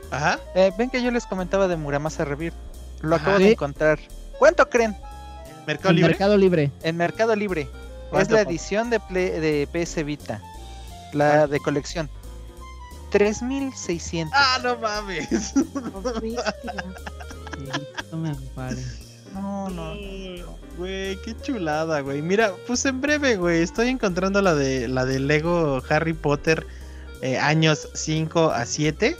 Ajá. 0.10 0.40
eh, 0.56 0.72
ven 0.76 0.90
que 0.90 1.04
yo 1.04 1.12
les 1.12 1.28
comentaba 1.28 1.68
de 1.68 1.76
Muramasa 1.76 2.26
Revir. 2.26 2.54
Lo 3.02 3.16
acabo 3.16 3.38
de 3.38 3.52
encontrar. 3.52 4.00
¿Cuánto 4.40 4.68
creen? 4.68 4.96
Mercado 5.70 5.90
en 5.92 5.96
Libre. 5.98 6.10
Mercado 6.10 6.38
Libre. 6.38 6.72
En 6.84 6.98
Mercado 6.98 7.36
Libre. 7.36 7.62
Es 7.62 7.70
¿Cuánto, 8.10 8.34
la 8.34 8.42
edición 8.42 8.90
de, 8.90 9.00
Play- 9.00 9.40
de 9.40 9.68
PS 9.72 10.04
Vita. 10.04 10.42
La 11.14 11.46
de 11.48 11.60
colección. 11.60 12.10
3600. 13.12 14.32
Ah, 14.36 14.60
no 14.64 14.78
mames. 14.78 15.54
No 18.12 18.18
me 18.18 18.30
ampare. 18.30 18.78
No, 19.34 19.70
no. 19.70 19.94
Güey, 20.78 21.22
qué 21.22 21.36
chulada, 21.42 22.00
güey. 22.02 22.22
Mira, 22.22 22.54
pues 22.66 22.86
en 22.86 23.02
breve, 23.02 23.36
güey, 23.36 23.62
estoy 23.62 23.90
encontrando 23.90 24.42
la 24.42 24.56
de 24.56 24.88
la 24.88 25.06
de 25.06 25.20
Lego 25.20 25.82
Harry 25.90 26.14
Potter 26.14 26.66
eh, 27.22 27.38
años 27.38 27.90
5 27.94 28.52
a 28.52 28.66
7 28.66 29.16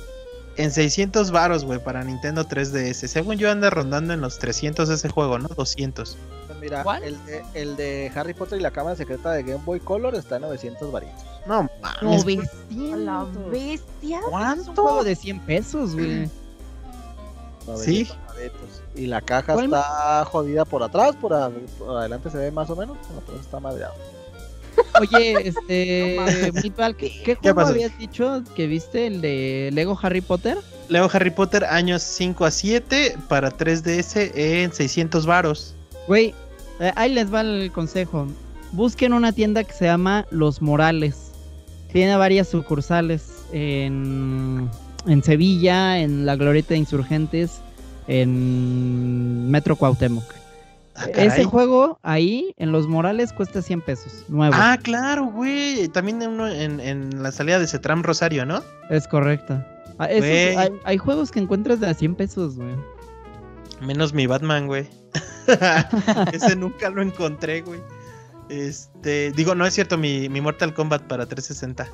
en 0.58 0.72
600 0.72 1.32
varos, 1.32 1.64
güey, 1.66 1.84
para 1.84 2.04
Nintendo 2.04 2.48
3DS. 2.48 3.08
Según 3.08 3.38
yo 3.38 3.52
anda 3.52 3.70
rondando 3.70 4.14
en 4.14 4.22
los 4.22 4.40
300 4.40 4.90
ese 4.90 5.10
juego, 5.10 5.38
¿no? 5.38 5.48
200. 5.50 6.18
Mira, 6.60 6.84
¿Cuál? 6.84 7.04
el 7.04 7.26
de, 7.26 7.44
el 7.54 7.76
de 7.76 8.12
Harry 8.16 8.34
Potter 8.34 8.60
y 8.60 8.62
la 8.62 8.72
cámara 8.72 8.96
secreta 8.96 9.32
de 9.32 9.44
Game 9.44 9.64
Boy 9.66 9.80
Color 9.80 10.16
está 10.16 10.36
en 10.38 10.44
900 10.44 10.92
varitos. 10.92 11.24
No 11.46 11.68
mames. 11.82 12.24
güey. 12.24 12.38
900. 12.38 13.00
La 13.00 13.26
bestia. 13.50 14.20
Es 14.60 14.68
un 14.68 14.76
juego 14.76 15.04
de 15.04 15.16
100 15.16 15.40
pesos, 15.42 15.94
güey. 15.96 16.30
900 17.68 18.18
varitos. 18.28 18.82
Y 18.96 19.06
la 19.08 19.22
caja 19.22 19.54
¿Cuál? 19.54 19.66
está 19.66 20.26
jodida 20.26 20.66
por 20.66 20.84
atrás, 20.84 21.16
por, 21.16 21.34
a- 21.34 21.50
por 21.78 21.98
adelante 21.98 22.30
se 22.30 22.38
ve 22.38 22.52
más 22.52 22.70
o 22.70 22.76
menos, 22.76 22.98
por 23.08 23.24
atrás 23.24 23.40
está 23.42 23.60
madreado. 23.60 23.94
Oye, 25.00 25.34
este... 25.48 26.52
Meatball, 26.54 26.96
¿qué, 26.96 27.22
qué 27.24 27.36
juego 27.36 27.56
pasó? 27.56 27.70
habías 27.72 27.98
dicho 27.98 28.44
que 28.56 28.68
viste? 28.68 29.08
¿El 29.08 29.22
de 29.22 29.70
Lego 29.74 29.98
Harry 30.02 30.22
Potter? 30.22 30.58
Leo 30.88 31.08
Harry 31.14 31.30
Potter 31.30 31.66
años 31.66 32.02
5 32.02 32.46
a 32.46 32.52
7 32.52 33.18
para 33.28 33.52
3DS 33.56 34.32
en 34.36 34.74
600 34.74 35.26
varos. 35.26 35.76
Güey, 36.08 36.34
eh, 36.80 36.92
ahí 36.96 37.14
les 37.14 37.34
va 37.34 37.42
el 37.42 37.72
consejo. 37.72 38.28
Busquen 38.72 39.14
una 39.14 39.32
tienda 39.32 39.64
que 39.64 39.74
se 39.74 39.86
llama 39.86 40.26
Los 40.32 40.62
Morales. 40.62 41.32
Tiene 41.92 42.16
varias 42.18 42.48
sucursales 42.50 43.44
en, 43.52 44.70
en 45.08 45.24
Sevilla, 45.24 46.00
en 46.00 46.26
la 46.26 46.36
Glorieta 46.36 46.70
de 46.76 46.78
Insurgentes, 46.78 47.62
en 48.08 49.50
Metro 49.50 49.76
Cuauhtémoc. 49.76 50.24
Ah, 50.96 51.06
Ese 51.16 51.46
juego 51.46 51.98
ahí, 52.04 52.54
en 52.58 52.72
Los 52.74 52.88
Morales, 52.88 53.32
cuesta 53.32 53.62
100 53.62 53.82
pesos, 53.82 54.26
nuevo. 54.28 54.54
Ah, 54.58 54.78
claro, 54.82 55.26
güey. 55.28 55.88
También 55.88 56.22
uno 56.22 56.48
en, 56.48 56.80
en 56.82 57.24
la 57.24 57.32
salida 57.32 57.58
de 57.58 57.68
Cetram 57.68 58.04
Rosario, 58.04 58.46
¿no? 58.46 58.62
Es 58.90 59.08
correcto. 59.08 59.64
Ah, 59.98 60.08
esos- 60.12 60.58
hay, 60.58 60.70
hay 60.84 60.98
juegos 60.98 61.32
que 61.32 61.40
encuentras 61.40 61.80
de 61.80 61.88
a 61.88 61.94
100 61.94 62.16
pesos, 62.16 62.56
güey. 62.58 62.76
Menos 63.82 64.14
mi 64.14 64.28
Batman, 64.28 64.68
güey. 64.68 64.88
Ese 66.34 66.56
nunca 66.56 66.90
lo 66.90 67.02
encontré, 67.02 67.62
güey. 67.62 67.80
Este, 68.50 69.32
digo, 69.32 69.56
no 69.56 69.66
es 69.66 69.74
cierto, 69.74 69.98
mi, 69.98 70.28
mi 70.30 70.42
Mortal 70.42 70.74
Kombat 70.74 71.04
para 71.04 71.26
360. 71.26 71.88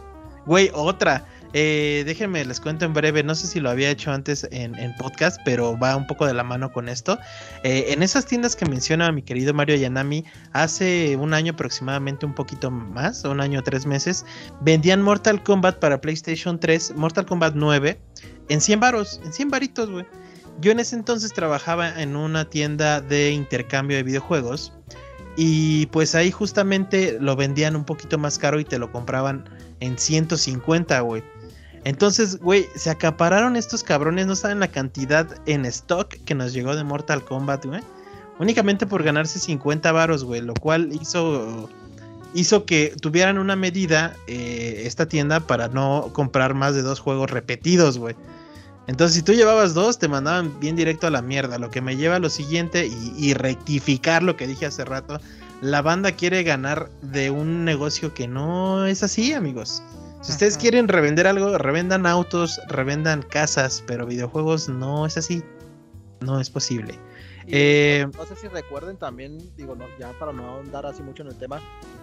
Güey, 0.45 0.69
otra. 0.73 1.25
Eh, 1.53 2.03
déjenme, 2.05 2.45
les 2.45 2.59
cuento 2.59 2.85
en 2.85 2.93
breve. 2.93 3.23
No 3.23 3.33
sé 3.33 3.47
si 3.47 3.59
lo 3.59 3.69
había 3.69 3.89
hecho 3.89 4.11
antes 4.11 4.47
en, 4.51 4.75
en 4.75 4.95
podcast, 4.95 5.39
pero 5.43 5.77
va 5.77 5.95
un 5.95 6.05
poco 6.05 6.27
de 6.27 6.33
la 6.33 6.43
mano 6.43 6.71
con 6.71 6.87
esto. 6.87 7.17
Eh, 7.63 7.85
en 7.89 8.03
esas 8.03 8.25
tiendas 8.25 8.55
que 8.55 8.65
menciona 8.65 9.11
mi 9.11 9.23
querido 9.23 9.53
Mario 9.53 9.75
Yanami, 9.75 10.23
hace 10.53 11.15
un 11.15 11.33
año 11.33 11.53
aproximadamente, 11.53 12.25
un 12.25 12.35
poquito 12.35 12.69
más, 12.69 13.23
un 13.23 13.41
año 13.41 13.61
o 13.61 13.63
tres 13.63 13.85
meses, 13.85 14.25
vendían 14.61 15.01
Mortal 15.01 15.41
Kombat 15.41 15.79
para 15.79 15.99
PlayStation 15.99 16.59
3, 16.59 16.95
Mortal 16.95 17.25
Kombat 17.25 17.53
9, 17.55 17.99
en 18.49 18.61
100 18.61 18.79
varos, 18.79 19.21
en 19.25 19.33
100 19.33 19.49
varitos, 19.49 19.89
güey. 19.89 20.05
Yo 20.61 20.71
en 20.71 20.79
ese 20.79 20.95
entonces 20.95 21.33
trabajaba 21.33 22.01
en 22.01 22.15
una 22.15 22.49
tienda 22.49 23.01
de 23.01 23.31
intercambio 23.31 23.97
de 23.97 24.03
videojuegos 24.03 24.71
y 25.35 25.87
pues 25.87 26.15
ahí 26.15 26.31
justamente 26.31 27.17
lo 27.19 27.35
vendían 27.35 27.75
un 27.75 27.83
poquito 27.83 28.17
más 28.17 28.39
caro 28.39 28.59
y 28.59 28.65
te 28.65 28.79
lo 28.79 28.91
compraban 28.91 29.49
en 29.81 29.97
150, 29.97 30.99
güey. 31.01 31.23
Entonces, 31.83 32.39
güey, 32.39 32.65
se 32.75 32.89
acapararon 32.89 33.55
estos 33.55 33.83
cabrones, 33.83 34.25
no 34.25 34.35
saben 34.35 34.59
la 34.59 34.69
cantidad 34.69 35.27
en 35.45 35.65
stock 35.65 36.09
que 36.25 36.33
nos 36.33 36.53
llegó 36.53 36.75
de 36.75 36.83
Mortal 36.83 37.23
Kombat, 37.23 37.65
güey. 37.65 37.81
Únicamente 38.39 38.87
por 38.87 39.03
ganarse 39.03 39.39
50 39.39 39.91
varos, 39.91 40.23
güey, 40.23 40.41
lo 40.41 40.53
cual 40.55 40.89
hizo 40.93 41.69
hizo 42.33 42.65
que 42.65 42.93
tuvieran 43.01 43.37
una 43.37 43.55
medida 43.55 44.13
eh, 44.27 44.83
esta 44.85 45.07
tienda 45.07 45.39
para 45.39 45.69
no 45.69 46.09
comprar 46.11 46.53
más 46.53 46.75
de 46.75 46.81
dos 46.81 46.99
juegos 46.99 47.31
repetidos, 47.31 47.97
güey. 47.97 48.15
Entonces, 48.87 49.15
si 49.15 49.23
tú 49.23 49.33
llevabas 49.33 49.73
dos, 49.73 49.97
te 49.97 50.07
mandaban 50.07 50.59
bien 50.59 50.75
directo 50.75 51.07
a 51.07 51.09
la 51.09 51.21
mierda. 51.21 51.57
Lo 51.57 51.71
que 51.71 51.81
me 51.81 51.97
lleva 51.97 52.17
a 52.17 52.19
lo 52.19 52.29
siguiente 52.29 52.85
y, 52.87 53.13
y 53.17 53.33
rectificar 53.33 54.21
lo 54.21 54.35
que 54.37 54.47
dije 54.47 54.67
hace 54.67 54.85
rato. 54.85 55.19
La 55.61 55.81
banda 55.81 56.11
quiere 56.11 56.43
ganar 56.43 56.89
de 57.01 57.31
un 57.31 57.65
negocio 57.65 58.13
que 58.13 58.27
no 58.27 58.85
es 58.85 59.01
así, 59.03 59.33
amigos. 59.33 59.81
Si 60.21 60.31
ustedes 60.31 60.55
Ajá. 60.55 60.61
quieren 60.61 60.87
revender 60.87 61.27
algo, 61.27 61.57
revendan 61.57 62.05
autos, 62.05 62.59
revendan 62.67 63.21
casas, 63.21 63.83
pero 63.87 64.05
videojuegos 64.05 64.69
no 64.69 65.05
es 65.05 65.17
así. 65.17 65.43
No 66.19 66.39
es 66.39 66.49
posible. 66.49 66.93
Y 67.45 67.51
Eh, 67.51 68.07
no 68.15 68.25
sé 68.25 68.35
si 68.35 68.47
recuerden 68.47 68.97
también, 68.97 69.37
digo, 69.55 69.75
no, 69.75 69.85
ya 69.99 70.11
para 70.19 70.33
no 70.33 70.47
ahondar 70.47 70.85
así 70.87 71.03
mucho 71.03 71.21
en 71.21 71.29
el 71.29 71.35
tema, 71.37 71.61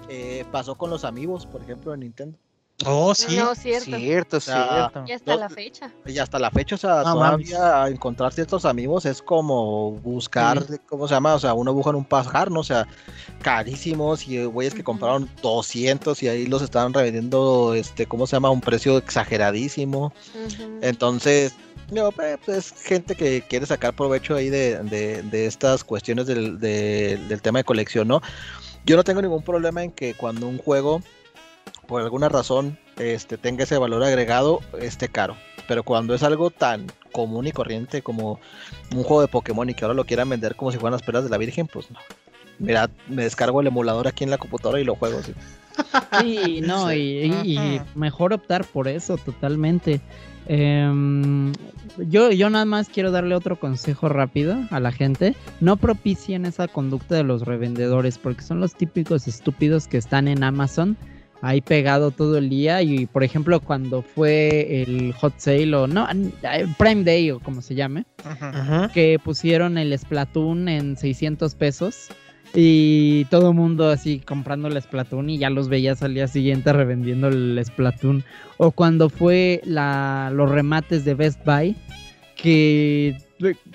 eh, 0.08 0.44
pasó 0.52 0.76
con 0.76 0.90
los 0.90 1.04
amigos, 1.04 1.46
por 1.46 1.62
ejemplo, 1.62 1.92
en 1.94 2.00
Nintendo. 2.00 2.38
Oh, 2.84 3.14
sí. 3.14 3.36
No, 3.36 3.54
cierto. 3.54 3.96
Cierto, 3.96 4.40
sea, 4.40 4.90
cierto. 4.90 5.04
Y 5.06 5.12
hasta 5.12 5.32
No, 5.34 5.40
la 5.40 5.48
fecha. 5.48 5.90
Y 6.06 6.18
hasta 6.18 6.38
la 6.38 6.50
fecha, 6.50 6.74
o 6.74 6.78
sea, 6.78 7.02
No 7.02 7.14
todavía 7.14 7.88
encontrar 7.88 8.32
ciertos 8.32 8.64
amigos 8.64 9.04
es 9.06 9.22
como 9.22 9.92
buscar, 9.92 10.64
¿cómo 10.88 11.06
se 11.08 11.14
llama? 11.14 11.34
O 11.34 11.38
sea, 11.38 11.54
uno 11.54 11.72
busca 11.72 11.90
en 11.90 11.96
un 11.96 12.04
pajar, 12.04 12.50
¿no? 12.50 12.60
O 12.60 12.64
sea, 12.64 12.86
carísimos 13.42 14.26
y 14.28 14.44
güeyes 14.44 14.74
que 14.74 14.84
compraron 14.84 15.28
200 15.42 16.22
y 16.22 16.28
ahí 16.28 16.46
los 16.46 16.62
estaban 16.62 16.92
revendiendo, 16.94 17.74
este, 17.74 18.06
¿cómo 18.06 18.26
se 18.26 18.36
llama? 18.36 18.50
Un 18.50 18.60
precio 18.60 18.98
exageradísimo. 18.98 20.12
Entonces, 20.80 21.54
no, 21.90 22.10
pues, 22.12 22.38
es 22.48 22.72
gente 22.82 23.14
que 23.14 23.42
quiere 23.42 23.66
sacar 23.66 23.94
provecho 23.94 24.34
ahí 24.34 24.48
de, 24.50 24.78
de- 24.84 25.22
de 25.22 25.46
estas 25.46 25.84
cuestiones 25.84 26.26
del, 26.26 26.58
de- 26.58 27.18
del 27.28 27.42
tema 27.42 27.58
de 27.60 27.64
colección, 27.64 28.08
¿no? 28.08 28.20
Yo 28.84 28.96
no 28.96 29.04
tengo 29.04 29.22
ningún 29.22 29.42
problema 29.42 29.82
en 29.84 29.92
que 29.92 30.14
cuando 30.14 30.48
un 30.48 30.58
juego, 30.58 31.02
por 31.86 32.02
alguna 32.02 32.28
razón, 32.28 32.78
este, 32.98 33.36
tenga 33.38 33.64
ese 33.64 33.78
valor 33.78 34.02
agregado, 34.02 34.60
esté 34.80 35.08
caro. 35.08 35.36
Pero 35.68 35.82
cuando 35.84 36.14
es 36.14 36.22
algo 36.22 36.50
tan 36.50 36.86
común 37.12 37.46
y 37.46 37.52
corriente 37.52 38.02
como 38.02 38.40
un 38.94 39.02
juego 39.04 39.20
de 39.22 39.28
Pokémon 39.28 39.68
y 39.70 39.74
que 39.74 39.84
ahora 39.84 39.94
lo 39.94 40.04
quieran 40.04 40.28
vender 40.28 40.56
como 40.56 40.72
si 40.72 40.78
fueran 40.78 40.92
las 40.92 41.02
peras 41.02 41.24
de 41.24 41.30
la 41.30 41.38
Virgen, 41.38 41.66
pues 41.66 41.90
no. 41.90 41.98
Mira, 42.58 42.90
me 43.08 43.22
descargo 43.24 43.60
el 43.60 43.66
emulador 43.68 44.06
aquí 44.08 44.24
en 44.24 44.30
la 44.30 44.38
computadora 44.38 44.80
y 44.80 44.84
lo 44.84 44.94
juego. 44.96 45.22
¿sí? 45.22 45.32
Sí, 46.18 46.60
no, 46.62 46.92
y, 46.94 46.98
y- 46.98 47.42
y 47.44 47.76
Ajá. 47.76 47.86
mejor 47.94 48.32
optar 48.32 48.64
por 48.64 48.88
eso 48.88 49.16
totalmente. 49.16 50.00
Em, 50.46 51.52
yo, 52.08 52.30
yo 52.32 52.50
nada 52.50 52.64
más 52.64 52.88
quiero 52.88 53.10
darle 53.10 53.34
otro 53.34 53.58
consejo 53.58 54.08
rápido 54.08 54.56
a 54.70 54.80
la 54.80 54.92
gente. 54.92 55.34
No 55.60 55.76
propicien 55.76 56.44
esa 56.46 56.68
conducta 56.68 57.14
de 57.14 57.22
los 57.24 57.42
revendedores 57.42 58.18
porque 58.18 58.42
son 58.42 58.60
los 58.60 58.74
típicos 58.74 59.28
estúpidos 59.28 59.86
que 59.86 59.98
están 59.98 60.28
en 60.28 60.42
Amazon 60.44 60.96
ahí 61.42 61.60
pegado 61.60 62.12
todo 62.12 62.38
el 62.38 62.48
día 62.48 62.80
y 62.82 63.06
por 63.06 63.24
ejemplo 63.24 63.60
cuando 63.60 64.00
fue 64.00 64.82
el 64.82 65.12
hot 65.12 65.34
sale 65.36 65.74
o 65.74 65.86
no, 65.86 66.08
Prime 66.78 67.04
Day 67.04 67.30
o 67.32 67.40
como 67.40 67.60
se 67.60 67.74
llame. 67.74 68.06
Ajá. 68.24 68.90
que 68.94 69.18
pusieron 69.22 69.76
el 69.76 69.96
Splatoon 69.98 70.68
en 70.68 70.96
600 70.96 71.54
pesos 71.56 72.08
y 72.54 73.24
todo 73.26 73.50
el 73.50 73.56
mundo 73.56 73.90
así 73.90 74.20
comprando 74.20 74.68
el 74.68 74.80
Splatoon 74.80 75.30
y 75.30 75.38
ya 75.38 75.50
los 75.50 75.68
veías 75.68 76.02
al 76.02 76.14
día 76.14 76.28
siguiente 76.28 76.72
revendiendo 76.72 77.28
el 77.28 77.60
Splatoon. 77.64 78.24
O 78.58 78.70
cuando 78.70 79.08
fue 79.08 79.60
la, 79.64 80.30
los 80.32 80.50
remates 80.50 81.04
de 81.04 81.14
Best 81.14 81.44
Buy, 81.44 81.74
que, 82.36 83.16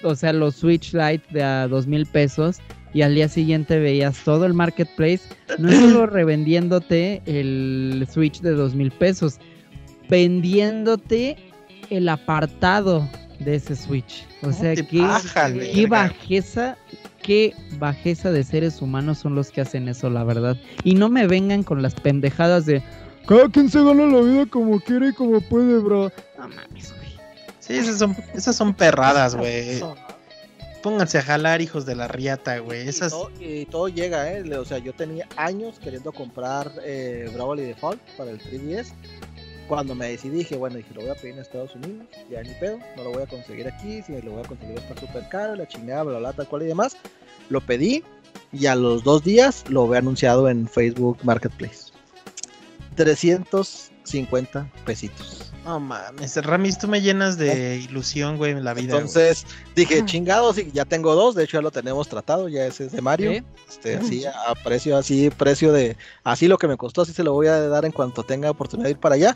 o 0.03 0.15
sea, 0.15 0.31
los 0.31 0.55
Switch 0.55 0.93
Lite 0.93 1.23
de 1.31 1.43
a 1.43 1.67
dos 1.67 1.87
mil 1.87 2.05
pesos 2.05 2.59
y 2.97 3.03
al 3.03 3.13
día 3.13 3.29
siguiente 3.29 3.77
veías 3.77 4.17
todo 4.23 4.47
el 4.47 4.55
marketplace, 4.55 5.21
no 5.59 5.71
solo 5.71 6.05
revendiéndote 6.07 7.21
el 7.27 8.07
Switch 8.11 8.41
de 8.41 8.53
dos 8.53 8.73
mil 8.73 8.89
pesos, 8.89 9.37
vendiéndote 10.09 11.37
el 11.91 12.09
apartado 12.09 13.07
de 13.37 13.53
ese 13.53 13.75
Switch. 13.75 14.25
O 14.41 14.51
sea, 14.51 14.73
qué 14.73 15.85
bajeza, 15.87 16.75
qué 17.21 17.53
bajeza 17.77 18.31
de 18.31 18.43
seres 18.43 18.81
humanos 18.81 19.19
son 19.19 19.35
los 19.35 19.51
que 19.51 19.61
hacen 19.61 19.87
eso, 19.89 20.09
la 20.09 20.23
verdad. 20.23 20.57
Y 20.83 20.95
no 20.95 21.07
me 21.07 21.27
vengan 21.27 21.61
con 21.61 21.83
las 21.83 21.93
pendejadas 21.93 22.65
de 22.65 22.81
cada 23.27 23.47
quien 23.49 23.69
se 23.69 23.83
gana 23.83 24.07
la 24.07 24.21
vida 24.21 24.47
como 24.47 24.79
quiere 24.79 25.09
y 25.09 25.13
como 25.13 25.39
puede, 25.41 25.77
bro. 25.77 26.11
No 26.39 26.47
mames, 26.47 26.95
güey. 26.97 27.11
Sí, 27.59 27.73
esas 27.73 27.99
son, 27.99 28.17
esas 28.33 28.55
son 28.55 28.73
perradas, 28.73 29.35
güey. 29.35 29.83
Pónganse 30.87 31.17
a 31.17 31.21
jalar, 31.21 31.61
hijos 31.61 31.85
de 31.85 31.95
la 31.95 32.07
riata, 32.07 32.59
güey. 32.59 32.85
Y 32.85 32.87
Esas. 32.87 33.11
todo, 33.11 33.29
y 33.41 33.65
todo 33.65 33.89
llega, 33.89 34.31
¿eh? 34.31 34.57
O 34.57 34.63
sea, 34.63 34.77
yo 34.77 34.93
tenía 34.93 35.27
años 35.35 35.79
queriendo 35.79 36.13
comprar 36.13 36.71
eh, 36.81 37.29
Bravely 37.33 37.63
Default 37.63 37.99
para 38.17 38.31
el 38.31 38.39
3DS. 38.39 38.93
Cuando 39.67 39.95
me 39.95 40.07
decidí, 40.07 40.37
dije, 40.37 40.55
bueno, 40.55 40.77
dije, 40.77 40.93
lo 40.93 41.01
voy 41.01 41.09
a 41.09 41.15
pedir 41.15 41.33
en 41.33 41.39
Estados 41.41 41.75
Unidos, 41.75 42.07
ya 42.31 42.41
ni 42.41 42.53
pedo, 42.53 42.79
no 42.95 43.03
lo 43.03 43.11
voy 43.11 43.23
a 43.23 43.27
conseguir 43.27 43.67
aquí, 43.67 44.01
si 44.01 44.13
lo 44.21 44.31
voy 44.31 44.45
a 44.45 44.47
conseguir 44.47 44.77
está 44.77 44.97
súper 44.97 45.27
caro, 45.27 45.57
la 45.57 45.67
chingada, 45.67 46.03
bla, 46.03 46.19
bla, 46.19 46.31
tal 46.31 46.47
cual 46.47 46.63
y 46.63 46.67
demás. 46.67 46.95
Lo 47.49 47.59
pedí 47.59 48.01
y 48.53 48.67
a 48.67 48.75
los 48.75 49.03
dos 49.03 49.25
días 49.25 49.65
lo 49.67 49.89
ve 49.89 49.97
anunciado 49.97 50.47
en 50.47 50.69
Facebook 50.69 51.17
Marketplace. 51.23 51.91
350 52.95 54.71
pesitos. 54.85 55.46
No 55.67 55.81
mames, 55.81 56.37
Ramis, 56.37 56.79
tú 56.79 56.87
me 56.87 57.01
llenas 57.01 57.37
de 57.37 57.75
ilusión, 57.75 58.37
güey, 58.37 58.53
en 58.53 58.63
la 58.63 58.73
vida. 58.73 58.93
güey. 58.93 59.01
Entonces 59.01 59.45
dije, 59.75 60.05
chingados, 60.05 60.55
sí, 60.55 60.71
ya 60.73 60.85
tengo 60.85 61.13
dos, 61.13 61.35
de 61.35 61.43
hecho 61.43 61.57
ya 61.57 61.61
lo 61.61 61.71
tenemos 61.71 62.07
tratado, 62.07 62.47
ya 62.47 62.65
ese 62.65 62.85
es 62.85 62.93
de 62.93 63.01
Mario. 63.01 63.31
¿Eh? 63.31 63.43
Este, 63.67 63.97
así 63.97 64.23
a 64.25 64.55
precio, 64.63 64.95
así, 64.95 65.29
precio 65.29 65.73
de, 65.73 65.97
así 66.23 66.47
lo 66.47 66.57
que 66.57 66.69
me 66.69 66.77
costó, 66.77 67.01
así 67.01 67.11
se 67.11 67.21
lo 67.21 67.33
voy 67.33 67.47
a 67.47 67.67
dar 67.67 67.83
en 67.83 67.91
cuanto 67.91 68.23
tenga 68.23 68.49
oportunidad 68.49 68.85
de 68.85 68.91
ir 68.91 68.99
para 68.99 69.15
allá. 69.15 69.35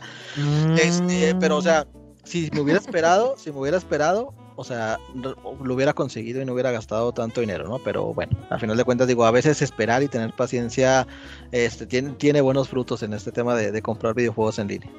Este, 0.82 1.34
pero 1.38 1.58
o 1.58 1.62
sea, 1.62 1.86
si 2.24 2.48
me 2.54 2.62
hubiera 2.62 2.80
esperado, 2.80 3.36
si 3.36 3.52
me 3.52 3.58
hubiera 3.58 3.76
esperado, 3.76 4.32
o 4.56 4.64
sea, 4.64 4.98
lo 5.14 5.74
hubiera 5.74 5.92
conseguido 5.92 6.40
y 6.42 6.44
no 6.44 6.52
hubiera 6.52 6.70
gastado 6.70 7.12
tanto 7.12 7.40
dinero, 7.40 7.68
¿no? 7.68 7.78
Pero 7.78 8.12
bueno, 8.14 8.36
al 8.50 8.60
final 8.60 8.76
de 8.76 8.84
cuentas 8.84 9.08
digo, 9.08 9.24
a 9.24 9.30
veces 9.30 9.62
esperar 9.62 10.02
y 10.02 10.08
tener 10.08 10.32
paciencia, 10.32 11.06
este, 11.52 11.86
tiene, 11.86 12.10
tiene 12.12 12.40
buenos 12.40 12.68
frutos 12.68 13.02
en 13.02 13.12
este 13.14 13.32
tema 13.32 13.54
de, 13.54 13.72
de 13.72 13.82
comprar 13.82 14.14
videojuegos 14.14 14.58
en 14.58 14.68
línea. 14.68 14.90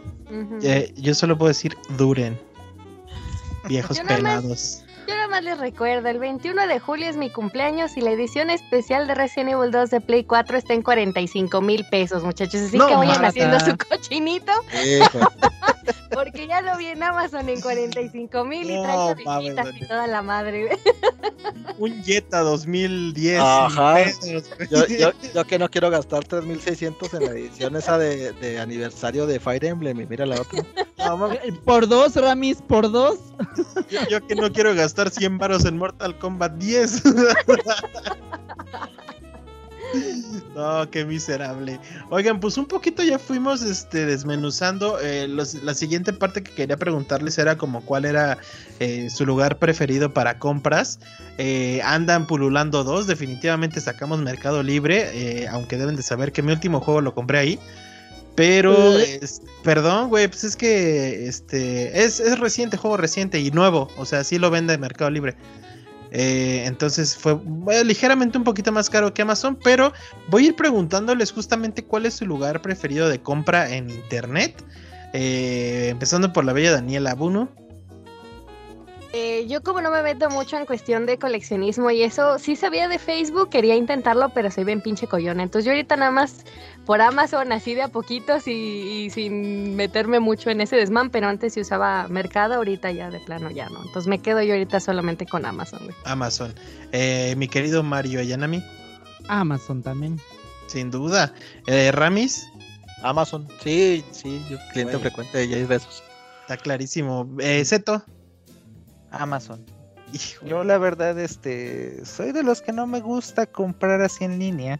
Eh, 0.63 0.93
yo 0.97 1.13
solo 1.13 1.37
puedo 1.37 1.49
decir, 1.49 1.75
duren. 1.97 2.39
Viejos 3.67 3.97
Yo 3.97 4.05
pelados. 4.05 4.83
Yo 5.07 5.15
nada 5.15 5.27
más 5.27 5.43
les 5.43 5.57
recuerdo, 5.59 6.07
el 6.07 6.17
21 6.17 6.65
de 6.67 6.79
julio 6.79 7.09
es 7.09 7.17
mi 7.17 7.29
cumpleaños 7.29 7.97
y 7.97 8.01
la 8.01 8.11
edición 8.11 8.49
especial 8.49 9.05
de 9.05 9.15
Resident 9.15 9.51
Evil 9.51 9.69
2 9.69 9.89
de 9.89 9.99
Play 10.01 10.23
4 10.23 10.57
está 10.57 10.73
en 10.73 10.81
45 10.81 11.59
mil 11.61 11.85
pesos, 11.91 12.23
muchachos. 12.23 12.61
Así 12.61 12.77
No, 12.77 12.87
que 12.87 12.95
vayan 12.95 13.21
Marta. 13.21 13.27
haciendo 13.27 13.59
su 13.59 13.77
cochinito. 13.77 14.51
Porque 16.11 16.47
ya 16.47 16.61
lo 16.61 16.77
vi 16.77 16.87
en 16.87 17.01
Amazon 17.03 17.49
en 17.49 17.61
45 17.61 18.45
mil 18.45 18.69
y 18.69 18.75
No, 18.75 18.83
trae 18.83 19.23
tablitas 19.23 19.67
y 19.75 19.87
toda 19.87 20.07
la 20.07 20.21
madre. 20.21 20.77
Un 21.77 22.03
Jetta 22.03 22.39
2010. 22.39 23.39
Ajá. 23.41 24.03
Yo, 24.69 24.87
yo, 24.87 25.11
yo 25.33 25.45
que 25.45 25.59
no 25.59 25.69
quiero 25.69 25.89
gastar 25.89 26.23
3600 26.23 27.13
en 27.13 27.25
la 27.25 27.31
edición 27.31 27.75
esa 27.75 27.97
de, 27.97 28.31
de 28.33 28.59
aniversario 28.59 29.25
de 29.25 29.39
Fire 29.39 29.65
Emblem 29.65 29.99
y 30.01 30.05
mira 30.05 30.25
la 30.25 30.41
otra. 30.41 30.63
No, 30.97 31.29
Por 31.65 31.87
dos, 31.87 32.15
Ramis, 32.15 32.61
por 32.61 32.91
dos. 32.91 33.19
yo, 33.89 33.99
yo 34.09 34.25
que 34.25 34.35
no 34.35 34.51
quiero 34.51 34.73
gastar 34.75 35.09
100 35.09 35.37
varos 35.37 35.65
en 35.65 35.77
Mortal 35.77 36.17
Kombat 36.17 36.53
10. 36.53 37.03
No, 40.55 40.89
qué 40.91 41.03
miserable. 41.05 41.79
Oigan, 42.09 42.39
pues 42.39 42.57
un 42.57 42.65
poquito 42.67 43.01
ya 43.03 43.17
fuimos 43.17 43.61
este, 43.63 44.05
desmenuzando. 44.05 44.99
eh, 44.99 45.27
los- 45.27 45.55
la 45.55 45.73
siguiente 45.73 46.13
parte 46.13 46.43
que 46.43 46.51
quería 46.51 46.77
preguntarles 46.77 47.37
era 47.37 47.57
como 47.57 47.81
cuál 47.85 48.05
era 48.05 48.37
eh, 48.79 49.09
su 49.09 49.25
lugar 49.25 49.57
preferido 49.57 50.13
para 50.13 50.37
compras. 50.39 50.99
Eh, 51.37 51.81
andan 51.83 52.27
pululando 52.27 52.83
dos, 52.83 53.07
definitivamente 53.07 53.81
sacamos 53.81 54.19
Mercado 54.19 54.61
Libre, 54.61 55.47
aunque 55.49 55.77
deben 55.77 55.95
de 55.95 56.03
saber 56.03 56.31
que 56.31 56.41
mi 56.43 56.51
último 56.51 56.79
juego 56.79 57.01
lo 57.01 57.15
compré 57.15 57.39
ahí. 57.39 57.59
Pero, 58.35 58.97
es- 58.97 59.41
perdón, 59.63 60.09
güey, 60.09 60.27
pues 60.27 60.43
es 60.43 60.55
que 60.55 61.27
este 61.27 62.03
es, 62.03 62.19
es 62.19 62.39
reciente, 62.39 62.77
juego 62.77 62.97
reciente 62.97 63.39
y 63.39 63.51
nuevo. 63.51 63.89
O 63.97 64.05
sea, 64.05 64.23
sí 64.23 64.39
lo 64.39 64.49
vende 64.49 64.77
Mercado 64.77 65.11
Libre. 65.11 65.35
Eh, 66.15 66.65
entonces 66.67 67.17
fue 67.17 67.39
eh, 67.71 67.83
ligeramente 67.83 68.37
un 68.37 68.43
poquito 68.43 68.71
más 68.71 68.87
caro 68.87 69.15
que 69.15 69.23
Amazon, 69.23 69.57
pero 69.63 69.93
voy 70.29 70.45
a 70.45 70.47
ir 70.49 70.55
preguntándoles 70.55 71.31
justamente 71.31 71.83
cuál 71.83 72.05
es 72.05 72.13
su 72.13 72.27
lugar 72.27 72.61
preferido 72.61 73.09
de 73.09 73.19
compra 73.19 73.75
en 73.75 73.89
internet. 73.89 74.63
Eh, 75.13 75.87
empezando 75.89 76.31
por 76.31 76.45
la 76.45 76.53
bella 76.53 76.71
Daniela 76.71 77.15
Buno. 77.15 77.49
Eh, 79.15 79.45
yo 79.47 79.61
como 79.61 79.79
no 79.79 79.91
me 79.91 80.01
meto 80.01 80.27
mucho 80.31 80.57
en 80.57 80.65
cuestión 80.65 81.05
de 81.05 81.19
coleccionismo 81.19 81.91
y 81.91 82.01
eso, 82.01 82.39
sí 82.39 82.55
sabía 82.55 82.87
de 82.87 82.97
Facebook, 82.97 83.49
quería 83.49 83.75
intentarlo, 83.75 84.29
pero 84.29 84.49
soy 84.49 84.63
bien 84.63 84.81
pinche 84.81 85.05
collona. 85.05 85.43
Entonces 85.43 85.65
yo 85.65 85.71
ahorita 85.71 85.95
nada 85.97 86.09
más 86.09 86.45
por 86.87 86.99
Amazon, 86.99 87.51
así 87.51 87.75
de 87.75 87.83
a 87.83 87.89
poquitos 87.89 88.47
y, 88.47 88.51
y 88.51 89.09
sin 89.11 89.75
meterme 89.75 90.19
mucho 90.19 90.49
en 90.49 90.61
ese 90.61 90.77
desmán, 90.77 91.11
pero 91.11 91.27
antes 91.27 91.53
sí 91.53 91.61
usaba 91.61 92.07
Mercado, 92.07 92.55
ahorita 92.55 92.91
ya 92.91 93.11
de 93.11 93.19
plano 93.19 93.51
ya 93.51 93.69
no. 93.69 93.83
Entonces 93.85 94.07
me 94.07 94.17
quedo 94.17 94.41
yo 94.41 94.53
ahorita 94.53 94.79
solamente 94.79 95.27
con 95.27 95.45
Amazon, 95.45 95.81
güey. 95.83 95.95
Amazon. 96.05 96.51
Eh, 96.91 97.35
mi 97.37 97.47
querido 97.47 97.83
Mario 97.83 98.19
Ayanami, 98.19 98.63
Amazon 99.27 99.83
también. 99.83 100.19
sin 100.65 100.89
duda. 100.89 101.35
Eh, 101.67 101.91
Ramis, 101.91 102.47
Amazon, 103.03 103.47
sí, 103.63 104.03
sí, 104.09 104.43
yo 104.49 104.57
cliente 104.71 104.97
frecuente 104.97 105.45
de 105.45 105.65
Besos. 105.67 106.01
está 106.41 106.57
clarísimo. 106.57 107.29
Eh, 107.39 107.63
Zeto. 107.63 108.03
Amazon. 109.13 109.63
Yo 110.45 110.63
la 110.63 110.77
verdad, 110.77 111.17
este, 111.17 112.05
soy 112.05 112.31
de 112.33 112.43
los 112.43 112.61
que 112.61 112.71
no 112.71 112.85
me 112.85 113.01
gusta 113.01 113.47
comprar 113.47 114.01
así 114.01 114.23
en 114.23 114.37
línea, 114.37 114.79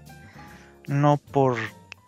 no 0.88 1.18
por 1.18 1.58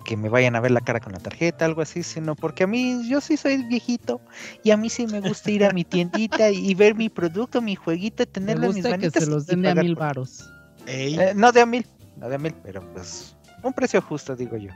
que 0.06 0.16
me 0.16 0.30
vayan 0.30 0.56
a 0.56 0.60
ver 0.60 0.70
la 0.70 0.82
cara 0.82 1.00
con 1.00 1.14
la 1.14 1.20
tarjeta, 1.20 1.66
algo 1.66 1.82
así, 1.82 2.04
sino 2.04 2.36
porque 2.36 2.66
a 2.66 2.68
mí, 2.68 3.10
yo 3.10 3.20
sí 3.22 3.36
soy 3.38 3.64
viejito 3.64 4.22
y 4.64 4.70
a 4.70 4.78
mí 4.78 4.90
sí 4.90 5.08
me 5.08 5.20
gusta 5.20 5.50
ir 5.50 5.66
a 5.66 5.72
mi 5.72 5.84
tiendita 5.84 6.52
y, 6.52 6.70
y 6.70 6.76
ver 6.76 6.94
mi 6.94 7.10
producto, 7.10 7.62
mi 7.62 7.76
jueguito, 7.76 8.22
y 8.22 8.28
Me 8.28 8.32
tenerlo 8.32 8.66
en 8.66 8.70
mis 8.70 8.76
gusta 8.76 8.90
que 8.90 8.92
manitas 8.92 9.24
se 9.24 9.30
los 9.32 9.44
y 9.46 9.48
den 9.48 9.62
de 9.64 9.70
a 9.72 9.76
mil 9.76 9.96
varos. 9.96 10.48
Eh, 10.86 11.34
no 11.36 11.52
de 11.52 11.62
a 11.62 11.66
mil, 11.66 11.86
no 12.18 12.30
de 12.30 12.36
a 12.36 12.38
mil, 12.38 12.54
pero 12.64 12.82
pues 12.94 13.36
un 13.64 13.74
precio 13.74 14.00
justo, 14.02 14.36
digo 14.36 14.56
yo. 14.56 14.70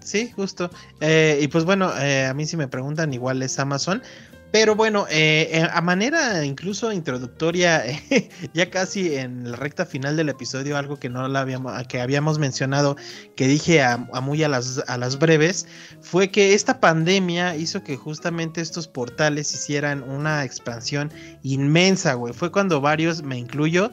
Sí, 0.00 0.30
justo. 0.36 0.70
Eh, 1.00 1.40
y 1.42 1.48
pues 1.48 1.64
bueno, 1.64 1.90
eh, 1.98 2.26
a 2.26 2.34
mí 2.34 2.46
si 2.46 2.56
me 2.56 2.68
preguntan, 2.68 3.12
igual 3.12 3.42
es 3.42 3.58
Amazon. 3.58 4.02
Pero 4.52 4.74
bueno, 4.74 5.06
eh, 5.10 5.50
eh, 5.52 5.68
a 5.70 5.80
manera 5.80 6.44
incluso 6.44 6.92
introductoria, 6.92 7.84
ya 8.54 8.70
casi 8.70 9.16
en 9.16 9.50
la 9.50 9.56
recta 9.56 9.84
final 9.84 10.16
del 10.16 10.28
episodio, 10.28 10.76
algo 10.76 10.96
que 10.98 11.08
no 11.08 11.28
la 11.28 11.40
habíamos, 11.40 11.86
que 11.88 12.00
habíamos 12.00 12.38
mencionado, 12.38 12.96
que 13.34 13.48
dije 13.48 13.82
a, 13.82 14.06
a 14.12 14.20
muy 14.20 14.42
a 14.42 14.48
las, 14.48 14.82
a 14.86 14.96
las 14.98 15.18
breves, 15.18 15.66
fue 16.00 16.30
que 16.30 16.54
esta 16.54 16.80
pandemia 16.80 17.56
hizo 17.56 17.82
que 17.82 17.96
justamente 17.96 18.60
estos 18.60 18.88
portales 18.88 19.52
hicieran 19.52 20.02
una 20.02 20.44
expansión 20.44 21.12
inmensa, 21.42 22.14
güey. 22.14 22.32
Fue 22.32 22.50
cuando 22.50 22.80
varios, 22.80 23.22
me 23.22 23.36
incluyo, 23.36 23.90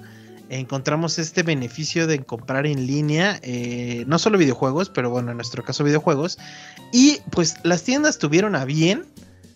encontramos 0.50 1.20
este 1.20 1.44
beneficio 1.44 2.08
de 2.08 2.24
comprar 2.24 2.66
en 2.68 2.86
línea, 2.86 3.40
eh, 3.42 4.04
no 4.08 4.20
solo 4.20 4.38
videojuegos, 4.38 4.90
pero 4.90 5.10
bueno, 5.10 5.32
en 5.32 5.38
nuestro 5.38 5.64
caso 5.64 5.84
videojuegos. 5.84 6.38
Y 6.92 7.20
pues 7.32 7.56
las 7.64 7.84
tiendas 7.84 8.18
tuvieron 8.18 8.56
a 8.56 8.66
bien 8.66 9.06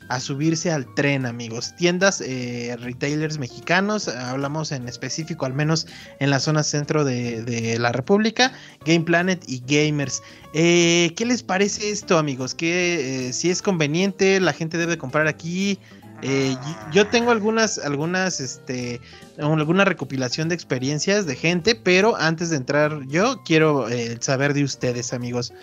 a 0.10 0.20
subirse 0.20 0.72
al 0.72 0.94
tren, 0.96 1.26
amigos. 1.26 1.76
Tiendas, 1.76 2.22
eh, 2.22 2.76
retailers 2.80 3.38
mexicanos, 3.38 4.08
hablamos 4.08 4.72
en 4.72 4.88
específico, 4.88 5.46
al 5.46 5.54
menos 5.54 5.88
en 6.20 6.30
la 6.30 6.40
zona 6.40 6.64
centro 6.64 7.04
de, 7.04 7.44
de 7.44 7.78
la 7.80 7.92
República, 7.92 8.54
Game 8.86 9.02
Planet 9.02 9.44
y 9.48 9.64
Gamers. 9.66 10.22
Eh, 10.54 11.14
¿Qué 11.16 11.26
les 11.26 11.44
parece 11.44 11.92
esto, 11.92 12.18
amigos? 12.18 12.56
Que 12.56 13.32
si 13.34 13.50
es 13.50 13.62
conveniente, 13.62 14.40
la 14.40 14.54
gente 14.54 14.78
debe 14.78 14.98
comprar 14.98 15.28
aquí. 15.28 15.80
Eh, 16.24 16.56
yo 16.92 17.08
tengo 17.08 17.32
algunas, 17.32 17.78
algunas, 17.78 18.40
este, 18.40 19.00
alguna 19.38 19.86
recopilación 19.86 20.50
de 20.50 20.56
experiencias 20.56 21.28
de 21.28 21.36
gente, 21.36 21.76
pero 21.76 22.16
antes 22.18 22.50
de 22.50 22.58
entrar 22.58 23.06
yo 23.08 23.44
quiero 23.44 23.88
eh, 23.88 24.18
saber 24.20 24.54
de 24.54 24.64
ustedes, 24.64 25.14
amigos. 25.14 25.54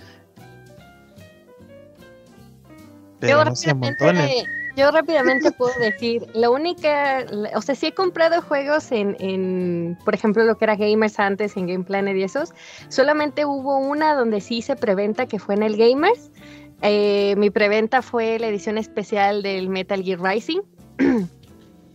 Yo 3.28 3.54
se 3.54 3.72
rápidamente, 3.72 4.46
yo 4.76 4.90
rápidamente 4.90 5.52
puedo 5.52 5.72
decir, 5.78 6.26
la 6.34 6.50
única, 6.50 7.24
o 7.54 7.62
sea, 7.62 7.74
sí 7.74 7.86
he 7.86 7.94
comprado 7.94 8.42
juegos 8.42 8.90
en, 8.90 9.16
en, 9.20 9.96
por 10.04 10.14
ejemplo, 10.14 10.42
lo 10.44 10.56
que 10.56 10.64
era 10.64 10.76
Gamers 10.76 11.20
antes, 11.20 11.56
en 11.56 11.66
Game 11.66 11.84
Planet 11.84 12.16
y 12.16 12.24
esos, 12.24 12.52
solamente 12.88 13.44
hubo 13.44 13.78
una 13.78 14.14
donde 14.14 14.40
sí 14.40 14.58
hice 14.58 14.74
preventa 14.74 15.26
que 15.26 15.38
fue 15.38 15.54
en 15.54 15.62
el 15.62 15.76
Gamers. 15.76 16.30
Eh, 16.82 17.34
mi 17.36 17.50
preventa 17.50 18.02
fue 18.02 18.38
la 18.38 18.48
edición 18.48 18.76
especial 18.76 19.42
del 19.42 19.68
Metal 19.68 20.02
Gear 20.02 20.20
Rising. 20.20 20.60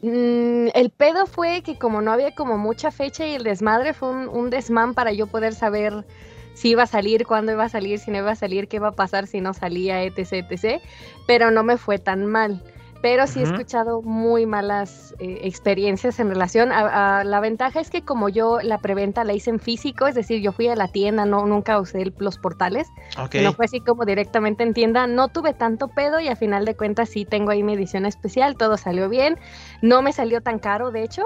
Mm, 0.01 0.69
el 0.75 0.91
pedo 0.91 1.25
fue 1.25 1.61
que 1.61 1.77
como 1.77 2.01
no 2.01 2.13
había 2.13 2.33
como 2.33 2.57
mucha 2.57 2.89
fecha 2.89 3.27
y 3.27 3.33
el 3.33 3.43
desmadre 3.43 3.93
fue 3.93 4.09
un, 4.09 4.29
un 4.29 4.49
desmán 4.49 4.93
para 4.93 5.11
yo 5.11 5.27
poder 5.27 5.53
saber 5.53 6.05
si 6.53 6.69
iba 6.69 6.83
a 6.83 6.87
salir, 6.87 7.25
cuándo 7.25 7.51
iba 7.51 7.63
a 7.63 7.69
salir, 7.69 7.99
si 7.99 8.11
no 8.11 8.17
iba 8.17 8.31
a 8.31 8.35
salir, 8.35 8.67
qué 8.67 8.77
iba 8.77 8.89
a 8.89 8.91
pasar 8.95 9.27
si 9.27 9.39
no 9.41 9.53
salía, 9.53 10.03
etc, 10.03 10.33
etc. 10.49 10.81
Pero 11.27 11.51
no 11.51 11.63
me 11.63 11.77
fue 11.77 11.97
tan 11.99 12.25
mal. 12.25 12.61
Pero 13.01 13.27
sí 13.27 13.39
he 13.39 13.43
escuchado 13.43 14.01
muy 14.01 14.45
malas 14.45 15.15
eh, 15.19 15.39
experiencias 15.43 16.19
en 16.19 16.27
relación 16.27 16.73
a, 16.73 17.19
a- 17.19 17.23
La 17.23 17.39
ventaja 17.39 17.79
es 17.79 17.89
que 17.89 18.01
como 18.03 18.27
yo 18.27 18.59
la 18.61 18.79
preventa 18.79 19.23
la 19.23 19.31
hice 19.31 19.51
en 19.51 19.59
físico, 19.61 20.05
es 20.07 20.15
decir, 20.15 20.41
yo 20.41 20.51
fui 20.51 20.67
a 20.67 20.75
la 20.75 20.89
tienda, 20.89 21.23
no 21.23 21.45
nunca 21.45 21.79
usé 21.79 22.01
el- 22.01 22.13
los 22.17 22.37
portales, 22.37 22.91
Ok. 23.17 23.35
no 23.35 23.53
fue 23.53 23.63
así 23.65 23.79
como 23.79 24.03
directamente 24.03 24.63
en 24.63 24.73
tienda, 24.73 25.07
no 25.07 25.29
tuve 25.29 25.53
tanto 25.53 25.87
pedo 25.87 26.19
y 26.19 26.27
a 26.27 26.35
final 26.35 26.65
de 26.65 26.75
cuentas 26.75 27.07
sí 27.07 27.23
tengo 27.23 27.51
ahí 27.51 27.63
mi 27.63 27.71
edición 27.75 28.05
especial, 28.05 28.57
todo 28.57 28.75
salió 28.75 29.07
bien, 29.07 29.37
no 29.81 30.01
me 30.01 30.11
salió 30.11 30.41
tan 30.41 30.59
caro 30.59 30.91
de 30.91 31.03
hecho, 31.03 31.23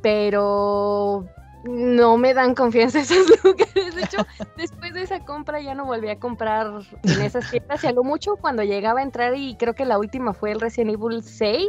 pero 0.00 1.24
no 1.64 2.16
me 2.16 2.34
dan 2.34 2.54
confianza 2.54 3.00
esos 3.00 3.26
lugares. 3.42 3.94
De 3.94 4.02
hecho, 4.02 4.26
después 4.56 4.94
de 4.94 5.02
esa 5.02 5.24
compra 5.24 5.60
ya 5.60 5.74
no 5.74 5.84
volví 5.84 6.08
a 6.08 6.18
comprar 6.18 6.70
en 7.02 7.22
esas 7.22 7.50
tiendas 7.50 7.82
y 7.84 7.86
a 7.86 7.92
lo 7.92 8.04
mucho 8.04 8.36
cuando 8.36 8.62
llegaba 8.62 9.00
a 9.00 9.02
entrar 9.02 9.34
y 9.36 9.56
creo 9.56 9.74
que 9.74 9.84
la 9.84 9.98
última 9.98 10.34
fue 10.34 10.52
el 10.52 10.60
Resident 10.60 10.94
Evil 10.94 11.22
6 11.22 11.68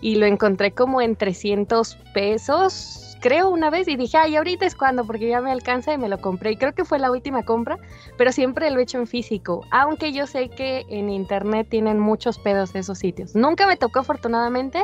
y 0.00 0.16
lo 0.16 0.26
encontré 0.26 0.72
como 0.72 1.00
en 1.00 1.14
300 1.16 1.96
pesos, 2.12 3.16
creo 3.20 3.48
una 3.50 3.70
vez 3.70 3.86
y 3.86 3.96
dije, 3.96 4.18
ay, 4.18 4.36
ahorita 4.36 4.66
es 4.66 4.74
cuando 4.74 5.06
porque 5.06 5.28
ya 5.28 5.40
me 5.40 5.52
alcanza 5.52 5.94
y 5.94 5.98
me 5.98 6.08
lo 6.08 6.20
compré 6.20 6.50
y 6.50 6.56
creo 6.56 6.74
que 6.74 6.84
fue 6.84 6.98
la 6.98 7.10
última 7.10 7.44
compra, 7.44 7.78
pero 8.18 8.32
siempre 8.32 8.68
lo 8.70 8.80
he 8.80 8.82
hecho 8.82 8.98
en 8.98 9.06
físico, 9.06 9.64
aunque 9.70 10.12
yo 10.12 10.26
sé 10.26 10.48
que 10.50 10.84
en 10.88 11.08
internet 11.08 11.68
tienen 11.70 12.00
muchos 12.00 12.38
pedos 12.40 12.74
esos 12.74 12.98
sitios. 12.98 13.36
Nunca 13.36 13.66
me 13.66 13.76
tocó 13.76 14.00
afortunadamente. 14.00 14.82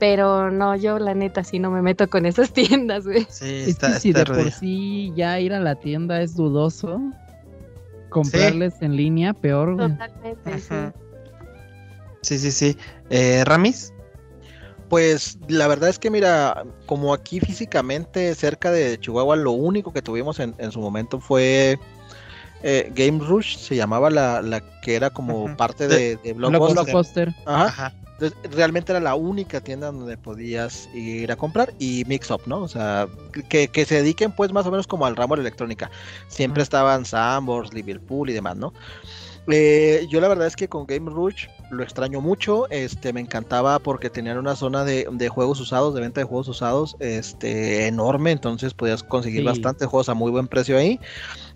Pero 0.00 0.50
no, 0.50 0.74
yo 0.74 0.98
la 0.98 1.14
neta 1.14 1.44
sí 1.44 1.58
no 1.60 1.70
me 1.70 1.82
meto 1.82 2.08
con 2.08 2.26
esas 2.26 2.52
tiendas, 2.54 3.04
güey. 3.04 3.24
Sí, 3.30 3.44
Es 3.62 3.68
está, 3.68 3.92
que 3.92 4.00
si 4.00 4.08
está 4.08 4.20
de 4.20 4.26
por 4.26 4.36
rudo. 4.38 4.50
sí 4.58 5.12
ya 5.14 5.38
ir 5.38 5.52
a 5.52 5.60
la 5.60 5.76
tienda 5.76 6.20
es 6.22 6.34
dudoso, 6.34 7.00
comprarles 8.08 8.80
en 8.82 8.96
línea 8.96 9.32
peor, 9.34 9.76
güey. 9.76 9.90
Totalmente. 9.90 10.58
sí. 10.58 10.74
Sí, 12.22 12.38
sí, 12.38 12.50
sí. 12.52 12.76
Eh, 13.08 13.44
Ramis. 13.44 13.92
Pues 14.88 15.38
la 15.46 15.68
verdad 15.68 15.88
es 15.88 16.00
que 16.00 16.10
mira, 16.10 16.64
como 16.86 17.14
aquí 17.14 17.38
físicamente 17.38 18.34
cerca 18.34 18.72
de 18.72 18.98
Chihuahua, 18.98 19.36
lo 19.36 19.52
único 19.52 19.92
que 19.92 20.02
tuvimos 20.02 20.40
en, 20.40 20.52
en 20.58 20.72
su 20.72 20.80
momento 20.80 21.20
fue 21.20 21.78
eh, 22.64 22.90
Game 22.96 23.20
Rush, 23.24 23.56
se 23.56 23.76
llamaba 23.76 24.10
la, 24.10 24.42
la 24.42 24.60
que 24.80 24.96
era 24.96 25.10
como 25.10 25.56
parte 25.56 25.86
De- 25.86 25.96
de, 25.96 26.16
de 26.24 26.32
Blockbuster. 26.32 26.74
Blockbuster. 26.84 27.34
Ajá. 27.46 27.64
Ajá. 27.66 27.94
Entonces, 28.20 28.52
realmente 28.54 28.92
era 28.92 29.00
la 29.00 29.14
única 29.14 29.62
tienda 29.62 29.90
donde 29.90 30.18
podías 30.18 30.90
ir 30.92 31.32
a 31.32 31.36
comprar 31.36 31.72
y 31.78 32.04
Mix 32.06 32.30
Up, 32.30 32.42
¿no? 32.44 32.58
O 32.58 32.68
sea, 32.68 33.08
que, 33.48 33.68
que 33.68 33.84
se 33.86 33.94
dediquen 33.96 34.32
pues 34.32 34.52
más 34.52 34.66
o 34.66 34.70
menos 34.70 34.86
como 34.86 35.06
al 35.06 35.16
ramo 35.16 35.36
de 35.36 35.42
la 35.42 35.48
electrónica. 35.48 35.90
Siempre 36.28 36.62
estaban 36.62 37.06
Sambors, 37.06 37.72
Liverpool 37.72 38.28
y 38.28 38.34
demás, 38.34 38.56
¿no? 38.56 38.74
Eh, 39.50 40.06
yo 40.10 40.20
la 40.20 40.28
verdad 40.28 40.46
es 40.46 40.54
que 40.54 40.68
con 40.68 40.86
Game 40.86 41.10
Rouge 41.10 41.48
lo 41.70 41.82
extraño 41.82 42.20
mucho. 42.20 42.68
Este, 42.70 43.12
me 43.14 43.20
encantaba 43.20 43.78
porque 43.78 44.10
tenían 44.10 44.36
una 44.36 44.54
zona 44.54 44.84
de, 44.84 45.08
de 45.10 45.28
juegos 45.30 45.58
usados, 45.58 45.94
de 45.94 46.02
venta 46.02 46.20
de 46.20 46.26
juegos 46.26 46.46
usados, 46.48 46.96
este, 47.00 47.86
enorme. 47.86 48.32
Entonces 48.32 48.74
podías 48.74 49.02
conseguir 49.02 49.40
Sí. 49.40 49.46
bastantes 49.46 49.88
juegos 49.88 50.10
a 50.10 50.14
muy 50.14 50.30
buen 50.30 50.46
precio 50.46 50.76
ahí. 50.76 51.00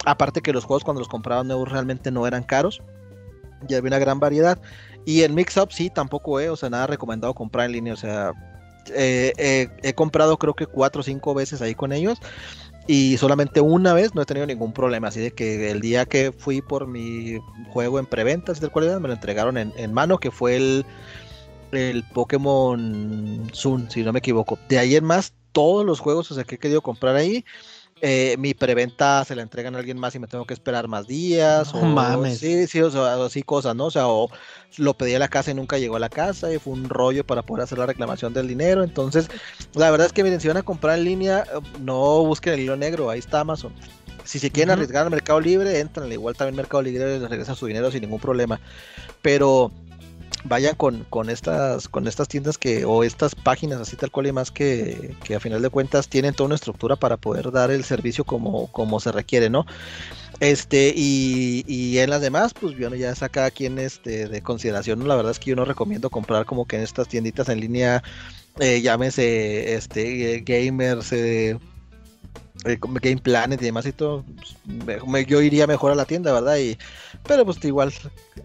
Aparte 0.06 0.40
que 0.40 0.52
los 0.54 0.64
juegos 0.64 0.82
cuando 0.82 1.00
los 1.00 1.08
compraban 1.08 1.46
nuevos 1.46 1.70
realmente 1.70 2.10
no 2.10 2.26
eran 2.26 2.42
caros. 2.42 2.80
Y 3.68 3.74
había 3.74 3.88
una 3.88 3.98
gran 3.98 4.18
variedad. 4.18 4.58
Y 5.04 5.22
en 5.22 5.34
Mix 5.34 5.56
Up 5.56 5.72
sí, 5.72 5.90
tampoco, 5.90 6.40
eh, 6.40 6.50
o 6.50 6.56
sea, 6.56 6.70
nada 6.70 6.86
recomendado 6.86 7.34
comprar 7.34 7.66
en 7.66 7.72
línea. 7.72 7.94
O 7.94 7.96
sea, 7.96 8.32
eh, 8.94 9.32
eh, 9.36 9.68
he 9.82 9.94
comprado 9.94 10.38
creo 10.38 10.54
que 10.54 10.66
cuatro 10.66 11.00
o 11.00 11.04
cinco 11.04 11.34
veces 11.34 11.60
ahí 11.62 11.74
con 11.74 11.92
ellos. 11.92 12.18
Y 12.86 13.16
solamente 13.16 13.62
una 13.62 13.94
vez 13.94 14.14
no 14.14 14.22
he 14.22 14.26
tenido 14.26 14.46
ningún 14.46 14.72
problema. 14.72 15.08
Así 15.08 15.20
de 15.20 15.30
que 15.30 15.70
el 15.70 15.80
día 15.80 16.04
que 16.04 16.32
fui 16.32 16.60
por 16.60 16.86
mi 16.86 17.38
juego 17.70 17.98
en 17.98 18.06
preventa, 18.06 18.52
así 18.52 18.60
de 18.60 18.68
cualidad, 18.68 19.00
me 19.00 19.08
lo 19.08 19.14
entregaron 19.14 19.56
en, 19.56 19.72
en 19.76 19.92
mano, 19.92 20.18
que 20.18 20.30
fue 20.30 20.56
el, 20.56 20.86
el 21.72 22.04
Pokémon 22.12 23.48
Sun, 23.52 23.90
si 23.90 24.02
no 24.02 24.12
me 24.12 24.18
equivoco. 24.18 24.58
De 24.68 24.78
ahí 24.78 24.96
en 24.96 25.04
más, 25.04 25.32
todos 25.52 25.86
los 25.86 26.00
juegos 26.00 26.30
o 26.30 26.34
sea, 26.34 26.44
que 26.44 26.56
he 26.56 26.58
querido 26.58 26.82
comprar 26.82 27.16
ahí, 27.16 27.44
eh, 28.00 28.36
mi 28.38 28.54
preventa 28.54 29.24
se 29.24 29.36
la 29.36 29.42
entregan 29.42 29.74
a 29.74 29.78
alguien 29.78 29.98
más 29.98 30.14
y 30.14 30.18
me 30.18 30.26
tengo 30.26 30.44
que 30.44 30.54
esperar 30.54 30.88
más 30.88 31.06
días. 31.06 31.72
No 31.72 31.80
o, 31.80 31.84
mames. 31.84 32.38
Sí, 32.38 32.66
sí, 32.66 32.80
o 32.80 32.90
sea, 32.90 33.24
así 33.24 33.42
cosas, 33.42 33.74
¿no? 33.76 33.86
O 33.86 33.90
sea, 33.90 34.08
o 34.08 34.30
lo 34.76 34.94
pedí 34.94 35.14
a 35.14 35.18
la 35.18 35.28
casa 35.28 35.52
y 35.52 35.54
nunca 35.54 35.78
llegó 35.78 35.96
a 35.96 36.00
la 36.00 36.08
casa 36.08 36.52
y 36.52 36.58
fue 36.58 36.72
un 36.72 36.88
rollo 36.88 37.24
para 37.24 37.42
poder 37.42 37.64
hacer 37.64 37.78
la 37.78 37.86
reclamación 37.86 38.34
del 38.34 38.48
dinero. 38.48 38.82
Entonces, 38.82 39.28
la 39.74 39.90
verdad 39.90 40.06
es 40.08 40.12
que 40.12 40.24
miren, 40.24 40.40
si 40.40 40.48
van 40.48 40.56
a 40.56 40.62
comprar 40.62 40.98
en 40.98 41.04
línea, 41.04 41.44
eh, 41.44 41.60
no 41.80 42.24
busquen 42.24 42.54
el 42.54 42.60
hilo 42.60 42.76
negro, 42.76 43.10
ahí 43.10 43.20
está 43.20 43.40
Amazon. 43.40 43.72
Si 44.24 44.38
se 44.38 44.50
quieren 44.50 44.70
arriesgar 44.70 45.04
al 45.04 45.10
Mercado 45.10 45.38
Libre, 45.38 45.78
entran, 45.80 46.10
igual 46.10 46.34
también 46.34 46.56
Mercado 46.56 46.82
Libre 46.82 47.18
les 47.18 47.28
regresa 47.28 47.54
su 47.54 47.66
dinero 47.66 47.90
sin 47.90 48.00
ningún 48.00 48.20
problema. 48.20 48.58
Pero 49.20 49.70
vayan 50.44 50.74
con, 50.76 51.04
con 51.10 51.30
estas 51.30 51.88
con 51.88 52.06
estas 52.06 52.28
tiendas 52.28 52.58
que 52.58 52.84
o 52.84 53.02
estas 53.02 53.34
páginas 53.34 53.80
así 53.80 53.96
tal 53.96 54.10
cual 54.10 54.26
y 54.26 54.32
más 54.32 54.50
que, 54.50 55.16
que 55.24 55.34
a 55.34 55.40
final 55.40 55.62
de 55.62 55.70
cuentas 55.70 56.08
tienen 56.08 56.34
toda 56.34 56.46
una 56.46 56.54
estructura 56.54 56.96
para 56.96 57.16
poder 57.16 57.50
dar 57.50 57.70
el 57.70 57.84
servicio 57.84 58.24
como, 58.24 58.70
como 58.70 59.00
se 59.00 59.10
requiere, 59.12 59.50
¿no? 59.50 59.66
Este, 60.40 60.92
y, 60.94 61.64
y 61.66 61.98
en 61.98 62.10
las 62.10 62.20
demás, 62.20 62.54
pues 62.54 62.76
bueno, 62.78 62.96
ya 62.96 63.10
es 63.10 63.22
a 63.22 63.50
quien 63.50 63.78
este, 63.78 64.28
de 64.28 64.42
consideración. 64.42 65.06
La 65.06 65.16
verdad 65.16 65.32
es 65.32 65.38
que 65.38 65.50
yo 65.50 65.56
no 65.56 65.64
recomiendo 65.64 66.10
comprar 66.10 66.44
como 66.44 66.66
que 66.66 66.76
en 66.76 66.82
estas 66.82 67.08
tienditas 67.08 67.48
en 67.48 67.60
línea, 67.60 68.02
eh, 68.60 68.80
llámese 68.82 69.74
este, 69.74 70.34
eh, 70.34 70.40
gamers, 70.44 71.12
eh, 71.12 71.58
Game 72.64 73.18
Planet 73.18 73.60
y 73.60 73.64
demás 73.66 73.86
y 73.86 73.92
todo. 73.92 74.24
pues, 74.36 74.56
me- 74.64 74.98
me- 75.06 75.24
yo 75.26 75.40
iría 75.42 75.66
mejor 75.66 75.92
a 75.92 75.94
la 75.94 76.04
tienda, 76.04 76.32
¿verdad? 76.32 76.56
Y, 76.56 76.78
pero 77.26 77.44
pues 77.44 77.62
igual, 77.64 77.92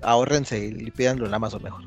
ahórrense 0.01 0.59
y 0.59 0.91
pídanlo 0.91 1.25
en 1.25 1.33
Amazon 1.33 1.63
mejor. 1.63 1.83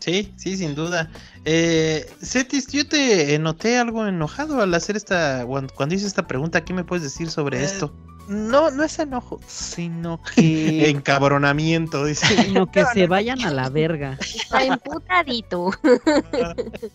Sí, 0.00 0.32
sí, 0.36 0.56
sin 0.58 0.74
duda. 0.74 1.10
Eh, 1.46 2.04
Cetis, 2.22 2.66
yo 2.70 2.86
te 2.86 3.38
noté 3.38 3.78
algo 3.78 4.06
enojado 4.06 4.60
al 4.60 4.74
hacer 4.74 4.96
esta, 4.96 5.44
cuando, 5.46 5.72
cuando 5.74 5.94
hice 5.94 6.06
esta 6.06 6.26
pregunta, 6.26 6.62
¿qué 6.62 6.74
me 6.74 6.84
puedes 6.84 7.02
decir 7.02 7.30
sobre 7.30 7.60
Eh, 7.60 7.64
esto? 7.64 7.90
No, 8.28 8.70
no 8.70 8.84
es 8.84 8.98
enojo, 8.98 9.40
sino 9.46 10.20
que 10.34 10.88
Encabronamiento, 10.90 12.04
dice. 12.04 12.36
Sino 12.42 12.70
que 12.70 12.84
se 12.92 13.06
vayan 13.06 13.42
a 13.44 13.50
la 13.50 13.70
verga. 13.70 14.18
Está 14.20 14.64
emputadito. 14.64 15.70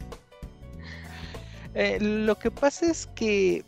Eh, 1.76 1.99
lo 2.01 2.38
que 2.38 2.49
pasa 2.49 2.88
es 2.89 3.05
que 3.15 3.63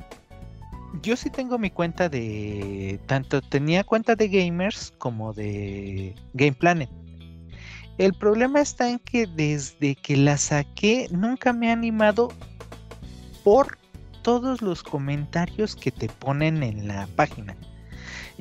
yo 1.01 1.15
sí 1.15 1.29
tengo 1.29 1.57
mi 1.57 1.69
cuenta 1.69 2.09
de. 2.09 2.99
Tanto 3.07 3.41
tenía 3.41 3.83
cuenta 3.83 4.15
de 4.15 4.27
gamers 4.27 4.93
como 4.97 5.33
de 5.33 6.15
Game 6.33 6.53
Planet. 6.53 6.89
El 7.97 8.13
problema 8.13 8.61
está 8.61 8.89
en 8.89 8.99
que 8.99 9.27
desde 9.27 9.95
que 9.95 10.17
la 10.17 10.37
saqué 10.37 11.07
nunca 11.11 11.53
me 11.53 11.69
ha 11.69 11.73
animado 11.73 12.29
por 13.43 13.77
todos 14.21 14.61
los 14.61 14.83
comentarios 14.83 15.75
que 15.75 15.91
te 15.91 16.07
ponen 16.07 16.63
en 16.63 16.87
la 16.87 17.07
página. 17.15 17.55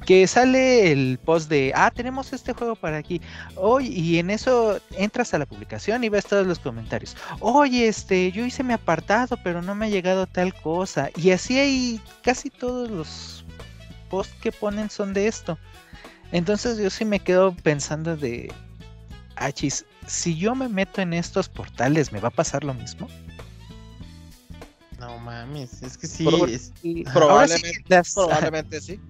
Que 0.07 0.27
sale 0.27 0.91
el 0.93 1.19
post 1.25 1.49
de, 1.51 1.73
ah, 1.77 1.91
tenemos 1.95 2.33
este 2.33 2.53
juego 2.53 2.75
para 2.75 2.97
aquí. 2.97 3.21
Hoy, 3.55 3.87
y 3.89 4.19
en 4.19 4.31
eso 4.31 4.81
entras 4.93 5.35
a 5.35 5.39
la 5.39 5.47
publicación 5.47 6.03
y 6.03 6.09
ves 6.09 6.25
todos 6.27 6.47
los 6.47 6.59
comentarios. 6.59 7.17
Oye, 7.41 7.87
este, 7.87 8.33
yo 8.33 8.45
hice 8.45 8.63
mi 8.65 8.73
apartado, 8.73 9.39
pero 9.45 9.63
no 9.63 9.75
me 9.75 9.87
ha 9.87 9.91
llegado 9.91 10.27
tal 10.27 10.55
cosa. 10.55 11.11
Y 11.17 11.31
así 11.31 11.59
hay 11.59 12.01
casi 12.23 12.51
todos 12.51 12.91
los 12.91 13.45
posts 14.09 14.35
que 14.41 14.53
ponen 14.53 14.91
son 14.91 15.13
de 15.13 15.29
esto. 15.29 15.59
Entonces 16.33 16.79
yo 16.79 16.91
sí 16.91 17.05
me 17.05 17.21
quedo 17.21 17.53
pensando 17.55 18.17
de, 18.17 18.53
achis, 19.37 19.85
si 20.07 20.37
yo 20.37 20.55
me 20.55 20.69
meto 20.69 21.03
en 21.03 21.13
estos 21.13 21.49
portales, 21.49 22.11
¿me 22.11 22.21
va 22.21 22.29
a 22.29 22.33
pasar 22.33 22.65
lo 22.65 22.73
mismo? 22.75 23.07
No 24.99 25.19
mames, 25.19 25.83
es 25.83 25.97
que 25.97 26.07
sí. 26.07 26.25
Es- 26.49 26.73
las- 27.89 28.15
probablemente 28.15 28.81
sí. 28.81 29.01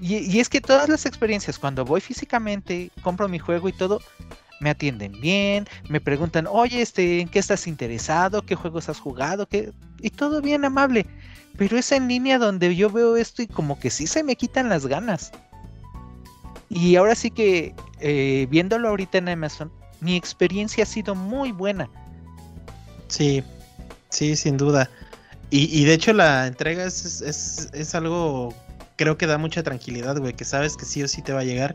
Y, 0.00 0.40
es 0.40 0.48
que 0.48 0.60
todas 0.60 0.88
las 0.88 1.04
experiencias, 1.04 1.58
cuando 1.58 1.84
voy 1.84 2.00
físicamente, 2.00 2.90
compro 3.02 3.28
mi 3.28 3.38
juego 3.38 3.68
y 3.68 3.72
todo, 3.72 4.00
me 4.60 4.70
atienden 4.70 5.20
bien, 5.20 5.68
me 5.88 6.00
preguntan, 6.00 6.46
oye, 6.46 6.80
este, 6.80 7.20
¿en 7.20 7.28
qué 7.28 7.38
estás 7.38 7.66
interesado? 7.66 8.42
¿Qué 8.42 8.54
juegos 8.54 8.88
has 8.88 8.98
jugado? 8.98 9.46
¿Qué? 9.46 9.72
Y 10.00 10.10
todo 10.10 10.40
bien 10.40 10.64
amable. 10.64 11.06
Pero 11.56 11.76
es 11.76 11.92
en 11.92 12.08
línea 12.08 12.38
donde 12.38 12.74
yo 12.74 12.88
veo 12.88 13.16
esto 13.16 13.42
y 13.42 13.46
como 13.46 13.78
que 13.78 13.90
sí 13.90 14.06
se 14.06 14.22
me 14.22 14.36
quitan 14.36 14.70
las 14.70 14.86
ganas. 14.86 15.32
Y 16.70 16.96
ahora 16.96 17.14
sí 17.14 17.30
que, 17.30 17.74
eh, 17.98 18.46
viéndolo 18.48 18.88
ahorita 18.88 19.18
en 19.18 19.28
Amazon, 19.28 19.70
mi 20.00 20.16
experiencia 20.16 20.84
ha 20.84 20.86
sido 20.86 21.14
muy 21.14 21.52
buena. 21.52 21.90
Sí, 23.08 23.42
sí, 24.08 24.36
sin 24.36 24.56
duda. 24.56 24.88
Y, 25.50 25.78
y 25.78 25.84
de 25.84 25.94
hecho 25.94 26.12
la 26.12 26.46
entrega 26.46 26.84
es, 26.84 27.20
es, 27.20 27.68
es 27.72 27.94
algo, 27.94 28.54
creo 29.00 29.16
que 29.16 29.26
da 29.26 29.38
mucha 29.38 29.62
tranquilidad, 29.62 30.18
güey, 30.18 30.34
que 30.34 30.44
sabes 30.44 30.76
que 30.76 30.84
sí 30.84 31.02
o 31.02 31.08
sí 31.08 31.22
te 31.22 31.32
va 31.32 31.40
a 31.40 31.44
llegar. 31.44 31.74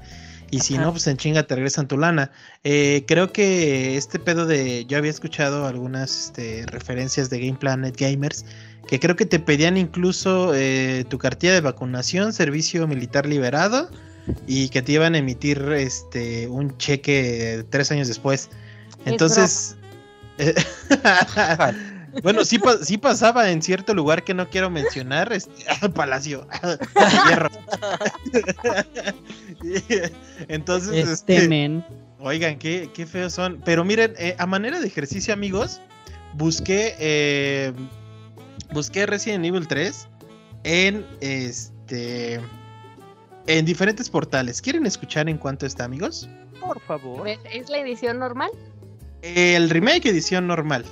Y 0.52 0.60
si 0.60 0.76
Ajá. 0.76 0.84
no, 0.84 0.92
pues 0.92 1.08
en 1.08 1.18
chinga 1.18 1.42
te 1.42 1.56
regresan 1.56 1.88
tu 1.88 1.98
lana. 1.98 2.30
Eh, 2.64 3.04
creo 3.08 3.34
que 3.34 3.98
este 3.98 4.20
pedo 4.20 4.46
de, 4.46 4.86
yo 4.86 5.00
había 5.00 5.10
escuchado 5.10 5.66
algunas 5.66 6.26
este, 6.26 6.68
referencias 6.68 7.32
de 7.32 7.40
Game 7.40 7.58
Planet 7.58 8.00
Gamers, 8.00 8.46
que 8.88 9.00
creo 9.00 9.16
que 9.16 9.26
te 9.26 9.40
pedían 9.40 9.76
incluso 9.76 10.54
eh, 10.54 11.04
tu 11.10 11.18
cartilla 11.18 11.56
de 11.56 11.62
vacunación, 11.62 12.32
servicio 12.32 12.86
militar 12.86 13.26
liberado, 13.26 13.90
y 14.46 14.70
que 14.70 14.84
te 14.84 14.92
iban 14.92 15.16
a 15.16 15.18
emitir 15.18 15.64
este 15.72 16.48
un 16.48 16.78
cheque 16.78 17.66
tres 17.72 17.92
años 17.92 18.08
después. 18.08 18.50
Entonces... 19.06 19.76
Bueno, 22.24 22.46
sí, 22.46 22.60
pa- 22.60 22.78
sí 22.78 22.98
pasaba 22.98 23.50
en 23.52 23.62
cierto 23.62 23.94
lugar 23.94 24.24
que 24.24 24.34
no 24.34 24.50
quiero 24.50 24.70
mencionar, 24.70 25.32
este, 25.34 25.66
Palacio. 25.94 26.48
Hierro. 27.28 27.50
Entonces, 30.48 31.08
Este 31.10 31.36
este, 31.38 31.48
men. 31.48 31.86
oigan, 32.20 32.58
qué, 32.60 32.90
qué 32.94 33.06
feos 33.06 33.34
son. 33.34 33.62
Pero 33.66 33.84
miren, 33.84 34.14
eh, 34.18 34.36
a 34.38 34.46
manera 34.46 34.80
de 34.80 34.88
ejercicio, 34.88 35.34
amigos, 35.34 35.82
busqué, 36.34 36.96
eh, 37.00 37.74
busqué 38.72 39.06
Resident 39.06 39.46
Evil 39.46 39.68
3 39.68 40.08
en 40.64 41.06
este, 41.22 42.40
en 43.48 43.66
diferentes 43.66 44.10
portales. 44.10 44.62
¿Quieren 44.62 44.86
escuchar 44.86 45.30
en 45.30 45.38
cuánto 45.38 45.66
está, 45.66 45.84
amigos? 45.86 46.30
Por 46.60 46.80
favor. 46.82 47.28
¿Es 47.28 47.70
la 47.70 47.78
edición 47.80 48.20
normal? 48.20 48.50
El 49.22 49.70
remake 49.70 50.06
edición 50.10 50.48
normal. 50.48 50.86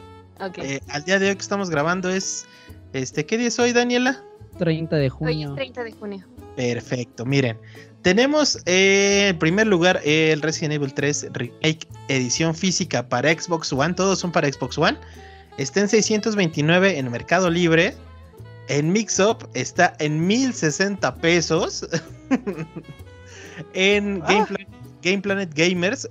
Eh, 0.57 0.79
al 0.89 1.03
día 1.05 1.19
de 1.19 1.29
hoy 1.29 1.35
que 1.35 1.41
estamos 1.41 1.69
grabando 1.69 2.09
es, 2.09 2.45
este, 2.93 3.25
¿qué 3.25 3.37
día 3.37 3.47
es 3.47 3.59
hoy, 3.59 3.73
Daniela? 3.73 4.23
30 4.57 4.95
de 4.97 5.03
Hoy 5.05 5.09
junio. 5.09 5.49
es 5.49 5.55
30 5.55 5.83
de 5.83 5.91
junio. 5.93 6.25
Perfecto, 6.55 7.25
miren. 7.25 7.57
Tenemos 8.03 8.59
eh, 8.65 9.29
en 9.29 9.39
primer 9.39 9.65
lugar 9.65 10.01
el 10.03 10.41
Resident 10.41 10.73
Evil 10.73 10.93
3 10.93 11.27
Remake 11.31 11.87
edición 12.09 12.53
física 12.53 13.07
para 13.09 13.31
Xbox 13.31 13.71
One. 13.73 13.93
Todos 13.93 14.19
son 14.19 14.31
para 14.31 14.51
Xbox 14.51 14.77
One. 14.77 14.97
Está 15.57 15.79
en 15.79 15.89
629 15.89 16.97
en 16.99 17.09
Mercado 17.09 17.49
Libre. 17.49 17.95
En 18.67 18.91
Mixup 18.91 19.43
está 19.55 19.93
en 19.99 20.25
1060 20.27 21.15
pesos. 21.15 21.87
en 23.73 24.21
Ah. 24.23 24.27
Game, 24.27 24.45
Planet, 24.45 24.67
Game 25.01 25.21
Planet 25.21 25.49
Gamers, 25.53 26.07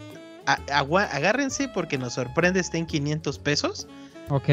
a- 0.46 0.58
agua- 0.72 1.04
agárrense 1.12 1.68
porque 1.68 1.98
nos 1.98 2.14
sorprende, 2.14 2.60
está 2.60 2.78
en 2.78 2.86
500 2.86 3.38
pesos. 3.38 3.86
Ok. 4.28 4.48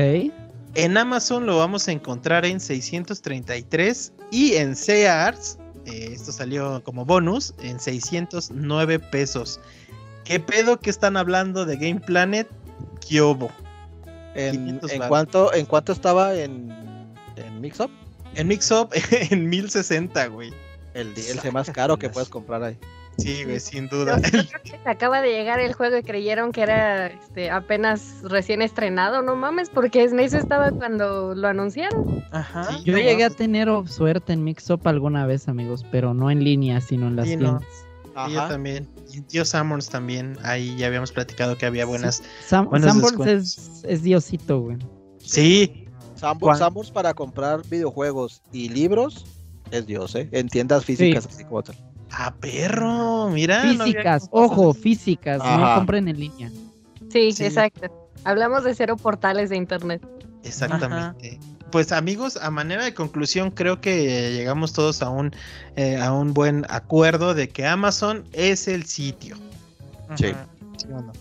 En 0.75 0.97
Amazon 0.97 1.45
lo 1.45 1.57
vamos 1.57 1.87
a 1.87 1.91
encontrar 1.91 2.45
en 2.45 2.59
633 2.59 4.13
y 4.31 4.53
en 4.53 4.75
Sears, 4.75 5.57
eh, 5.85 6.11
esto 6.13 6.31
salió 6.31 6.83
como 6.83 7.05
bonus, 7.05 7.53
en 7.59 7.79
609 7.79 8.99
pesos. 8.99 9.59
¿Qué 10.25 10.39
pedo 10.39 10.79
que 10.79 10.89
están 10.89 11.17
hablando 11.17 11.65
de 11.65 11.75
Game 11.75 11.99
Planet? 12.01 12.47
¿Qué 13.07 13.21
hubo? 13.21 13.49
¿En, 14.35 14.51
500 14.51 14.91
en 14.91 15.07
cuánto, 15.07 15.53
¿En 15.53 15.65
cuánto 15.65 15.91
estaba 15.91 16.35
en, 16.35 16.71
en 17.35 17.61
Mixup? 17.61 17.89
En 18.35 18.47
Mixup 18.47 18.93
en 19.31 19.49
1060, 19.49 20.27
güey. 20.27 20.53
El 20.93 21.13
DLC 21.15 21.51
más 21.51 21.69
caro 21.71 21.97
que 21.97 22.09
puedes 22.11 22.29
comprar 22.29 22.63
ahí. 22.63 22.77
Sí, 23.19 23.43
güey, 23.43 23.59
sin 23.59 23.87
duda. 23.89 24.19
Yo 24.21 24.29
creo 24.31 24.43
que 24.63 24.79
se 24.83 24.89
acaba 24.89 25.21
de 25.21 25.31
llegar 25.31 25.59
el 25.59 25.73
juego 25.73 25.97
y 25.97 26.03
creyeron 26.03 26.51
que 26.51 26.61
era 26.61 27.07
este, 27.07 27.49
apenas 27.49 28.21
recién 28.23 28.61
estrenado, 28.61 29.21
no 29.21 29.35
mames, 29.35 29.69
porque 29.69 30.03
eso 30.03 30.37
estaba 30.37 30.71
cuando 30.71 31.35
lo 31.35 31.47
anunciaron. 31.47 32.23
Ajá. 32.31 32.63
Sí, 32.65 32.83
Yo 32.85 32.93
no 32.93 32.99
llegué 32.99 33.23
a 33.25 33.29
tener 33.29 33.69
suerte 33.87 34.33
en 34.33 34.43
Mix-Up 34.43 34.81
alguna 34.87 35.25
vez, 35.25 35.47
amigos, 35.47 35.85
pero 35.91 36.13
no 36.13 36.31
en 36.31 36.43
línea, 36.43 36.79
sino 36.81 37.07
en 37.07 37.15
las 37.15 37.27
Sí, 37.27 37.35
no. 37.35 37.59
tiendas. 37.59 37.85
Sí, 38.27 38.33
yo 38.33 38.47
también. 38.47 38.87
Y 39.13 39.21
Tío 39.21 39.45
Summers 39.45 39.89
también. 39.89 40.37
Ahí 40.43 40.75
ya 40.77 40.87
habíamos 40.87 41.11
platicado 41.11 41.57
que 41.57 41.65
había 41.65 41.85
buenas. 41.85 42.21
Sam- 42.47 42.69
descuentos. 42.69 43.27
es, 43.27 43.83
es 43.85 44.03
diosito, 44.03 44.59
güey. 44.61 44.77
Sí, 45.19 45.85
Sambors, 46.15 46.91
para 46.91 47.13
comprar 47.13 47.61
videojuegos 47.69 48.41
y 48.51 48.69
libros 48.69 49.25
es 49.71 49.85
Dios, 49.85 50.15
¿eh? 50.15 50.27
En 50.31 50.49
tiendas 50.49 50.83
físicas, 50.83 51.25
así 51.27 51.43
como 51.45 51.63
tal. 51.63 51.75
A 52.11 52.33
perro. 52.35 53.29
Mira. 53.29 53.63
no 53.63 53.69
había 53.71 53.83
Físicas, 53.85 54.27
ojo, 54.31 54.73
físicas, 54.73 55.39
no 55.43 55.75
compren 55.75 56.07
en 56.07 56.19
línea. 56.19 56.51
Sí, 57.11 57.31
Sí. 57.31 57.45
exacto. 57.45 58.09
Hablamos 58.23 58.63
de 58.63 58.75
cero 58.75 58.97
portales 58.97 59.49
de 59.49 59.57
internet. 59.57 60.05
Exactamente. 60.43 61.39
Pues 61.71 61.91
amigos, 61.91 62.37
a 62.41 62.49
manera 62.49 62.83
de 62.83 62.93
conclusión, 62.93 63.51
creo 63.51 63.79
que 63.79 64.31
llegamos 64.33 64.73
todos 64.73 65.01
a 65.03 65.09
un, 65.09 65.31
eh, 65.75 65.97
a 65.97 66.11
un 66.11 66.33
buen 66.33 66.65
acuerdo 66.69 67.35
de 67.35 67.47
que 67.49 67.65
Amazon 67.67 68.25
es 68.33 68.67
el 68.67 68.85
sitio. 68.85 69.37
Sí. 70.15 70.33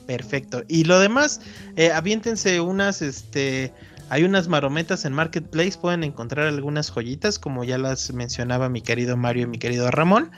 Perfecto. 0.07 0.63
Y 0.69 0.85
lo 0.85 0.99
demás, 1.01 1.41
eh, 1.77 1.91
aviéntense 1.93 2.61
unas, 2.61 3.03
este, 3.03 3.73
hay 4.11 4.25
unas 4.25 4.49
marometas 4.49 5.05
en 5.05 5.13
Marketplace, 5.13 5.79
pueden 5.81 6.05
encontrar 6.05 6.47
algunas 6.47 6.91
joyitas, 6.91 7.39
como 7.39 7.65
ya 7.65 7.79
las 7.79 8.13
mencionaba 8.13 8.69
mi 8.69 8.81
querido 8.83 9.17
Mario 9.17 9.45
y 9.45 9.47
mi 9.47 9.59
querido 9.59 9.91
Ramón. 9.91 10.31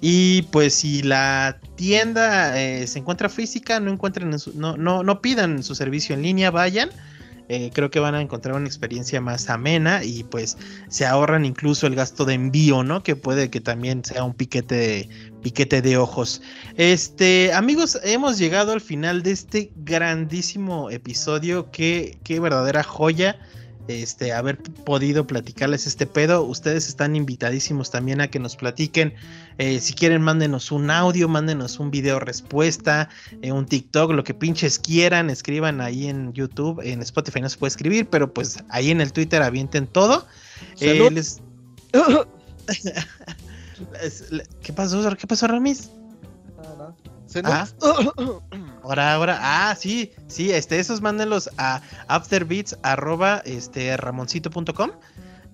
Y 0.00 0.42
pues 0.50 0.74
si 0.74 1.02
la 1.02 1.60
tienda 1.76 2.60
eh, 2.60 2.86
se 2.86 2.98
encuentra 2.98 3.28
física, 3.28 3.78
no 3.78 3.92
encuentren, 3.92 4.32
en 4.32 4.38
su- 4.38 4.58
no, 4.58 4.76
no, 4.76 5.02
no 5.02 5.20
pidan 5.20 5.62
su 5.62 5.74
servicio 5.74 6.14
en 6.14 6.22
línea, 6.22 6.50
vayan. 6.50 6.90
Eh, 7.48 7.70
creo 7.74 7.90
que 7.90 8.00
van 8.00 8.14
a 8.14 8.22
encontrar 8.22 8.54
una 8.54 8.66
experiencia 8.66 9.20
más 9.20 9.50
amena 9.50 10.04
y 10.04 10.24
pues 10.24 10.56
se 10.88 11.04
ahorran 11.04 11.44
incluso 11.44 11.86
el 11.86 11.94
gasto 11.94 12.24
de 12.24 12.34
envío, 12.34 12.82
¿no? 12.82 13.02
Que 13.02 13.14
puede 13.16 13.50
que 13.50 13.60
también 13.60 14.04
sea 14.04 14.24
un 14.24 14.32
piquete 14.32 15.08
piquete 15.42 15.82
de 15.82 15.96
ojos. 15.96 16.40
Este, 16.76 17.52
amigos, 17.52 17.98
hemos 18.04 18.38
llegado 18.38 18.72
al 18.72 18.80
final 18.80 19.22
de 19.22 19.32
este 19.32 19.72
grandísimo 19.76 20.90
episodio. 20.90 21.70
Qué, 21.70 22.18
qué 22.24 22.40
verdadera 22.40 22.82
joya. 22.82 23.38
Este, 23.88 24.32
haber 24.32 24.58
podido 24.62 25.26
platicarles 25.26 25.88
este 25.88 26.06
pedo. 26.06 26.44
Ustedes 26.44 26.86
están 26.86 27.16
invitadísimos 27.16 27.90
también 27.90 28.20
a 28.20 28.28
que 28.28 28.38
nos 28.38 28.54
platiquen. 28.54 29.12
Eh, 29.58 29.80
si 29.80 29.92
quieren, 29.92 30.22
mándenos 30.22 30.70
un 30.70 30.88
audio, 30.88 31.26
mándenos 31.28 31.80
un 31.80 31.90
video 31.90 32.20
respuesta, 32.20 33.08
eh, 33.42 33.50
un 33.50 33.66
TikTok, 33.66 34.12
lo 34.12 34.22
que 34.22 34.34
pinches 34.34 34.78
quieran. 34.78 35.30
Escriban 35.30 35.80
ahí 35.80 36.06
en 36.06 36.32
YouTube, 36.32 36.80
en 36.84 37.02
Spotify 37.02 37.40
no 37.40 37.48
se 37.48 37.58
puede 37.58 37.70
escribir, 37.70 38.06
pero 38.08 38.32
pues 38.32 38.58
ahí 38.70 38.92
en 38.92 39.00
el 39.00 39.12
Twitter 39.12 39.42
avienten 39.42 39.88
todo. 39.88 40.26
Eh, 40.78 41.10
les- 41.10 41.42
¿Qué 44.62 44.72
pasó? 44.72 45.16
¿Qué 45.16 45.26
pasó, 45.26 45.46
Ramis? 45.46 45.90
Se 47.26 47.40
Ah. 47.44 47.66
Ahora, 48.82 49.14
ahora, 49.14 49.38
ah, 49.40 49.76
sí, 49.76 50.10
sí, 50.26 50.50
este, 50.50 50.80
esos 50.80 51.00
mándenlos 51.00 51.48
a 51.56 51.80
afterbeats 52.08 52.76
arroba, 52.82 53.40
este, 53.44 53.96
ramoncito.com 53.96 54.90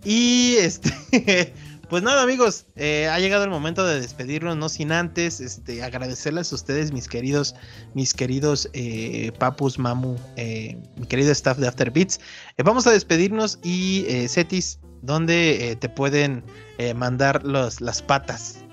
y 0.03 0.57
este, 0.57 1.53
pues 1.91 2.03
nada 2.03 2.23
amigos, 2.23 2.65
eh, 2.75 3.07
ha 3.07 3.19
llegado 3.21 3.45
el 3.45 3.51
momento 3.51 3.87
de 3.87 4.01
despedirnos, 4.01 4.57
no 4.57 4.71
sin 4.71 4.93
antes, 4.93 5.41
este, 5.41 5.83
agradecerles 5.83 6.51
a 6.53 6.55
ustedes, 6.55 6.91
mis 6.91 7.07
queridos, 7.07 7.55
mis 7.93 8.15
queridos 8.15 8.71
eh, 8.73 9.31
papus, 9.39 9.79
mamu, 9.79 10.17
eh, 10.37 10.79
mi 10.97 11.07
querido 11.07 11.31
staff 11.33 11.59
de 11.59 11.69
Afterbeats, 11.69 12.19
vamos 12.65 12.87
a 12.87 12.93
despedirnos 12.93 13.59
y 13.63 14.07
Cetis, 14.27 14.81
¿dónde 15.03 15.77
te 15.79 15.91
pueden 15.91 16.43
eh, 16.79 16.95
mandar 16.95 17.45
los, 17.45 17.81
las 17.81 18.01
patas? 18.03 18.65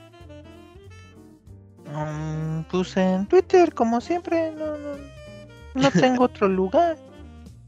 Mm, 1.93 2.62
pues 2.72 2.97
en 2.97 3.26
Twitter, 3.28 3.74
como 3.74 4.01
siempre, 4.01 4.51
no, 4.51 4.78
no, 4.78 4.95
no 5.76 5.91
tengo 5.91 6.24
otro 6.26 6.47
lugar. 6.47 6.97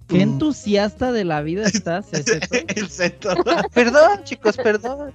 Qué 0.07 0.19
Mm. 0.19 0.21
entusiasta 0.33 1.11
de 1.11 1.25
la 1.25 1.41
vida 1.41 1.63
estás, 1.73 2.07
el 2.75 2.89
Ceto. 2.89 3.35
Perdón, 3.73 4.23
chicos, 4.23 4.55
perdón. 4.57 5.11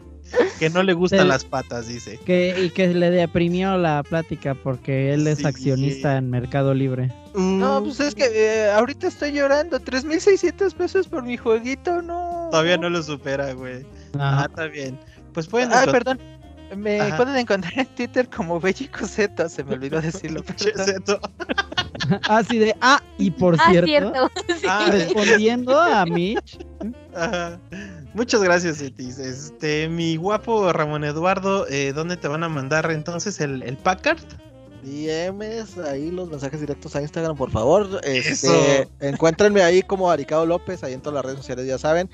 Que 0.59 0.71
no 0.71 0.83
le 0.83 0.95
gustan 0.95 1.29
las 1.29 1.45
patas, 1.45 1.89
dice. 1.89 2.19
que, 2.25 2.55
y 2.65 2.71
que 2.71 2.89
le 2.89 3.11
deprimió 3.11 3.77
la 3.77 4.03
plática 4.03 4.55
porque 4.55 5.13
él 5.13 5.27
es 5.27 5.39
Sí. 5.39 5.47
accionista 5.47 6.17
en 6.17 6.31
Mercado 6.31 6.73
Libre. 6.73 7.13
No, 7.35 7.83
pues 7.83 8.01
es 8.01 8.15
que 8.15 8.25
eh, 8.33 8.71
ahorita 8.71 9.09
estoy 9.09 9.33
llorando. 9.33 9.79
3.600 9.79 10.73
pesos 10.75 11.07
por 11.09 11.23
mi 11.23 11.37
jueguito, 11.37 12.01
no. 12.01 12.49
Todavía 12.51 12.79
no 12.79 12.89
lo 12.89 13.03
supera, 13.03 13.53
güey. 13.53 13.85
Ah, 14.19 14.43
Ah, 14.43 14.47
está 14.49 14.67
bien. 14.67 14.99
Pues 15.33 15.47
pueden 15.47 15.71
Ah, 15.73 15.83
encontrar- 15.85 15.93
perdón. 16.17 16.19
Me 16.77 16.99
Ajá. 17.03 17.17
pueden 17.19 17.37
encontrar 17.37 17.79
en 17.81 17.87
Twitter 17.87 18.31
como 18.35 18.59
Bellico 18.59 19.05
Z, 19.07 19.47
se 19.51 19.63
me 19.63 19.75
olvidó 19.75 20.01
decirlo. 20.01 20.43
Así 22.29 22.59
de, 22.59 22.75
ah, 22.81 23.03
y 23.19 23.31
por 23.31 23.57
ah, 23.61 23.67
cierto, 23.71 23.87
cierto. 23.87 24.31
Sí. 24.59 24.67
Ah, 24.69 24.89
respondiendo 24.91 25.79
a 25.79 26.07
Mitch, 26.07 26.59
ajá. 27.15 27.59
Muchas 28.15 28.43
gracias, 28.43 28.79
Cetis. 28.79 29.19
Este, 29.19 29.89
mi 29.89 30.17
guapo 30.17 30.73
Ramón 30.73 31.05
Eduardo, 31.05 31.67
eh, 31.69 31.93
¿dónde 31.95 32.17
te 32.17 32.29
van 32.29 32.43
a 32.43 32.49
mandar 32.49 32.91
entonces 32.91 33.41
el, 33.41 33.63
el 33.63 33.77
Packard? 33.77 34.21
DMs, 34.83 35.79
ahí 35.79 36.11
los 36.11 36.29
mensajes 36.29 36.61
directos 36.61 36.97
a 36.97 37.03
Instagram, 37.03 37.37
por 37.37 37.51
favor. 37.51 38.01
Eso. 38.03 38.53
Este, 38.53 38.89
encuéntrenme 39.01 39.63
ahí 39.63 39.83
como 39.83 40.11
Aricado 40.11 40.45
López, 40.45 40.83
ahí 40.83 40.93
en 40.95 41.01
todas 41.01 41.15
las 41.15 41.25
redes 41.25 41.39
sociales, 41.39 41.67
ya 41.67 41.79
saben. 41.79 42.11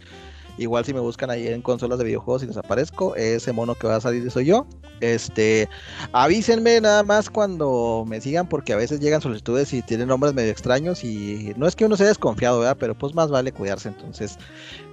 Igual 0.59 0.85
si 0.85 0.93
me 0.93 1.01
buscan 1.01 1.31
ahí 1.31 1.47
en 1.49 1.63
consolas 1.63 1.99
de 1.99 2.05
videojuegos 2.05 2.43
y 2.43 2.47
les 2.47 2.57
aparezco, 2.57 3.15
ese 3.17 3.53
mono 3.53 3.75
que 3.75 3.87
va 3.87 3.97
a 3.97 4.01
salir 4.01 4.31
soy 4.31 4.47
yo. 4.47 4.67
Este, 5.01 5.69
avísenme 6.13 6.81
nada 6.81 7.05
más 7.05 7.31
cuando 7.31 8.05
me 8.07 8.21
sigan 8.21 8.49
porque 8.49 8.73
a 8.73 8.77
veces 8.77 9.01
llegan 9.01 9.21
solicitudes 9.21 9.73
y 9.73 9.83
tienen 9.83 10.09
nombres 10.09 10.35
medio 10.35 10.51
extraños 10.51 11.05
y 11.05 11.53
no 11.57 11.67
es 11.67 11.77
que 11.77 11.85
uno 11.85 11.97
sea 11.97 12.09
desconfiado, 12.09 12.61
¿verdad? 12.61 12.77
Pero 12.79 12.99
pues 12.99 13.15
más 13.15 13.31
vale 13.31 13.53
cuidarse, 13.53 13.89
entonces, 13.89 14.39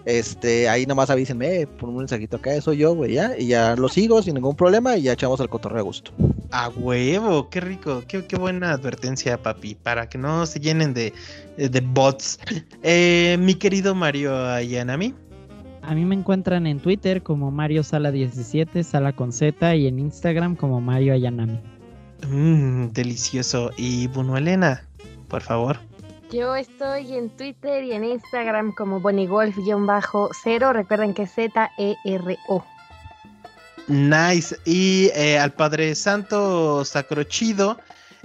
este, 0.06 0.70
ahí 0.70 0.86
nomás 0.86 1.10
avísenme, 1.10 1.62
eh, 1.62 1.68
pon 1.68 1.90
un 1.90 1.98
mensajito 1.98 2.38
acá, 2.38 2.60
soy 2.62 2.78
yo, 2.78 2.94
güey, 2.94 3.14
ya, 3.14 3.38
y 3.38 3.48
ya 3.48 3.76
lo 3.76 3.90
sigo 3.90 4.22
sin 4.22 4.36
ningún 4.36 4.56
problema 4.56 4.96
y 4.96 5.04
ya 5.04 5.14
echamos 5.14 5.40
el 5.40 5.50
cotorreo 5.50 5.80
a 5.80 5.84
gusto. 5.84 6.12
A 6.52 6.70
huevo, 6.70 7.50
qué 7.50 7.60
rico, 7.62 8.04
qué, 8.08 8.26
qué 8.26 8.36
buena 8.38 8.72
advertencia, 8.72 9.42
papi, 9.42 9.76
para 9.76 10.08
que 10.08 10.18
no 10.18 10.46
se 10.46 10.60
llenen 10.60 10.94
de, 10.94 11.14
de 11.58 11.82
bots. 11.82 12.40
Eh, 12.84 13.38
mi 13.40 13.56
querido 13.56 13.96
Mario 13.96 14.36
Ayanami. 14.38 15.16
A 15.88 15.96
mí 15.96 16.06
me 16.06 16.16
encuentran 16.16 16.68
en 16.68 16.80
Twitter 16.80 17.24
como 17.24 17.52
Mario 17.52 17.84
Sala 17.84 18.12
17, 18.12 18.84
Sala 18.84 19.14
con 19.14 19.32
Z, 19.32 19.76
y 19.76 19.88
en 19.88 20.00
Instagram 20.00 20.56
como 20.56 20.82
Mario 20.82 21.14
Ayanami. 21.14 21.60
Mmm, 22.28 22.88
delicioso. 22.88 23.72
Y 23.78 24.08
Bruno 24.08 24.38
Elena, 24.38 24.84
por 25.28 25.42
favor. 25.42 25.78
Yo 26.32 26.56
estoy 26.56 27.16
en 27.16 27.30
Twitter 27.30 27.84
y 27.84 27.94
en 27.94 28.04
Instagram 28.04 28.74
como 28.74 29.00
bonigolf-0. 29.00 30.74
Recuerden 30.74 31.14
que 31.14 31.24
es 31.24 31.32
Z-E-R-O. 31.32 32.66
Nice. 33.88 34.58
Y 34.66 35.12
eh, 35.16 35.38
al 35.38 35.54
Padre 35.54 35.94
Santo 35.94 36.84
Sacrochido 36.84 37.78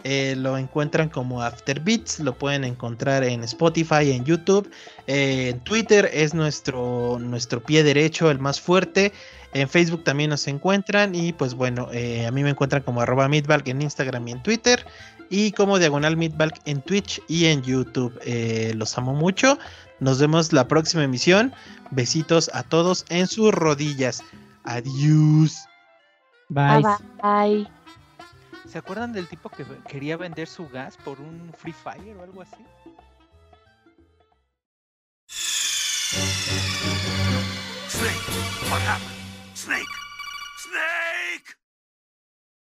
eh, 0.05 0.35
lo 0.37 0.57
encuentran 0.57 1.09
como 1.09 1.43
Afterbeats. 1.43 2.21
Lo 2.21 2.35
pueden 2.35 2.65
encontrar 2.65 3.23
en 3.25 3.45
Spotify, 3.45 4.13
en 4.13 4.25
YouTube. 4.25 4.71
Eh, 5.13 5.49
en 5.49 5.61
Twitter 5.61 6.09
es 6.13 6.35
nuestro, 6.35 7.19
nuestro 7.19 7.61
pie 7.61 7.83
derecho, 7.83 8.31
el 8.31 8.39
más 8.39 8.61
fuerte. 8.61 9.13
En 9.53 9.69
Facebook 9.69 10.05
también 10.05 10.31
nos 10.31 10.47
encuentran. 10.47 11.17
Y 11.17 11.33
pues 11.33 11.55
bueno, 11.55 11.89
eh, 11.93 12.27
a 12.29 12.31
mí 12.31 12.45
me 12.45 12.51
encuentran 12.51 12.85
como 12.85 13.01
arroba 13.01 13.27
Meatbalg 13.27 13.69
en 13.69 13.83
Instagram 13.83 14.29
y 14.29 14.33
en 14.33 14.43
Twitter. 14.45 14.87
Y 15.29 15.51
como 15.51 15.81
Diagonal 15.81 16.17
Meatbalg 16.17 16.55
en 16.65 16.81
Twitch 16.81 17.21
y 17.27 17.47
en 17.47 17.63
YouTube. 17.63 18.17
Eh, 18.25 18.73
los 18.77 18.97
amo 18.99 19.13
mucho. 19.13 19.59
Nos 19.99 20.21
vemos 20.21 20.53
la 20.53 20.69
próxima 20.69 21.03
emisión. 21.03 21.53
Besitos 21.91 22.49
a 22.55 22.63
todos 22.63 23.05
en 23.09 23.27
sus 23.27 23.53
rodillas. 23.53 24.23
Adiós. 24.63 25.59
Bye. 26.51 26.83
Bye 26.83 27.65
bye. 27.65 27.69
¿Se 28.69 28.79
acuerdan 28.79 29.13
del 29.13 29.27
tipo 29.27 29.49
que 29.49 29.65
quería 29.89 30.17
vender 30.17 30.47
su 30.47 30.69
gas 30.69 30.97
por 31.05 31.21
un 31.21 31.53
Free 31.59 31.73
Fire 31.73 32.17
o 32.17 32.23
algo 32.23 32.43
así? 32.43 32.65
Snake, 36.11 36.27
what 38.69 38.83
happened? 38.83 39.15
Snake, 39.55 39.87